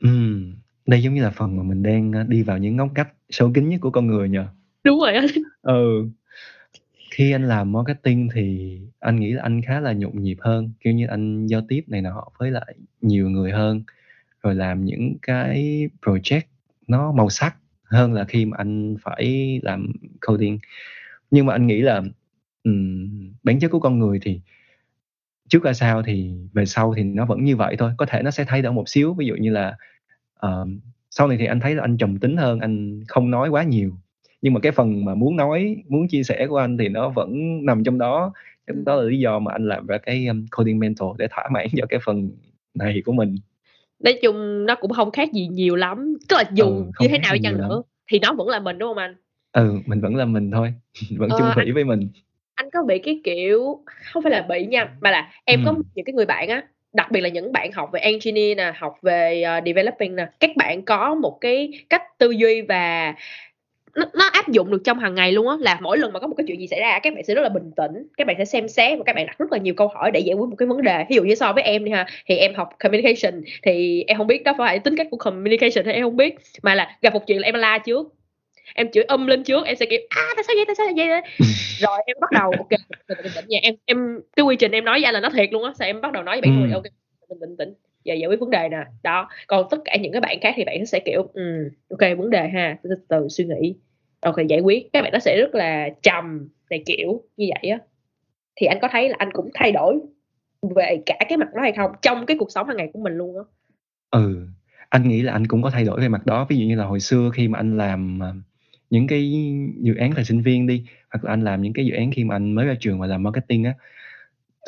[0.00, 0.54] Ừm,
[0.86, 3.50] đây giống như là phần mà mình đang uh, đi vào những ngóc cách sâu
[3.54, 4.46] kín nhất của con người nhờ.
[4.84, 5.26] Đúng rồi anh
[5.62, 6.08] ừ
[7.14, 10.92] khi anh làm marketing thì anh nghĩ là anh khá là nhộn nhịp hơn kiểu
[10.92, 13.82] như anh giao tiếp này nọ với lại nhiều người hơn
[14.42, 16.42] rồi làm những cái project
[16.86, 19.92] nó màu sắc hơn là khi mà anh phải làm
[20.26, 20.58] coding.
[21.30, 22.02] Nhưng mà anh nghĩ là
[22.64, 23.08] um,
[23.42, 24.40] bản chất của con người thì
[25.48, 28.30] trước ra sao thì về sau thì nó vẫn như vậy thôi có thể nó
[28.30, 29.14] sẽ thay đổi một xíu.
[29.14, 29.76] Ví dụ như là
[30.34, 30.66] ờ,
[31.10, 33.98] sau này thì anh thấy là anh trầm tính hơn anh không nói quá nhiều
[34.44, 37.30] nhưng mà cái phần mà muốn nói muốn chia sẻ của anh thì nó vẫn
[37.66, 38.32] nằm trong đó.
[38.66, 41.48] Chắc đó là lý do mà anh làm ra cái um, coding mentor để thỏa
[41.52, 42.30] mãn cho cái phần
[42.74, 43.36] này của mình.
[44.00, 46.14] Nói chung nó cũng không khác gì nhiều lắm.
[46.28, 47.70] Tức là dù Ừ, như thế nào chăng nhiều lắm.
[47.70, 49.14] nữa thì nó vẫn là mình đúng không anh?
[49.52, 50.74] Ừ mình vẫn là mình thôi.
[51.18, 52.08] Vẫn Ờ, chung thủy với mình.
[52.54, 53.78] anh có bị cái kiểu
[54.12, 55.82] không phải là bị nha mà là em có Ừ.
[55.94, 58.94] những cái người bạn á đặc biệt là những bạn học về engineer nè học
[59.02, 63.14] về ờ, developing nè các bạn có một cái cách tư duy và
[63.96, 66.26] nó, nó áp dụng được trong hàng ngày luôn á là mỗi lần mà có
[66.26, 68.36] một cái chuyện gì xảy ra các bạn sẽ rất là bình tĩnh các bạn
[68.38, 70.48] sẽ xem xét và các bạn đặt rất là nhiều câu hỏi để giải quyết
[70.48, 71.04] một cái vấn đề.
[71.10, 74.26] Ví dụ như so với em đi ha thì em học communication thì em không
[74.26, 77.26] biết đó phải tính cách của communication hay em không biết mà là gặp một
[77.26, 78.14] chuyện là em la trước
[78.74, 81.08] em chửi âm lên trước em sẽ kiểu à tại sao vậy tại sao vậy
[81.80, 84.72] rồi em bắt đầu ok bình tĩnh bình tĩnh nha em em cái quy trình
[84.72, 86.50] em nói ra là nó thiệt luôn á sao em bắt đầu nói với bạn
[86.56, 86.60] Ừ.
[86.60, 86.82] người ok
[87.40, 87.74] bình tĩnh
[88.04, 88.84] và giải quyết vấn đề nè.
[89.02, 92.30] Đó còn tất cả những cái bạn khác thì bạn sẽ kiểu um, ok vấn
[92.30, 93.76] đề ha từ từ suy nghĩ.
[94.20, 97.78] Ok giải quyết các bạn nó sẽ rất là trầm này kiểu như vậy á.
[98.56, 100.00] Thì anh có thấy là anh cũng thay đổi
[100.76, 101.90] về cả cái mặt đó hay không?
[102.02, 103.42] Trong cái cuộc sống hàng ngày của mình luôn á.
[104.10, 104.46] Ừ
[104.94, 106.46] anh nghĩ là anh cũng có thay đổi về mặt đó.
[106.48, 108.34] Ví dụ như là hồi xưa khi mà anh làm ờ,
[108.90, 109.32] những cái
[109.80, 112.24] dự án thời sinh viên đi hoặc là anh làm những cái dự án khi
[112.24, 113.74] mà anh mới ra trường và làm marketing á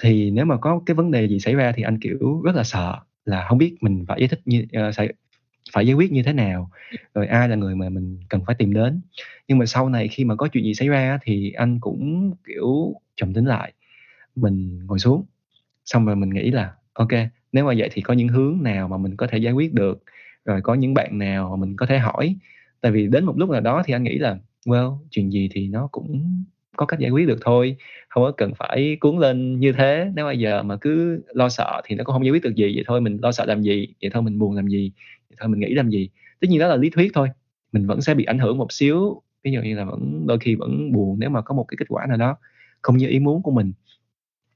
[0.03, 2.65] thì nếu mà có cái vấn đề gì xảy ra thì anh kiểu rất là
[2.65, 5.13] sợ là không biết mình phải giải thích như ờ, uh, phải
[5.73, 6.71] phải giải quyết như thế nào
[7.15, 9.01] rồi ai là người mà mình cần phải tìm đến.
[9.49, 12.95] Nhưng mà sau này khi mà có chuyện gì xảy ra thì anh cũng kiểu
[13.17, 13.73] trầm tính lại
[14.37, 15.25] mình ngồi xuống
[15.85, 17.09] xong rồi mình nghĩ là ok
[17.53, 20.03] nếu mà vậy thì có những hướng nào mà mình có thể giải quyết được
[20.45, 22.37] rồi có những bạn nào mà mình có thể hỏi?
[22.81, 25.69] Tại vì đến một lúc nào đó thì anh nghĩ là well chuyện gì thì
[25.69, 26.45] nó cũng
[26.77, 27.77] có cách giải quyết được thôi
[28.09, 30.13] không có cần phải cuốn lên như thế.
[30.15, 32.73] Nếu bây giờ mà cứ lo sợ thì nó cũng không giải quyết được gì.
[32.75, 33.87] Vậy thôi mình lo sợ làm gì?
[34.03, 34.93] Vậy thôi mình buồn làm gì?
[35.31, 36.09] Vậy thôi mình nghĩ làm gì?
[36.41, 37.29] Tất nhiên đó là lý thuyết thôi.
[37.73, 39.23] Mình vẫn sẽ bị ảnh hưởng một xíu.
[39.45, 41.87] Ví dụ như là vẫn đôi khi vẫn buồn nếu mà có một cái kết
[41.89, 42.37] quả nào đó
[42.83, 43.73] không như ý muốn của mình.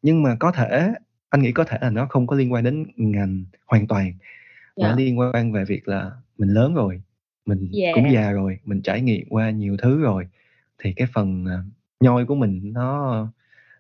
[0.03, 0.93] Nhưng mà có thể
[1.29, 4.13] anh nghĩ có thể là nó không có liên quan đến ngành hoàn toàn.
[4.77, 4.91] Mà Dạ.
[4.91, 7.03] nó liên quan về việc là mình lớn rồi
[7.47, 7.91] mình Dạ.
[7.95, 10.29] cũng già rồi mình trải nghiệm qua nhiều thứ rồi.
[10.79, 11.59] Thì cái phần à,
[12.01, 13.27] nhoi của mình nó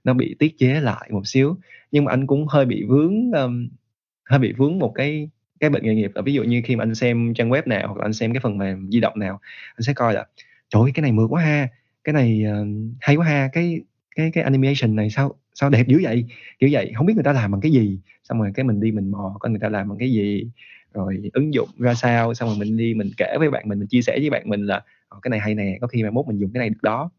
[0.05, 1.57] nó bị tiết chế lại một xíu.
[1.93, 3.69] Nhưng mà anh cũng hơi bị vướng um,
[4.25, 6.85] hơi bị vướng một cái cái bệnh nghề nghiệp là ví dụ như khi mà
[6.85, 9.41] anh xem trang web nào hoặc là anh xem cái phần mềm di động nào
[9.77, 10.27] anh sẽ coi là
[10.69, 11.69] trời ơi cái này mượt quá ha
[12.05, 12.67] cái này uh,
[13.01, 13.81] hay quá ha cái
[14.17, 16.25] cái cái animation này sao sao đẹp dữ vậy?
[16.59, 18.01] Kiểu vậy không biết người ta làm bằng cái gì.
[18.25, 20.51] Xong rồi cái mình đi mình mò coi người ta làm bằng cái gì.
[20.95, 23.89] Rồi ứng dụng ra sao xong rồi mình đi mình kể với bạn mình mình
[23.89, 26.27] chia sẻ với bạn mình là ờ, cái này hay nè có khi mai mốt
[26.27, 27.11] mình dùng cái này được đó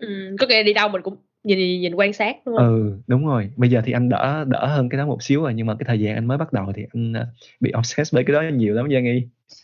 [0.00, 2.66] ừ, có nghĩa đi đâu mình cũng nhìn nhìn, quan sát đúng không?
[2.66, 3.50] Ừ đúng rồi.
[3.56, 5.84] Bây giờ thì anh đỡ đỡ hơn cái đó một xíu rồi nhưng mà cái
[5.88, 7.26] thời gian anh mới bắt đầu thì anh ờ,
[7.60, 9.22] bị obsessed với cái đó nhiều lắm Giang nghi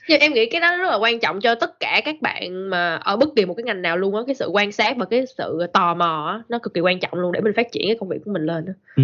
[0.09, 2.95] nhưng em nghĩ cái đó rất là quan trọng cho tất cả các bạn mà
[2.97, 5.25] ở bất kỳ một cái ngành nào luôn á cái sự quan sát và cái
[5.39, 7.97] sự tò mò á nó cực kỳ quan trọng luôn để mình phát triển cái
[8.01, 8.73] công việc của mình lên á.
[8.97, 9.03] Ừ,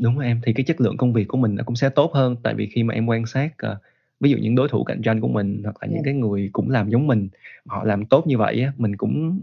[0.00, 0.40] đúng rồi em.
[0.44, 2.66] Thì cái chất lượng công việc của mình nó cũng sẽ tốt hơn tại vì
[2.66, 3.76] khi mà em quan sát ờ,
[4.20, 6.02] ví dụ những đối thủ cạnh tranh của mình hoặc là những Dạ.
[6.04, 7.28] cái người cũng làm giống mình
[7.66, 9.40] họ làm tốt như vậy á mình cũng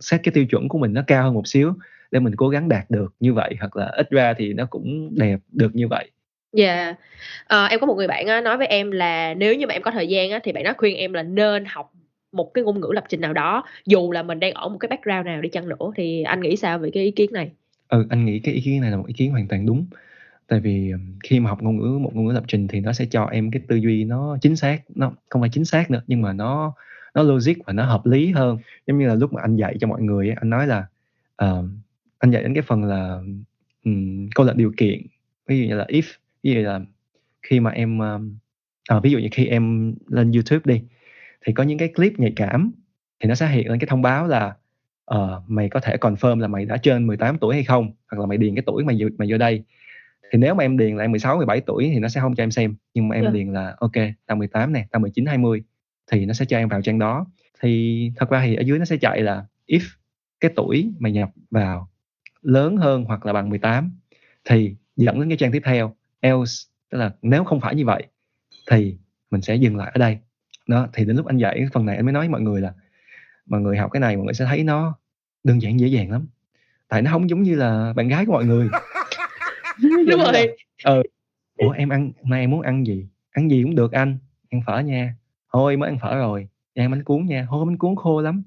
[0.00, 1.72] set cái tiêu chuẩn của mình nó cao hơn một xíu
[2.10, 5.10] để mình cố gắng đạt được như vậy hoặc là ít ra thì nó cũng
[5.18, 6.10] đẹp được như vậy
[6.52, 6.94] Dạ.
[7.46, 9.82] Ờ, em có một người bạn á, nói với em là nếu như mà em
[9.82, 11.92] có thời gian á, thì bạn đó khuyên em là nên học
[12.32, 14.88] một cái ngôn ngữ lập trình nào đó, dù là mình đang ở một cái
[14.88, 17.50] background nào đi chăng nữa, thì anh nghĩ sao về cái ý kiến này?
[17.88, 19.86] Ừ, anh nghĩ cái ý kiến này là một ý kiến hoàn toàn đúng.
[20.46, 20.92] Tại vì,
[21.24, 23.50] khi mà học ngôn ngữ một ngôn ngữ lập trình thì nó sẽ cho em
[23.50, 26.74] cái tư duy nó chính xác, nó không phải chính xác nữa, nhưng mà nó
[27.18, 28.58] nó logic và nó hợp lý hơn.
[28.86, 30.86] Giống như là lúc mà anh dạy cho mọi người anh nói là,
[31.36, 31.64] ờ,
[32.18, 33.20] anh dạy đến cái phần là,
[33.84, 35.02] ừm, câu lệnh điều kiện,
[35.48, 36.02] ví dụ như là if,
[36.42, 36.80] ví dụ là
[37.42, 37.98] khi mà em,
[38.88, 40.82] ờ, ví dụ như khi em lên YouTube đi,
[41.46, 42.72] thì có những cái clip nhạy cảm
[43.20, 44.54] thì nó sẽ hiện lên cái thông báo là,
[45.04, 48.26] ờ, mày có thể confirm là mày đã trên 18 tuổi hay không, hoặc là
[48.26, 49.64] mày điền cái tuổi mày vô mày vô đây.
[50.32, 52.42] Thì nếu mà em điền là em 16, 17 tuổi thì nó sẽ hông cho
[52.42, 53.34] em xem, nhưng mà em Yeah.
[53.34, 55.62] điền là "Ô kê, tao 18 nè, tao 19, 20"
[56.10, 57.26] thì nó sẽ cho em vào trang đó.
[57.60, 59.80] Thì thật ra thì ở dưới nó sẽ chạy là if
[60.40, 61.88] cái tuổi mày nhập vào
[62.42, 63.92] lớn hơn hoặc là bằng 18
[64.44, 66.52] thì dẫn đến cái trang tiếp theo, else
[66.90, 68.06] tức là nếu không phải như vậy
[68.70, 68.96] thì
[69.30, 70.18] mình sẽ dừng lại ở đây.
[70.66, 72.60] Đó, thì đến lúc anh dạy cái phần này anh mới nói với mọi người
[72.60, 72.72] là
[73.46, 74.98] mọi người học cái này mọi người sẽ thấy nó
[75.44, 76.26] đơn giản dễ dàng lắm.
[76.88, 78.68] Tại nó hông giống như là bạn gái của mọi người.
[80.06, 80.48] Đúng rồi.
[80.84, 81.02] ừ,
[81.56, 83.06] "Ủa, em ăn nay em muốn ăn gì?
[83.30, 84.18] Ăn gì cũng được anh,
[84.50, 85.14] ăn phở nha."
[85.52, 88.42] "Thôi mới ăn phở rồi." "Đi ăn bánh cuốn nha." "Thôi bánh cuốn khô lắm."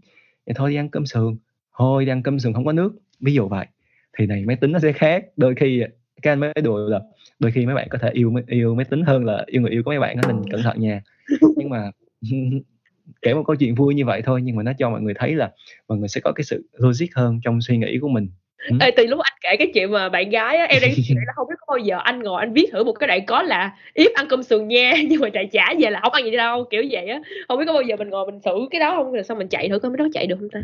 [0.45, 1.37] "Vậy thôi đi ăn cơm sườn."
[1.77, 3.65] "Thôi đi ăn cơm sườn không có nước." Ví dụ vậy.
[4.17, 5.83] Thì này máy tính nó sẽ khác, đôi khi,
[6.21, 7.01] các anh mới đùa là
[7.39, 9.83] đôi khi mấy bạn có thể yêu yêu máy tính hơn là yêu người yêu
[9.83, 11.01] của mấy bạn á, nên cẩn thận nha.
[11.55, 11.91] Nhưng mà
[13.21, 15.35] kể một câu chuyện vui như vậy thôi, nhưng mà nó cho mọi người thấy
[15.35, 15.51] là
[15.87, 18.29] mọi người sẽ có cái sự logic hơn trong suy nghĩ của mình.
[18.69, 18.79] Ừm.
[18.79, 21.33] Ê, từ lúc anh kể cái chuyện mà bạn gái á, em đang nghĩ là
[21.35, 23.71] hông biết có bao giờ anh ngồi anh viết thử một cái đoạn code là
[23.95, 26.63] if ăn cơm sườn nha, nhưng mà chạy trả về là hổng ăn gì đâu,
[26.69, 27.19] kiểu vậy á.
[27.49, 29.11] Hông biết có bao giờ mình ngồi mình thử cái đó hông?
[29.11, 30.59] Rồi xong mình chạy thử coi mấy đó chạy được hông ta?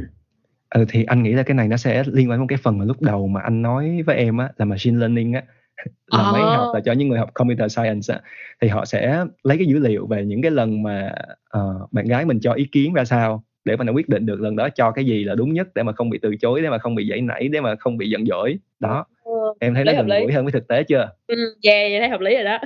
[0.69, 2.85] Ừ, thì anh nghĩ là cái này nó sẽ liên quan một cái phần mà
[2.85, 5.43] lúc đầu mà anh nói với em á, là machine learning á,
[6.07, 6.81] là máy học là Ờ.
[6.85, 8.19] cho những người học computer science á,
[8.61, 11.11] thì họ sẽ lấy cái dữ liệu về những cái lần mà,
[11.49, 14.41] ờ, bạn gái mình cho ý kiến ra sao để mà nó quyết định được
[14.41, 16.69] lần đó cho cái gì là đúng nhất để mà không bị từ chối, để
[16.69, 18.57] mà không bị giãy nảy, để mà không bị giận dỗi.
[18.79, 21.09] Đó, Ờ, em thấy nó gần gũi hơn với thực tế chưa?
[21.27, 22.59] Ừm, yeah, vậy thấy hợp lý rồi đó.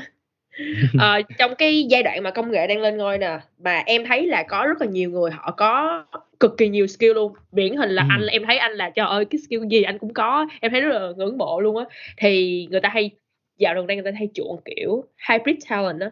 [1.00, 4.28] Ờ, trong cái giai đoạn mà công nghệ đang lên ngôi nè, mà em thấy
[4.28, 6.06] là có rất là nhiều người họ có
[6.40, 7.34] cực kỳ nhiều skill luôn.
[7.52, 8.28] Điển hình là anh Ừm.
[8.28, 11.00] em thấy anh là trời ơi, cái skill gì anh cũng có, em thấy rất
[11.00, 11.86] là ngưỡng mộ luôn á.
[12.18, 13.12] Thì người ta hay
[13.58, 16.10] dạo gần đây người ta hay chuộng, kiểu, hybrid talent á.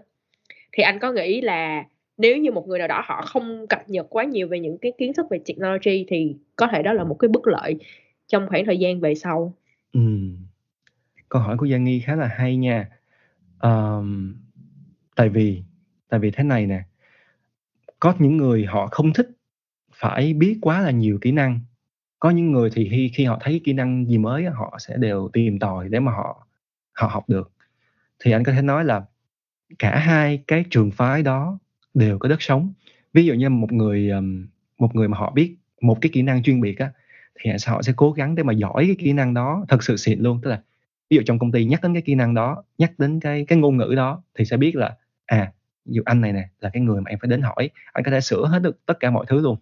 [0.72, 1.84] Thì anh có nghĩ là
[2.20, 4.92] nếu như một người nào đó họ không cập nhật quá nhiều về những cái
[4.98, 7.76] kiến thức về technology thì có thể đó là một cái bất lợi
[8.28, 9.54] trong khoảng thời gian về sau?
[9.94, 10.00] ừ.
[11.30, 12.90] Câu hỏi của Giang Nghi khá là hay nha.
[13.62, 14.36] um,
[15.16, 15.64] tại vì
[16.10, 16.82] tại vì thế này nè,
[18.00, 19.30] có những người họ không thích
[19.94, 21.60] phải biết quá là nhiều kỹ năng.
[22.20, 25.30] Có những người thì khi khi họ thấy kỹ năng gì mới họ sẽ đều
[25.34, 26.48] tìm tòi để mà họ
[26.92, 27.52] họ học được.
[28.20, 29.06] Thì anh có thể nói là
[29.80, 31.60] cả hai cái trường phái đó
[32.00, 32.74] đều có đất sống.
[33.14, 34.12] Ví dụ như một người,
[34.80, 36.92] một người mà họ biết một cái kỹ năng chuyên biệt á,
[37.40, 40.20] thì họ sẽ cố gắng để mà giỏi cái kỹ năng đó thật sự xịn
[40.20, 40.40] luôn.
[40.44, 40.62] Tức là
[41.10, 43.58] ví dụ trong công ty nhắc đến cái kỹ năng đó, nhắc đến cái cái
[43.58, 44.96] ngôn ngữ đó thì sẽ biết là,
[45.26, 45.52] à,
[45.86, 48.22] dù anh này nè là cái người mà em phải đến hỏi, anh có thể
[48.22, 49.58] sửa hết được tất cả mọi thứ luôn.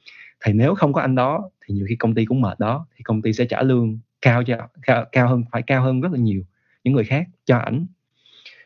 [0.46, 3.04] Thì nếu không có anh đó thì nhiều khi công ty cũng mệt đó, thì
[3.04, 6.20] công ty sẽ trả lương cao cho cao cao hơn phải cao hơn rất là
[6.20, 6.42] nhiều
[6.84, 7.86] những người khác cho ảnh.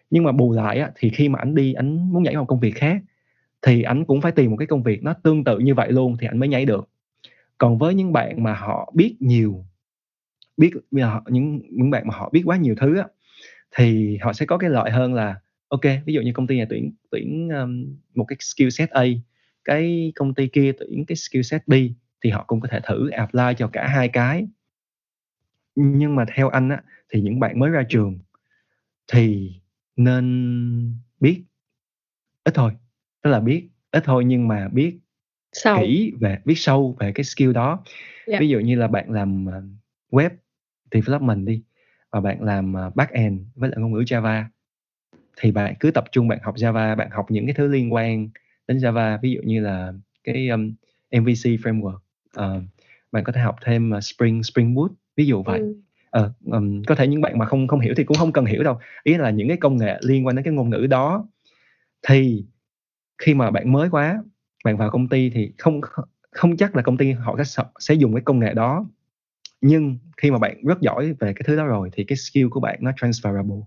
[0.09, 2.59] Nhưng mà bù lại á, thì khi mà ảnh đi ảnh muốn nhảy vào công
[2.59, 3.01] việc khác
[3.61, 6.17] thì anh cũng phải tìm một cái công việc nó tương tự như vậy luôn
[6.19, 6.89] thì anh mới nhảy được.
[7.57, 9.65] Còn với những bạn mà họ biết nhiều,
[10.57, 10.71] biết
[11.01, 13.05] à, những những bạn mà họ biết quá nhiều thứ á,
[13.77, 15.35] thì họ sẽ có cái lợi hơn là
[15.67, 19.03] ok ví dụ như công ty này tuyển tuyển, um, một cái skill set A,
[19.65, 21.73] cái công ty kia tuyển cái skill set B
[22.23, 24.47] thì họ cũng có thể thử apply cho cả hai cái.
[25.75, 28.19] Nhưng mà theo anh á, thì những bạn mới ra trường
[29.13, 29.51] thì
[29.95, 31.43] nên biết
[32.43, 32.71] ít thôi,
[33.23, 34.99] tức là biết ít thôi nhưng mà biết
[35.53, 35.77] Sâu.
[35.81, 37.84] kỹ về biết sâu về cái skill đó.
[38.27, 38.41] Yeah.
[38.41, 39.64] Ví dụ như là bạn làm, ờ,
[40.11, 40.30] web
[40.91, 41.61] development đi,
[42.11, 44.43] và bạn làm, ờ, backend với lại ngôn ngữ Java,
[45.41, 48.30] thì bạn cứ tập trung bạn học Java, bạn học những cái thứ liên quan
[48.68, 49.93] đến Java, ví dụ như là
[50.23, 50.73] cái, ưm,
[51.11, 51.98] MVC framework,
[52.35, 52.61] ờ,
[53.11, 55.60] bạn có thể học thêm, Spring Spring Boot, ví dụ vậy.
[55.60, 55.73] Ừm.
[56.11, 58.64] Ờ, ừm, có thể những bạn mà không không hiểu thì cũng hông cần hiểu
[58.64, 61.27] đâu, ý là những cái công nghệ liên quan đến cái ngôn ngữ đó.
[62.07, 62.45] Thì
[63.22, 64.23] khi mà bạn mới quá,
[64.65, 67.38] bạn vào công ty thì không kh không chắc là công ty họ
[67.80, 68.85] sẽ dùng cái công nghệ đó.
[69.61, 72.61] Nhưng khi mà bạn rất giỏi về cái thứ đó rồi thì cái skill của
[72.61, 73.64] bạn nó transferable.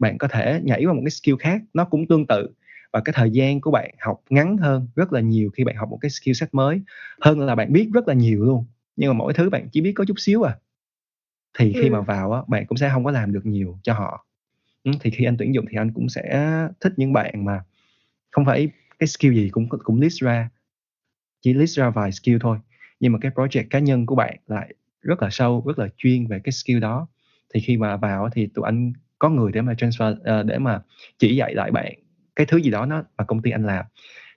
[0.00, 2.48] Bạn có thể nhảy qua một cái skill khác nó cũng tương tự
[2.92, 5.90] và cái thời gian của bạn học ngắn hơn rất là nhiều khi bạn học
[5.90, 6.82] một cái skill set mới,
[7.22, 9.92] hơn là bạn biết rất là nhiều luôn, nhưng mà mỗi thứ bạn chỉ biết
[9.96, 10.58] có chút xíu à
[11.58, 11.92] thì khi Ừ.
[11.92, 14.26] mà vào á bạn cũng sẽ không có làm được nhiều cho họ
[15.00, 16.48] thì khi anh tuyển dụng thì anh cũng sẽ
[16.80, 17.64] thích những bạn mà
[18.30, 18.68] không phải
[18.98, 20.50] cái skill gì cũng cũng list ra,
[21.42, 22.58] chỉ list ra vài skill thôi.
[23.00, 26.26] Nhưng mà cái project cá nhân của bạn lại rất là sâu, rất là chuyên
[26.26, 27.08] về cái skill đó.
[27.54, 30.82] Thì khi mà vào thì tụi anh có người để mà transfer ờ, để mà
[31.18, 31.92] chỉ dạy lại bạn
[32.36, 33.84] cái thứ gì đó nó mà công ty anh làm.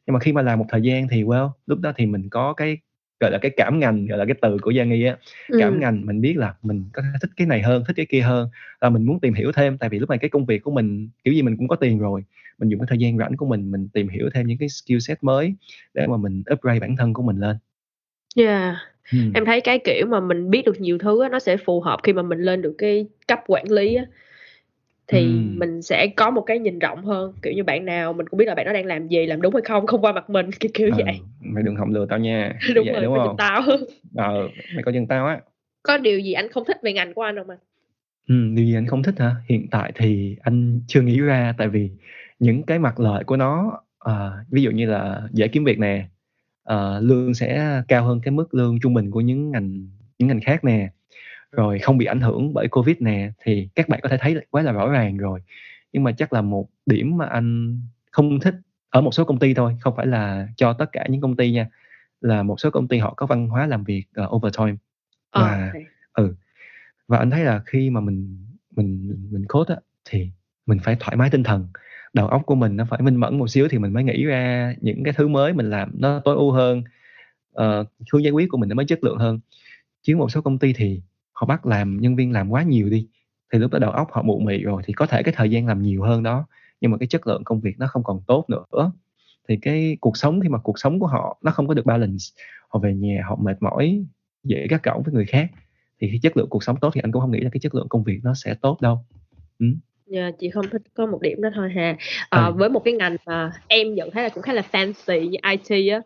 [0.07, 2.53] Nhưng mà khi mà làm một thời gian thì, well, lúc đó thì mình có
[2.53, 2.77] cái
[3.21, 5.17] gọi là cái cảm ngành gọi là cái từ của Giang Nghi á
[5.59, 5.79] cảm Ừ.
[5.79, 8.49] ngành mình biết là mình có thể thích cái này hơn thích cái kia hơn
[8.81, 11.09] là mình muốn tìm hiểu thêm tại vì lúc này cái công việc của mình
[11.23, 12.23] kiểu gì mình cũng có tiền rồi
[12.57, 14.99] mình dùng cái thời gian rảnh của mình mình tìm hiểu thêm những cái skill
[14.99, 15.53] set mới
[15.93, 17.55] để mà mình upgrade bản thân của mình lên
[18.35, 18.75] Yeah.
[19.11, 19.33] Ừm.
[19.33, 21.99] Em thấy cái kiểu mà mình biết được nhiều thứ á, nó sẽ phù hợp
[22.03, 24.05] khi mà mình lên được cái cấp quản lý á.
[25.11, 25.59] Thì Ừm.
[25.59, 28.45] mình sẽ có một cái nhìn rộng hơn, kiểu như bạn nào mình cũng biết
[28.47, 30.71] là bạn đó đang làm gì, làm đúng hay không, không qua mặt mình, kiểu
[30.73, 31.19] kiểu Ờ, vậy.
[31.41, 33.61] mày đừng hòng lừa tao nha Đúng vậy rồi, đúng không tao.
[34.15, 35.41] ờ mày coi chừng tao á
[35.83, 37.59] Có điều gì anh không thích về ngành của anh không anh?
[38.29, 39.35] Ừm, điều gì anh không thích hả?
[39.49, 41.89] Hiện tại thì anh chưa nghĩ ra tại vì
[42.39, 46.05] những cái mặt lợi của nó, ờ, ví dụ như là dễ kiếm việc nè,
[46.63, 49.87] ờ, lương sẽ cao hơn cái mức lương trung bình của những ngành
[50.19, 50.89] những ngành khác nè,
[51.51, 54.61] rồi không bị ảnh hưởng bởi Covid nè, thì các bạn có thể thấy quá
[54.61, 55.41] là rõ ràng rồi.
[55.93, 58.55] Nhưng mà chắc là một điểm mà anh không thích
[58.89, 61.51] ở một số công ty thôi, không phải là cho tất cả những công ty
[61.51, 61.67] nha,
[62.21, 64.75] là một số công ty họ có văn hóa làm việc, ờ, overtime.
[65.31, 65.79] Ờ, Và thì
[66.13, 66.35] ừ,
[67.07, 68.45] và anh thấy là khi mà mình
[68.75, 70.29] mình mình code á, thì
[70.65, 71.67] mình phải thoải mái tinh thần,
[72.13, 74.73] đầu óc của mình nó phải minh mẫn một xíu thì mình mới nghĩ ra
[74.81, 76.83] những cái thứ mới mình làm nó tối ưu hơn,
[77.53, 79.39] ờ, hướng giải quyết của mình nó mới chất lượng hơn.
[80.03, 81.01] Chứ một số công ty thì
[81.41, 83.07] họ bắt làm nhân viên làm quá nhiều đi,
[83.53, 85.67] thì lúc đó đầu óc họ mụ mị rồi thì có thể cái thời gian
[85.67, 86.45] làm nhiều hơn đó,
[86.81, 88.91] nhưng mà cái chất lượng công việc nó không còn tốt nữa.
[89.47, 92.25] Thì cái cuộc sống khi mà cuộc sống của họ nó không có được balance,
[92.69, 94.05] họ về nhà họ mệt mỏi,
[94.43, 95.51] dễ gắt gỏng với người khác,
[96.01, 97.75] thì cái chất lượng cuộc sống tốt thì anh cũng hông nghĩ là cái chất
[97.75, 99.05] lượng công việc nó sẽ tốt đâu.
[99.59, 99.79] Ừm.
[100.11, 101.97] Yeah, chị không thích có một điểm đó thôi ha.
[102.29, 102.53] Ờ, Ừ.
[102.53, 105.89] với một cái ngành mà em nhận thấy là cũng khá là fancy như IT
[105.91, 106.01] á,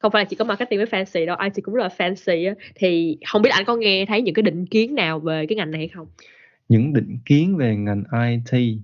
[0.00, 2.54] không phải là chỉ có marketing mới fancy đâu, IT cũng rất là fancy á,
[2.74, 5.70] thì hông biết anh có nghe thấy những cái định kiến nào về cái ngành
[5.70, 6.06] này hay không?
[6.68, 8.78] Những định kiến về ngành IT,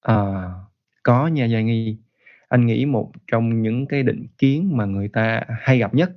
[0.00, 0.50] ờ,
[1.02, 1.96] có nha Giai Nghi.
[2.48, 6.10] Anh nghĩ một trong những cái định kiến mà người ta hay gặp nhất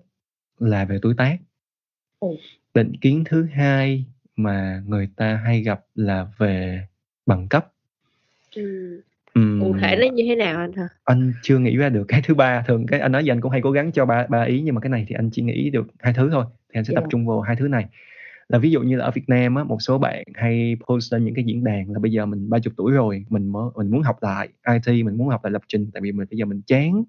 [0.60, 1.38] là về tuổi tác.
[2.20, 2.36] Ồ.
[2.74, 4.06] Định kiến thứ hai
[4.36, 6.82] mà người ta hay gặp là về
[7.26, 7.74] bằng cấp.
[9.34, 9.60] Ừm.
[9.62, 10.88] Cụ thể nó như thế nào anh ha?
[11.06, 13.52] Anh chưa nghĩ ra được cái thứ ba, thường cái anh nói gì anh cũng
[13.52, 15.70] hay cố gắng cho ba ba ý, nhưng mà cái này thì anh chỉ nghĩ
[15.70, 17.12] được hai thứ thôi, thì anh sẽ tập Yeah.
[17.12, 17.86] trung vào hai thứ này.
[18.50, 21.26] Là ví dụ như là ở Việt Nam á, một số bạn hay post lên
[21.26, 24.02] những cái diễn đàn là bây giờ mình 30 tuổi rồi, mình mới mình muốn
[24.04, 26.62] học lại IT, mình muốn học lại lập trình, tại vì mình bây giờ mình
[26.68, 27.04] chán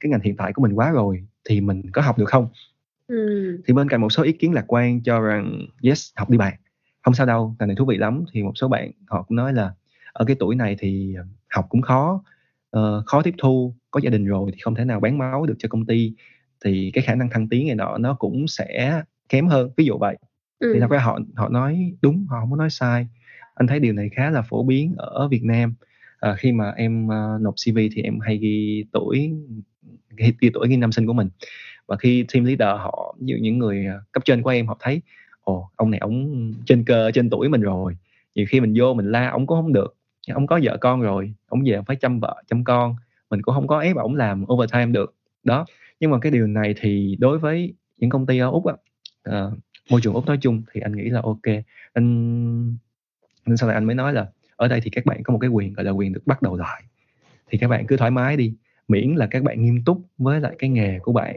[0.00, 2.48] cái ngành hiện tại của mình quá rồi, thì mình có học được không?
[3.08, 3.58] Ừm.
[3.68, 6.54] Thì bên cạnh một số ý kiến lạc quan cho rằng "Yes, học đi bạn,
[7.04, 9.52] hông sao đâu, ngành này thú vị lắm." Thì một số bạn họ cũng nói
[9.54, 9.72] là
[10.18, 11.24] "Ở cái tuổi này thì, ờ,
[11.54, 12.22] học cũng khó,
[12.70, 15.54] ờ, khó tiếp thu, có gia đình rồi thì không thể nào bán máu được
[15.58, 16.12] cho công ty,
[16.64, 19.98] thì cái khả năng thăng tiến này nọ nó cũng sẽ kém hơn." Ví dụ
[19.98, 20.16] vậy.
[20.74, 23.06] Thì thật ra họ họ nói đúng, họ hông có nói sai.
[23.54, 25.74] Anh thấy điều này khá là phổ biến ở Việt Nam.
[26.20, 29.30] Ờ, khi mà em, ơ, nộp CV thì em hay ghi tuổi
[30.16, 31.28] ghi ghi tuổi, ghi năm sinh của mình.
[31.86, 35.02] Và khi team leader họ dụ những người, cấp trên của em họ thấy,
[35.40, 37.96] ồ, ông này ổng trên cơ trên tuổi mình rồi,
[38.34, 39.96] nhiều khi mình vô mình la ổng cũng hông được,
[40.34, 42.96] ông có vợ con rồi, ông về ông phải chăm vợ, chăm con,
[43.30, 45.14] mình cũng không có ép ổng làm overtime được.
[45.44, 45.66] Đó,
[46.00, 48.74] nhưng mà cái điều này thì đối với những công ty ở Úc á,
[49.30, 49.58] uh,
[49.90, 51.64] môi trường Úc nói chung thì anh nghĩ là ok.
[51.92, 52.76] Anh
[53.46, 54.26] nên sau này anh mới nói là
[54.56, 56.56] ở đây thì các bạn có một cái quyền, gọi là, quyền được bắt đầu
[56.56, 56.82] lại,
[57.50, 58.54] thì các bạn cứ thoải mái đi,
[58.88, 61.36] miễn là các bạn nghiêm túc với lại cái nghề của bạn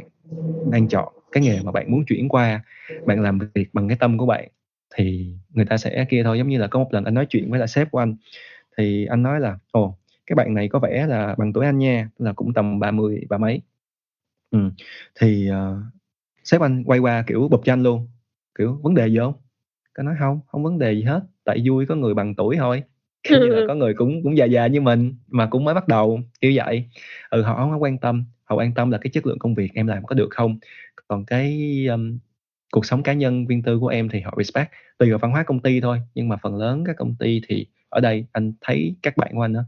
[0.71, 2.63] đang chọn, cái nghề mà bạn muốn chuyển qua,
[3.05, 4.47] bạn làm việc bằng cái tâm của bạn
[4.95, 6.37] thì người ta sẽ kia thôi.
[6.37, 8.15] Giống như là có một lần anh nói chuyện với lại sếp của anh,
[8.77, 12.09] thì anh nói là "Ồ, cái bạn này có vẻ là bằng tuổi anh nha",
[12.17, 13.61] là cũng tầm 30, ba mấy.
[14.51, 14.71] Ừm,
[15.21, 15.81] thì, ờ,
[16.43, 18.07] sếp anh quay qua, kiểu, bụp cho anh luôn,
[18.59, 19.33] kiểu: "Vấn đề gì hông?"
[19.95, 22.83] Cái nói: "Hông, hông vấn đề gì hết, tại vui có người bằng tuổi thôi."
[23.29, 26.21] Như là có người cũng cũng già già như mình mà cũng mới bắt đầu,
[26.41, 26.85] kiểu vậy.
[27.31, 29.71] Ừ, họ hông có quan tâm, họ quan tâm là cái chất lượng công việc
[29.75, 30.59] em làm có được không?
[31.07, 32.19] Còn cái, ưm,
[32.73, 35.43] cuộc sống cá nhân riêng tư của em thì họ respect, tùy vào văn hóa
[35.43, 38.95] công ty thôi, nhưng mà phần lớn các công ty thì ở đây anh thấy
[39.01, 39.63] các bạn của anh đó,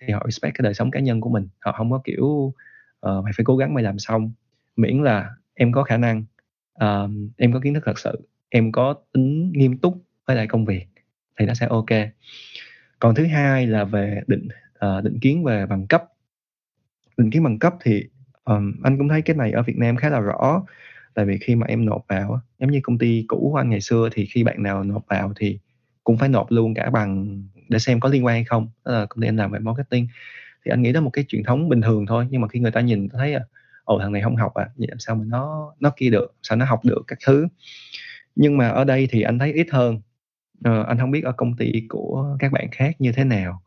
[0.00, 2.54] thì họ respect cái đời sống cá nhân của mình, họ không có, kiểu, uh,
[3.24, 4.32] "Mày phải cố gắng mày làm xong."
[4.76, 6.24] Miễn là em có khả năng,
[6.84, 10.64] uh, em có kiến thức thật sự, em có tính nghiêm túc với lại công
[10.64, 10.86] việc
[11.38, 11.90] thì nó sẽ ok.
[12.98, 14.48] Còn thứ hai là về định
[14.86, 16.04] uh, định kiến về bằng cấp.
[17.16, 18.04] Định kiến bằng cấp thì,
[18.44, 20.62] um, anh cũng thấy cái này ở Việt Nam khá là rõ,
[21.14, 23.80] tại vì khi mà em nộp vào giống như công ty cũ của anh ngày
[23.80, 25.58] xưa thì khi bạn nào nộp vào thì
[26.04, 28.68] cũng phải nộp luôn cả bằng để xem có liên quan hay không.
[28.84, 30.08] Đó là công ty anh làm về marketing.
[30.64, 32.70] Thì anh nghĩ đó một cái truyền thống bình thường thôi nhưng mà khi người
[32.70, 33.40] ta nhìn thấy à
[33.84, 36.58] ồ thằng này không học à vậy làm sao mà nó nó kia được sao
[36.58, 37.48] nó học được các thứ.
[38.36, 40.00] Nhưng mà ở đây thì anh thấy ít hơn.
[40.64, 43.62] Ờ, anh không biết ở công ty của các bạn khác như thế nào.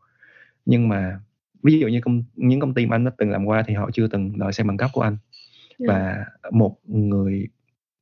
[0.66, 1.20] Nhưng mà
[1.62, 3.90] ví dụ như công, những công ty mà anh đã từng làm qua thì họ
[3.92, 5.16] chưa từng đòi xem bằng cấp của anh.
[5.78, 5.88] Yeah.
[5.88, 7.48] và một người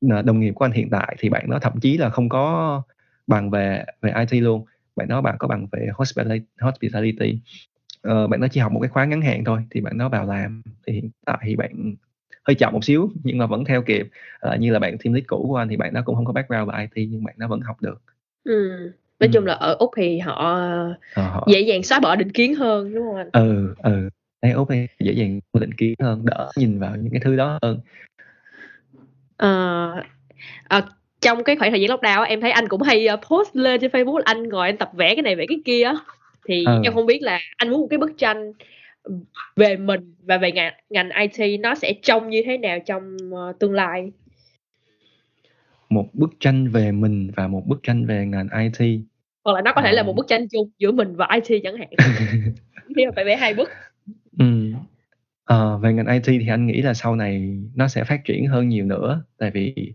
[0.09, 2.81] ờ, đồng nghiệp của anh hiện tại thì bạn đó thậm chí là không có
[3.27, 4.65] bằng về về IT luôn
[4.97, 7.39] bạn đó bạn có bằng về hospitality, hospitality.
[8.01, 10.25] Ờ, bạn đó chỉ học một cái khóa ngắn hạn thôi thì bạn đó vào
[10.25, 11.95] làm thì hiện tại thì bạn
[12.43, 14.07] hơi chậm một xíu nhưng mà vẫn theo kịp
[14.39, 16.33] Ờ, như là bạn team lead cũ của anh thì bạn đó cũng không có
[16.33, 18.01] background về IT nhưng bạn đó vẫn học được
[18.43, 18.77] Ừ.
[19.19, 19.31] Nói Ừ.
[19.33, 20.59] chung là ở Úc thì họ
[21.13, 23.29] Ờ, dễ dàng xóa bỏ định kiến hơn đúng không anh?
[23.31, 24.09] ừ ừ
[24.41, 27.59] thấy Úc thì dễ dàng định kiến hơn đỡ nhìn vào những cái thứ đó
[27.61, 27.79] hơn
[29.37, 30.03] Ờ,
[30.69, 30.81] ờ,
[31.21, 33.91] trong cái khoảng thời gian lockdown em thấy anh cũng hay ờ, post lên trên
[33.91, 35.93] Facebook anh ngồi anh tập vẽ cái này vẽ cái kia á.
[36.47, 36.81] thì Ừ.
[36.83, 38.51] em không biết là anh muốn một cái bức tranh
[39.55, 43.53] về mình và về ngành ngành IT nó sẽ trông như thế nào trong ờ,
[43.59, 44.11] tương lai
[45.89, 48.99] một bức tranh về mình và một bức tranh về ngành IT
[49.43, 50.05] hoặc là nó có thể là Ờ.
[50.05, 51.87] một bức tranh chung giữa mình và IT chẳng hạn
[52.95, 53.69] thì phải vẽ hai bức
[54.39, 54.73] Ừm.
[55.45, 58.69] Ờ, về ngành IT thì anh nghĩ là sau này nó sẽ phát triển hơn
[58.69, 59.93] nhiều nữa tại vì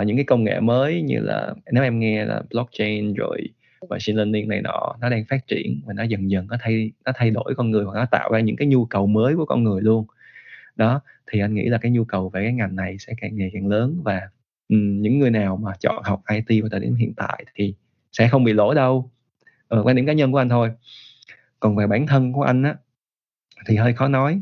[0.00, 3.48] uh, những cái công nghệ mới như là nếu em nghe là blockchain rồi
[3.88, 7.12] machine learning này nọ nó đang phát triển và nó dần dần nó thay nó
[7.14, 9.64] thay đổi con người hoặc nó tạo ra những cái nhu cầu mới của con
[9.64, 10.06] người luôn.
[10.76, 13.50] Đó thì anh nghĩ là cái nhu cầu về cái ngành này sẽ càng ngày
[13.54, 14.20] càng lớn và
[14.68, 17.74] um, những người nào mà chọn học IT vào thời điểm hiện tại thì
[18.12, 19.10] sẽ không bị lỗ đâu.
[19.68, 20.70] Ờ, quan điểm cá nhân của anh thôi.
[21.60, 22.76] Còn về bản thân của anh á
[23.66, 24.40] thì hơi khó nói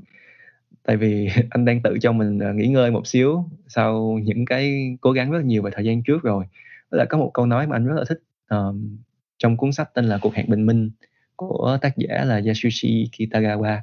[0.90, 4.96] tại vì anh đang tự cho mình ờ, nghỉ ngơi một xíu sau những cái
[5.00, 6.44] cố gắng rất nhiều về thời gian trước rồi.
[6.90, 8.98] Đó là có một câu nói mà anh rất là thích ờm,
[9.38, 10.90] trong cuốn sách tên là cuộc hẹn bình minh
[11.36, 13.78] của tác giả là Yasushi Kitagawa.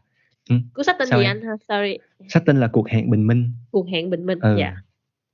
[0.73, 1.37] Cuốn sách tên Sao gì em?
[1.37, 1.53] anh ha?
[1.67, 1.97] Sorry.
[2.27, 3.51] Sách tên là cuộc hẹn bình minh.
[3.71, 4.55] Cuộc hẹn bình minh ừ.
[4.59, 4.75] dạ.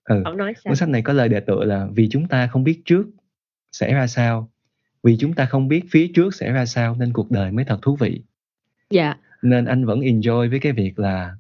[0.03, 0.21] Ừ.
[0.25, 0.71] ông nói sao?
[0.71, 3.05] Cuốn sách này có lời đề tựa là vì chúng ta không biết trước
[3.71, 4.49] sẽ ra sao.
[5.03, 7.79] Vì chúng ta không biết phía trước sẽ ra sao nên cuộc đời mới thật
[7.81, 8.21] thú vị.
[8.89, 9.15] Dạ.
[9.41, 11.35] Nên anh vẫn enjoy với cái việc là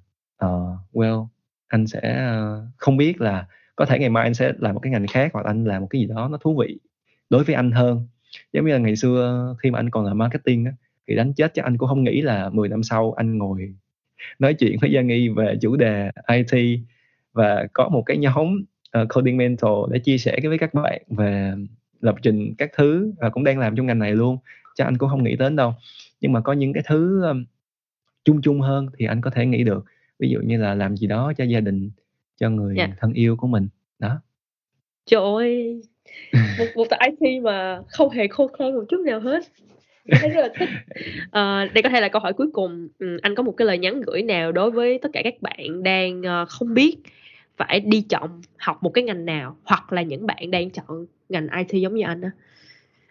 [0.45, 1.27] uh, well
[1.67, 3.45] anh sẽ uh, không biết là
[3.75, 5.87] có thể ngày mai anh sẽ làm một cái ngành khác hoặc anh làm một
[5.89, 6.79] cái gì đó nó thú vị
[7.29, 8.07] đối với anh hơn.
[8.53, 10.71] Giống như là ngày xưa khi mà anh còn làm marketing á
[11.07, 13.73] thì đánh chết chắc anh cũng không nghĩ là 10 năm sau anh ngồi
[14.39, 16.79] nói chuyện với Giang Nghi về chủ đề IT
[17.33, 18.63] và có một cái nhóm
[19.01, 21.53] uh, coding mentor để chia sẻ với các bạn về
[22.01, 24.37] lập trình các thứ và cũng đang làm trong ngành này luôn.
[24.75, 25.73] Chắc anh cũng không nghĩ đến đâu.
[26.21, 27.45] Nhưng mà có những cái thứ um,
[28.25, 29.85] chung chung hơn thì anh có thể nghĩ được
[30.23, 31.91] ví dụ như là làm gì đó cho gia đình
[32.37, 32.87] cho người Dạ.
[32.99, 33.67] thân yêu của mình
[33.99, 34.21] đó
[35.05, 35.81] trời ơi
[36.57, 39.43] một một tại IT mà không hề khô khan một chút nào hết
[40.21, 40.69] thấy rất là thích
[41.31, 43.77] Ờ, đây có thể là câu hỏi cuối cùng ừ, anh có một cái lời
[43.77, 46.97] nhắn gửi nào đối với tất cả các bạn đang ờ, không biết
[47.57, 51.47] phải đi chọn học một cái ngành nào hoặc là những bạn đang chọn ngành
[51.57, 52.31] IT giống như anh á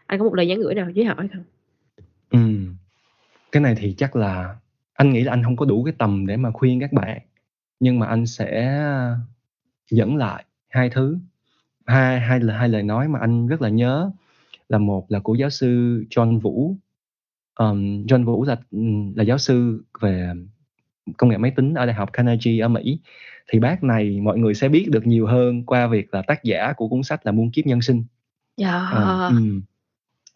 [0.06, 1.44] anh có một lời nhắn gửi nào với hỏi không
[2.30, 2.76] Ừm.
[3.52, 4.56] cái này thì chắc là
[4.94, 7.19] anh nghĩ là anh không có đủ cái tầm để mà khuyên các bạn
[7.82, 8.78] nhưng mà anh sẽ
[9.90, 11.19] dẫn lại hai thứ.
[11.86, 14.10] Hai hai là hai lời nói mà anh rất là nhớ
[14.69, 16.77] là một là của giáo sư John Vũ.
[17.55, 20.32] Ờm, John Vũ là ừm, là giáo sư về
[21.19, 22.98] công nghệ máy tính ở đại học Carnegie ở Mỹ.
[23.52, 26.73] Thì bác này mọi người sẽ biết được nhiều hơn qua việc là tác giả
[26.77, 28.05] của cuốn sách là muôn kiếp nhân sinh.
[28.56, 28.89] Dạ.
[28.93, 29.62] Ờ, ừm.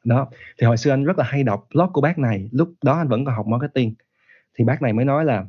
[0.05, 0.29] đó.
[0.59, 3.09] Thì hồi xưa anh rất là hay đọc blog của bác này lúc đó anh
[3.09, 3.95] vẫn còn học marketing
[4.59, 5.47] thì bác này mới nói là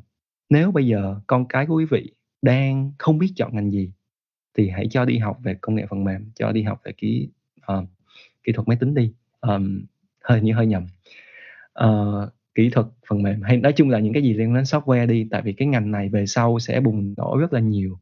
[0.50, 2.12] nếu bây giờ con cái của quý vị
[2.42, 3.92] đang không biết chọn ngành gì
[4.58, 7.30] thì hãy cho đi học về công nghệ phần mềm cho đi học về kỹ
[7.74, 7.84] uh,
[8.44, 9.14] kỹ thuật máy tính đi.
[9.42, 9.86] Um,
[10.24, 10.86] hơi như hơi nhầm.
[11.84, 14.64] Uh, kỹ thuật phần mềm hay nói chung là những cái gì liên quan đến
[14.64, 18.00] software đi tại vì cái ngành này về sau sẽ bùng nổ rất là nhiều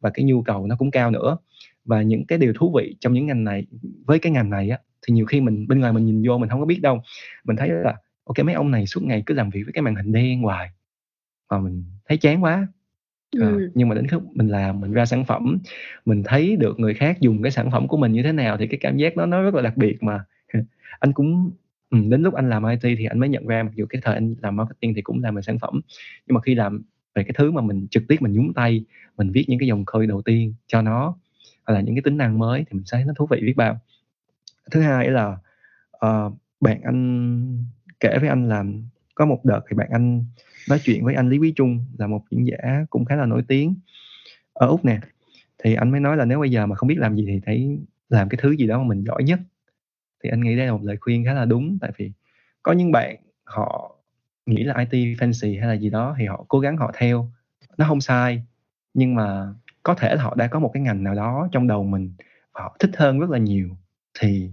[0.00, 1.36] và cái nhu cầu nó cũng cao nữa.
[1.84, 3.66] Và những cái điều thú vị trong những ngành này
[4.06, 6.48] với cái ngành này á thì nhiều khi mình bên ngoài mình nhìn vô mình
[6.48, 7.02] không có biết đâu.
[7.44, 7.94] Mình thấy là
[8.26, 10.70] ok mấy ông này suốt ngày cứ làm việc với cái màn hình đen hoài
[11.50, 12.68] mà mình thấy chán quá.
[13.30, 13.70] Ừ.
[13.74, 15.58] nhưng mà đến lúc mình làm mình ra sản phẩm
[16.04, 18.66] mình thấy được người khác dùng cái sản phẩm của mình như thế nào thì
[18.66, 20.24] cái cảm giác đó nó rất là đặc biệt mà.
[21.00, 21.50] Anh cũng
[21.90, 24.14] ừ, đến lúc anh làm IT thì anh mới nhận ra mặc dù cái thời
[24.14, 25.80] anh làm marketing thì cũng làm về sản phẩm
[26.26, 26.82] nhưng mà khi làm
[27.14, 28.84] về cái thứ mà mình trực tiếp mình nhúng tay
[29.16, 31.16] mình viết những cái dòng code đầu tiên cho nó
[31.66, 33.80] hoặc là những cái tính năng mới thì mình thấy nó thú vị biết bao.
[34.70, 35.36] Thứ hai là
[35.90, 36.30] ờ,
[36.60, 37.64] bạn anh
[38.00, 38.64] kể với anh là
[39.14, 40.24] có một đợt thì bạn anh
[40.68, 43.42] nói chuyện với anh Lý Quý Trung, là một diễn giả cũng khá là nổi
[43.48, 43.74] tiếng
[44.52, 45.00] ở Úc nè.
[45.58, 47.78] Thì anh mới nói là nếu bây giờ mà không biết làm gì thì thấy
[48.08, 49.40] làm cái thứ gì đó mà mình giỏi nhất.
[50.24, 52.12] Thì anh nghĩ đây là một lời khuyên khá là đúng, tại vì
[52.62, 53.96] có những bạn họ
[54.46, 57.30] nghĩ là IT fancy hay là gì đó thì họ cố gắng họ theo.
[57.78, 58.42] Nó không sai,
[58.94, 61.84] nhưng mà có thể là họ đã có một cái ngành nào đó trong đầu
[61.84, 62.12] mình
[62.52, 63.68] và họ thích hơn rất là nhiều.
[64.20, 64.50] Thì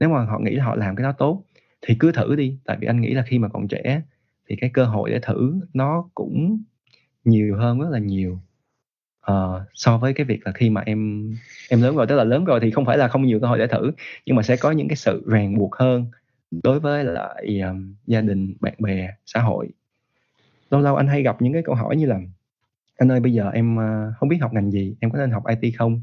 [0.00, 1.42] nếu mà họ nghĩ là họ làm cái đó tốt
[1.86, 4.02] thì cứ thử đi tại vì anh nghĩ là khi mà còn trẻ
[4.48, 6.62] thì cái cơ hội để thử nó cũng
[7.24, 8.40] nhiều hơn rất là nhiều.
[9.32, 11.30] Uh, so với cái việc là khi mà em
[11.68, 13.58] em lớn rồi tức là lớn rồi thì không phải là không nhiều cơ hội
[13.58, 13.92] để thử
[14.26, 16.06] nhưng mà sẽ có những cái sự ràng buộc hơn
[16.62, 19.68] đối với lại um, gia đình bạn bè xã hội.
[20.70, 22.20] Lâu lâu anh hay gặp những cái câu hỏi như là
[22.96, 25.42] anh ơi bây giờ em uh, không biết học ngành gì em có nên học
[25.60, 26.00] IT không?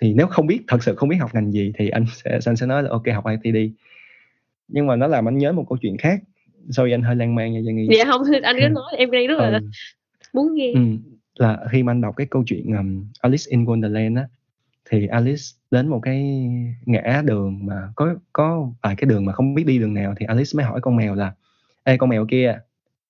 [0.00, 2.56] Thì nếu không biết thật sự không biết học ngành gì thì anh sẽ anh
[2.56, 3.72] sẽ nói là ok học IT đi
[4.72, 6.20] nhưng mà nó làm anh nhớ một câu chuyện khác.
[6.70, 7.88] Sorry anh hơi lan man nha Giang Nghi.
[7.98, 9.70] Dạ không anh cứ nói em đang rất là ừ.
[10.32, 10.72] muốn nghe.
[10.74, 10.80] Ừ.
[11.34, 14.28] là khi mà anh đọc cái câu chuyện um, Alice in Wonderland á
[14.90, 16.48] thì Alice đến một cái
[16.86, 20.26] ngã đường mà có có vài cái đường mà không biết đi đường nào thì
[20.26, 21.34] Alice mới hỏi con mèo là
[21.84, 22.58] ê con mèo kia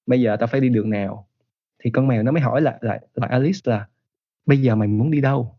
[0.07, 1.27] bây giờ tao phải đi đường nào?
[1.79, 3.87] Thì con mèo nó mới hỏi lại lại lại Alice là
[4.47, 5.59] bây giờ mày muốn đi đâu?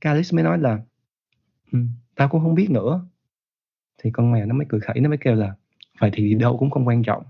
[0.00, 0.78] Cái Alice mới nói là
[1.72, 1.78] ừ,
[2.14, 3.06] tao cũng không biết nữa
[4.02, 5.54] thì con mèo nó mới cười khẩy nó mới kêu là
[6.00, 7.22] vậy thì đi đâu cũng không quan trọng.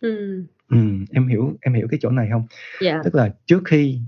[0.00, 0.44] Ừ.
[0.68, 0.78] Ừ,
[1.10, 2.46] em hiểu em hiểu cái chỗ này không?
[2.80, 3.00] Dạ.
[3.04, 3.98] Tức là trước khi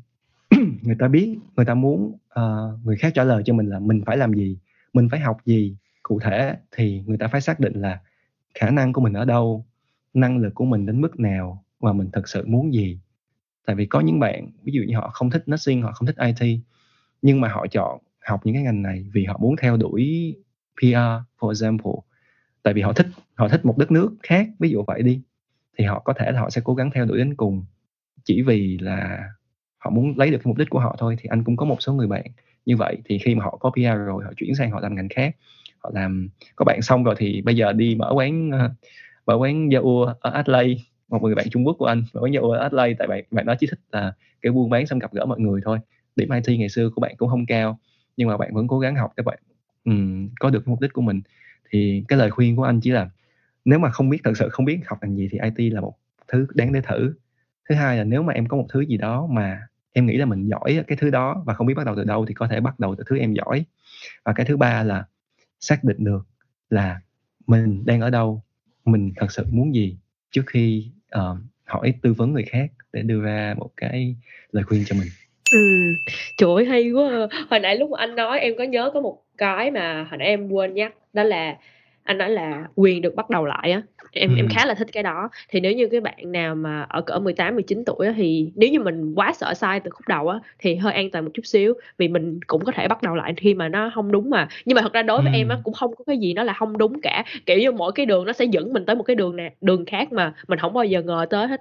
[0.82, 4.02] người ta biết người ta muốn uh, người khác trả lời cho mình là mình
[4.06, 4.58] phải làm gì
[4.92, 8.00] mình phải học gì cụ thể thì người ta phải xác định là
[8.54, 9.66] khả năng của mình ở đâu
[10.14, 12.98] năng lực của mình đến mức nào và mình thật sự muốn gì.
[13.66, 16.16] Tại vì có những bạn ví dụ như họ không thích nursing họ không thích
[16.18, 16.58] IT
[17.22, 20.34] nhưng mà họ chọn học những cái ngành này vì họ muốn theo đuổi
[20.80, 21.92] PR for example.
[22.62, 25.20] Tại vì họ thích họ thích một đất nước khác, ví dụ vậy đi,
[25.78, 27.64] thì họ có thể là họ sẽ cố gắng theo đuổi đến cùng.
[28.24, 29.28] Chỉ vì là
[29.78, 31.76] họ muốn lấy được cái mục đích của họ thôi, thì anh cũng có một
[31.80, 32.24] số người bạn
[32.66, 32.96] như vậy.
[33.04, 35.36] Thì khi mà họ có PR rồi, họ chuyển sang họ làm ngành khác.
[35.78, 38.70] Họ làm, có bạn xong rồi thì bây giờ đi mở quán ờ,
[39.26, 40.82] mở quán Yahoo ở Adelaide.
[41.08, 42.96] Một người bạn Trung Quốc của anh, mở quán Yahoo ở Adelaide.
[42.98, 45.60] Tại bạn bạn đó chỉ thích là cái buôn bán xong gặp gỡ mọi người
[45.64, 45.78] thôi.
[46.16, 47.78] Điểm IT ngày xưa của bạn cũng không cao,
[48.16, 49.38] nhưng mà bạn vẫn cố gắng học các bạn
[49.84, 51.22] um, có được mục đích của mình.
[51.70, 53.10] Thì cái lời khuyên của anh chỉ là
[53.64, 55.94] nếu mà không biết thật sự không biết học ngành gì thì IT là một
[56.28, 57.14] thứ đáng để thử.
[57.68, 60.24] Thứ hai là nếu mà em có một thứ gì đó mà em nghĩ là
[60.24, 62.60] mình giỏi cái thứ đó và không biết bắt đầu từ đâu thì có thể
[62.60, 63.64] bắt đầu từ thứ em giỏi.
[64.24, 65.04] Và cái thứ ba là
[65.60, 66.26] xác định được
[66.70, 67.00] là
[67.46, 68.42] mình đang ở đâu
[68.84, 69.96] mình thật sự muốn gì
[70.30, 74.16] trước khi uh, hỏi tư vấn người khác để đưa ra một cái
[74.52, 75.08] lời khuyên cho mình.
[75.54, 75.94] Ừm,
[76.36, 77.26] trời ơi, hay quá à.
[77.50, 80.48] Hồi nãy lúc anh nói em có nhớ có một cái mà hồi nãy em
[80.48, 81.56] quên nhắc, đó là
[82.04, 83.82] anh nói là quyền được bắt đầu lại á,
[84.12, 85.28] em em khá là thích cái đó.
[85.48, 88.70] Thì nếu như cái bạn nào mà ở cỡ 18, 19 tuổi á, thì nếu
[88.70, 91.46] như mình quá sợ sai từ khúc đầu á, thì hơi an toàn một chút
[91.46, 94.48] xíu, vì mình cũng có thể bắt đầu lại khi mà nó không đúng mà.
[94.66, 96.52] Nhưng mà thật ra đối với em á, cũng không có cái gì nó là
[96.52, 99.16] không đúng cả, kiểu như, mỗi cái đường nó sẽ dẫn mình tới một cái
[99.16, 101.60] đường nè đường khác mà mình không bao giờ ngờ tới hết.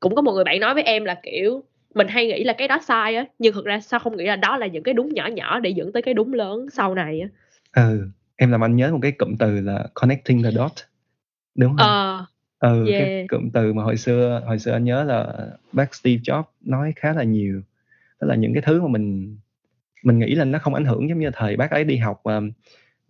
[0.00, 1.62] Cũng có một người bạn nói với em là, kiểu
[1.94, 4.36] mình hay nghĩ là cái đó sai á nhưng thực ra sao không nghĩ là
[4.36, 7.20] đó là những cái đúng nhỏ nhỏ để dẫn tới cái đúng lớn sau này
[7.20, 7.28] á.
[7.88, 10.72] Ừ em làm anh nhớ một cái cụm từ là connecting the dot
[11.54, 11.86] đúng không?
[11.86, 12.26] Ờ
[12.58, 12.98] ừ yeah.
[12.98, 16.92] cái cụm từ mà hồi xưa hồi xưa anh nhớ là bác Steve Jobs nói
[16.96, 17.62] khá là nhiều.
[18.20, 19.36] Đó là những cái thứ mà mình
[20.02, 22.50] mình nghĩ là nó không ảnh hưởng giống như thời bác ấy đi học um,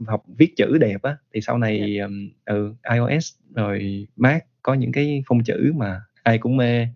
[0.06, 1.16] học viết chữ đẹp á.
[1.34, 6.38] Thì sau này um, ừ, iOS rồi Mac có những cái phông chữ mà ai
[6.38, 6.88] cũng mê.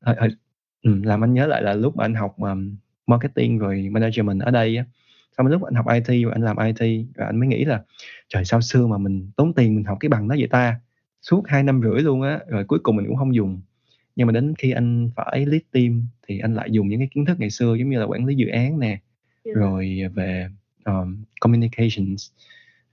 [0.00, 0.28] Hồi, hồi,
[0.88, 4.50] Ừm, làm anh nhớ lại là lúc mà anh học, ờm, marketing rồi management ở
[4.50, 4.84] đây á,
[5.38, 7.82] xong lúc anh học IT rồi anh làm IT, rồi anh mới nghĩ là
[8.28, 10.80] "Trời, sao xưa mà mình tốn tiền mình học cái bằng đó vậy ta?"
[11.22, 13.60] Suốt 2 năm rưỡi luôn á, rồi cuối cùng mình cũng không dùng.
[14.16, 17.24] Nhưng mà đến khi anh phải lead team thì anh lại dùng những cái kiến
[17.24, 18.98] thức ngày xưa giống như là quản lý dự án nè,
[19.44, 19.56] Yeah.
[19.58, 20.48] rồi về,
[20.84, 22.30] ờm, communications,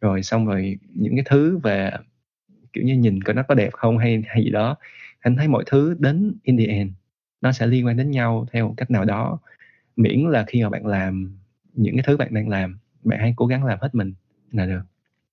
[0.02, 1.92] rồi xong rồi những cái thứ về,
[2.74, 4.76] kiểu như, nhìn coi nó có đẹp không hay hay gì đó.
[5.20, 6.92] Anh thấy mọi thứ đến in the end
[7.46, 9.40] nó sẽ liên quan đến nhau theo một cách nào đó.
[9.96, 11.38] Miễn là khi mà bạn làm
[11.74, 14.14] những cái thứ bạn đang làm, bạn hãy cố gắng làm hết mình
[14.52, 14.82] là được.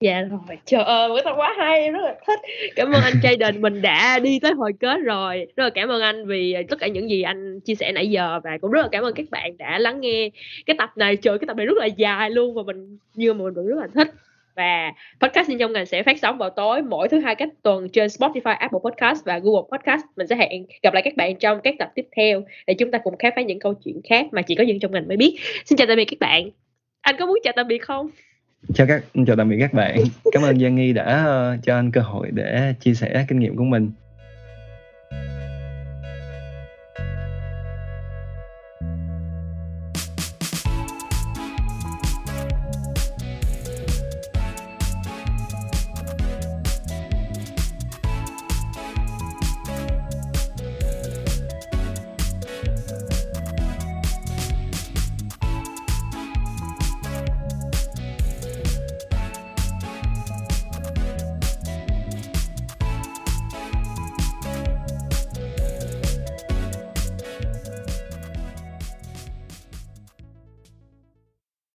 [0.00, 0.40] Dạ rồi.
[0.64, 2.40] Trời ơi, bữa tao quá hay, em rất là thích.
[2.76, 5.46] Cảm ơn anh Jayden mình đã đi tới hồi kết rồi.
[5.56, 8.10] Rất là cảm ơn anh vì ờ, tất cả những gì anh chia sẻ nãy
[8.10, 10.30] giờ và cũng rất là cảm ơn các bạn đã lắng nghe
[10.66, 11.16] cái tập này.
[11.16, 13.78] Trời, cái tập này rất là dài luôn và mình như mà mình vẫn rất
[13.80, 14.14] là thích
[14.56, 17.88] và podcast in trong ngành sẽ phát sóng vào tối mỗi thứ hai cách tuần
[17.88, 20.02] trên Spotify, Apple Podcast và Google Podcast.
[20.16, 22.98] Mình sẽ hẹn gặp lại các bạn trong các tập tiếp theo để chúng ta
[22.98, 25.38] cùng khám phá những câu chuyện khác mà chỉ có dân trong ngành mới biết.
[25.64, 26.50] Xin chào tạm biệt các bạn.
[27.00, 28.10] Anh có muốn chào tạm biệt không?
[28.74, 29.96] chào các chào tạm biệt các bạn
[30.32, 33.56] cảm ơn Giang Nghi đã ờ, cho anh cơ hội để chia sẻ kinh nghiệm
[33.56, 33.90] của mình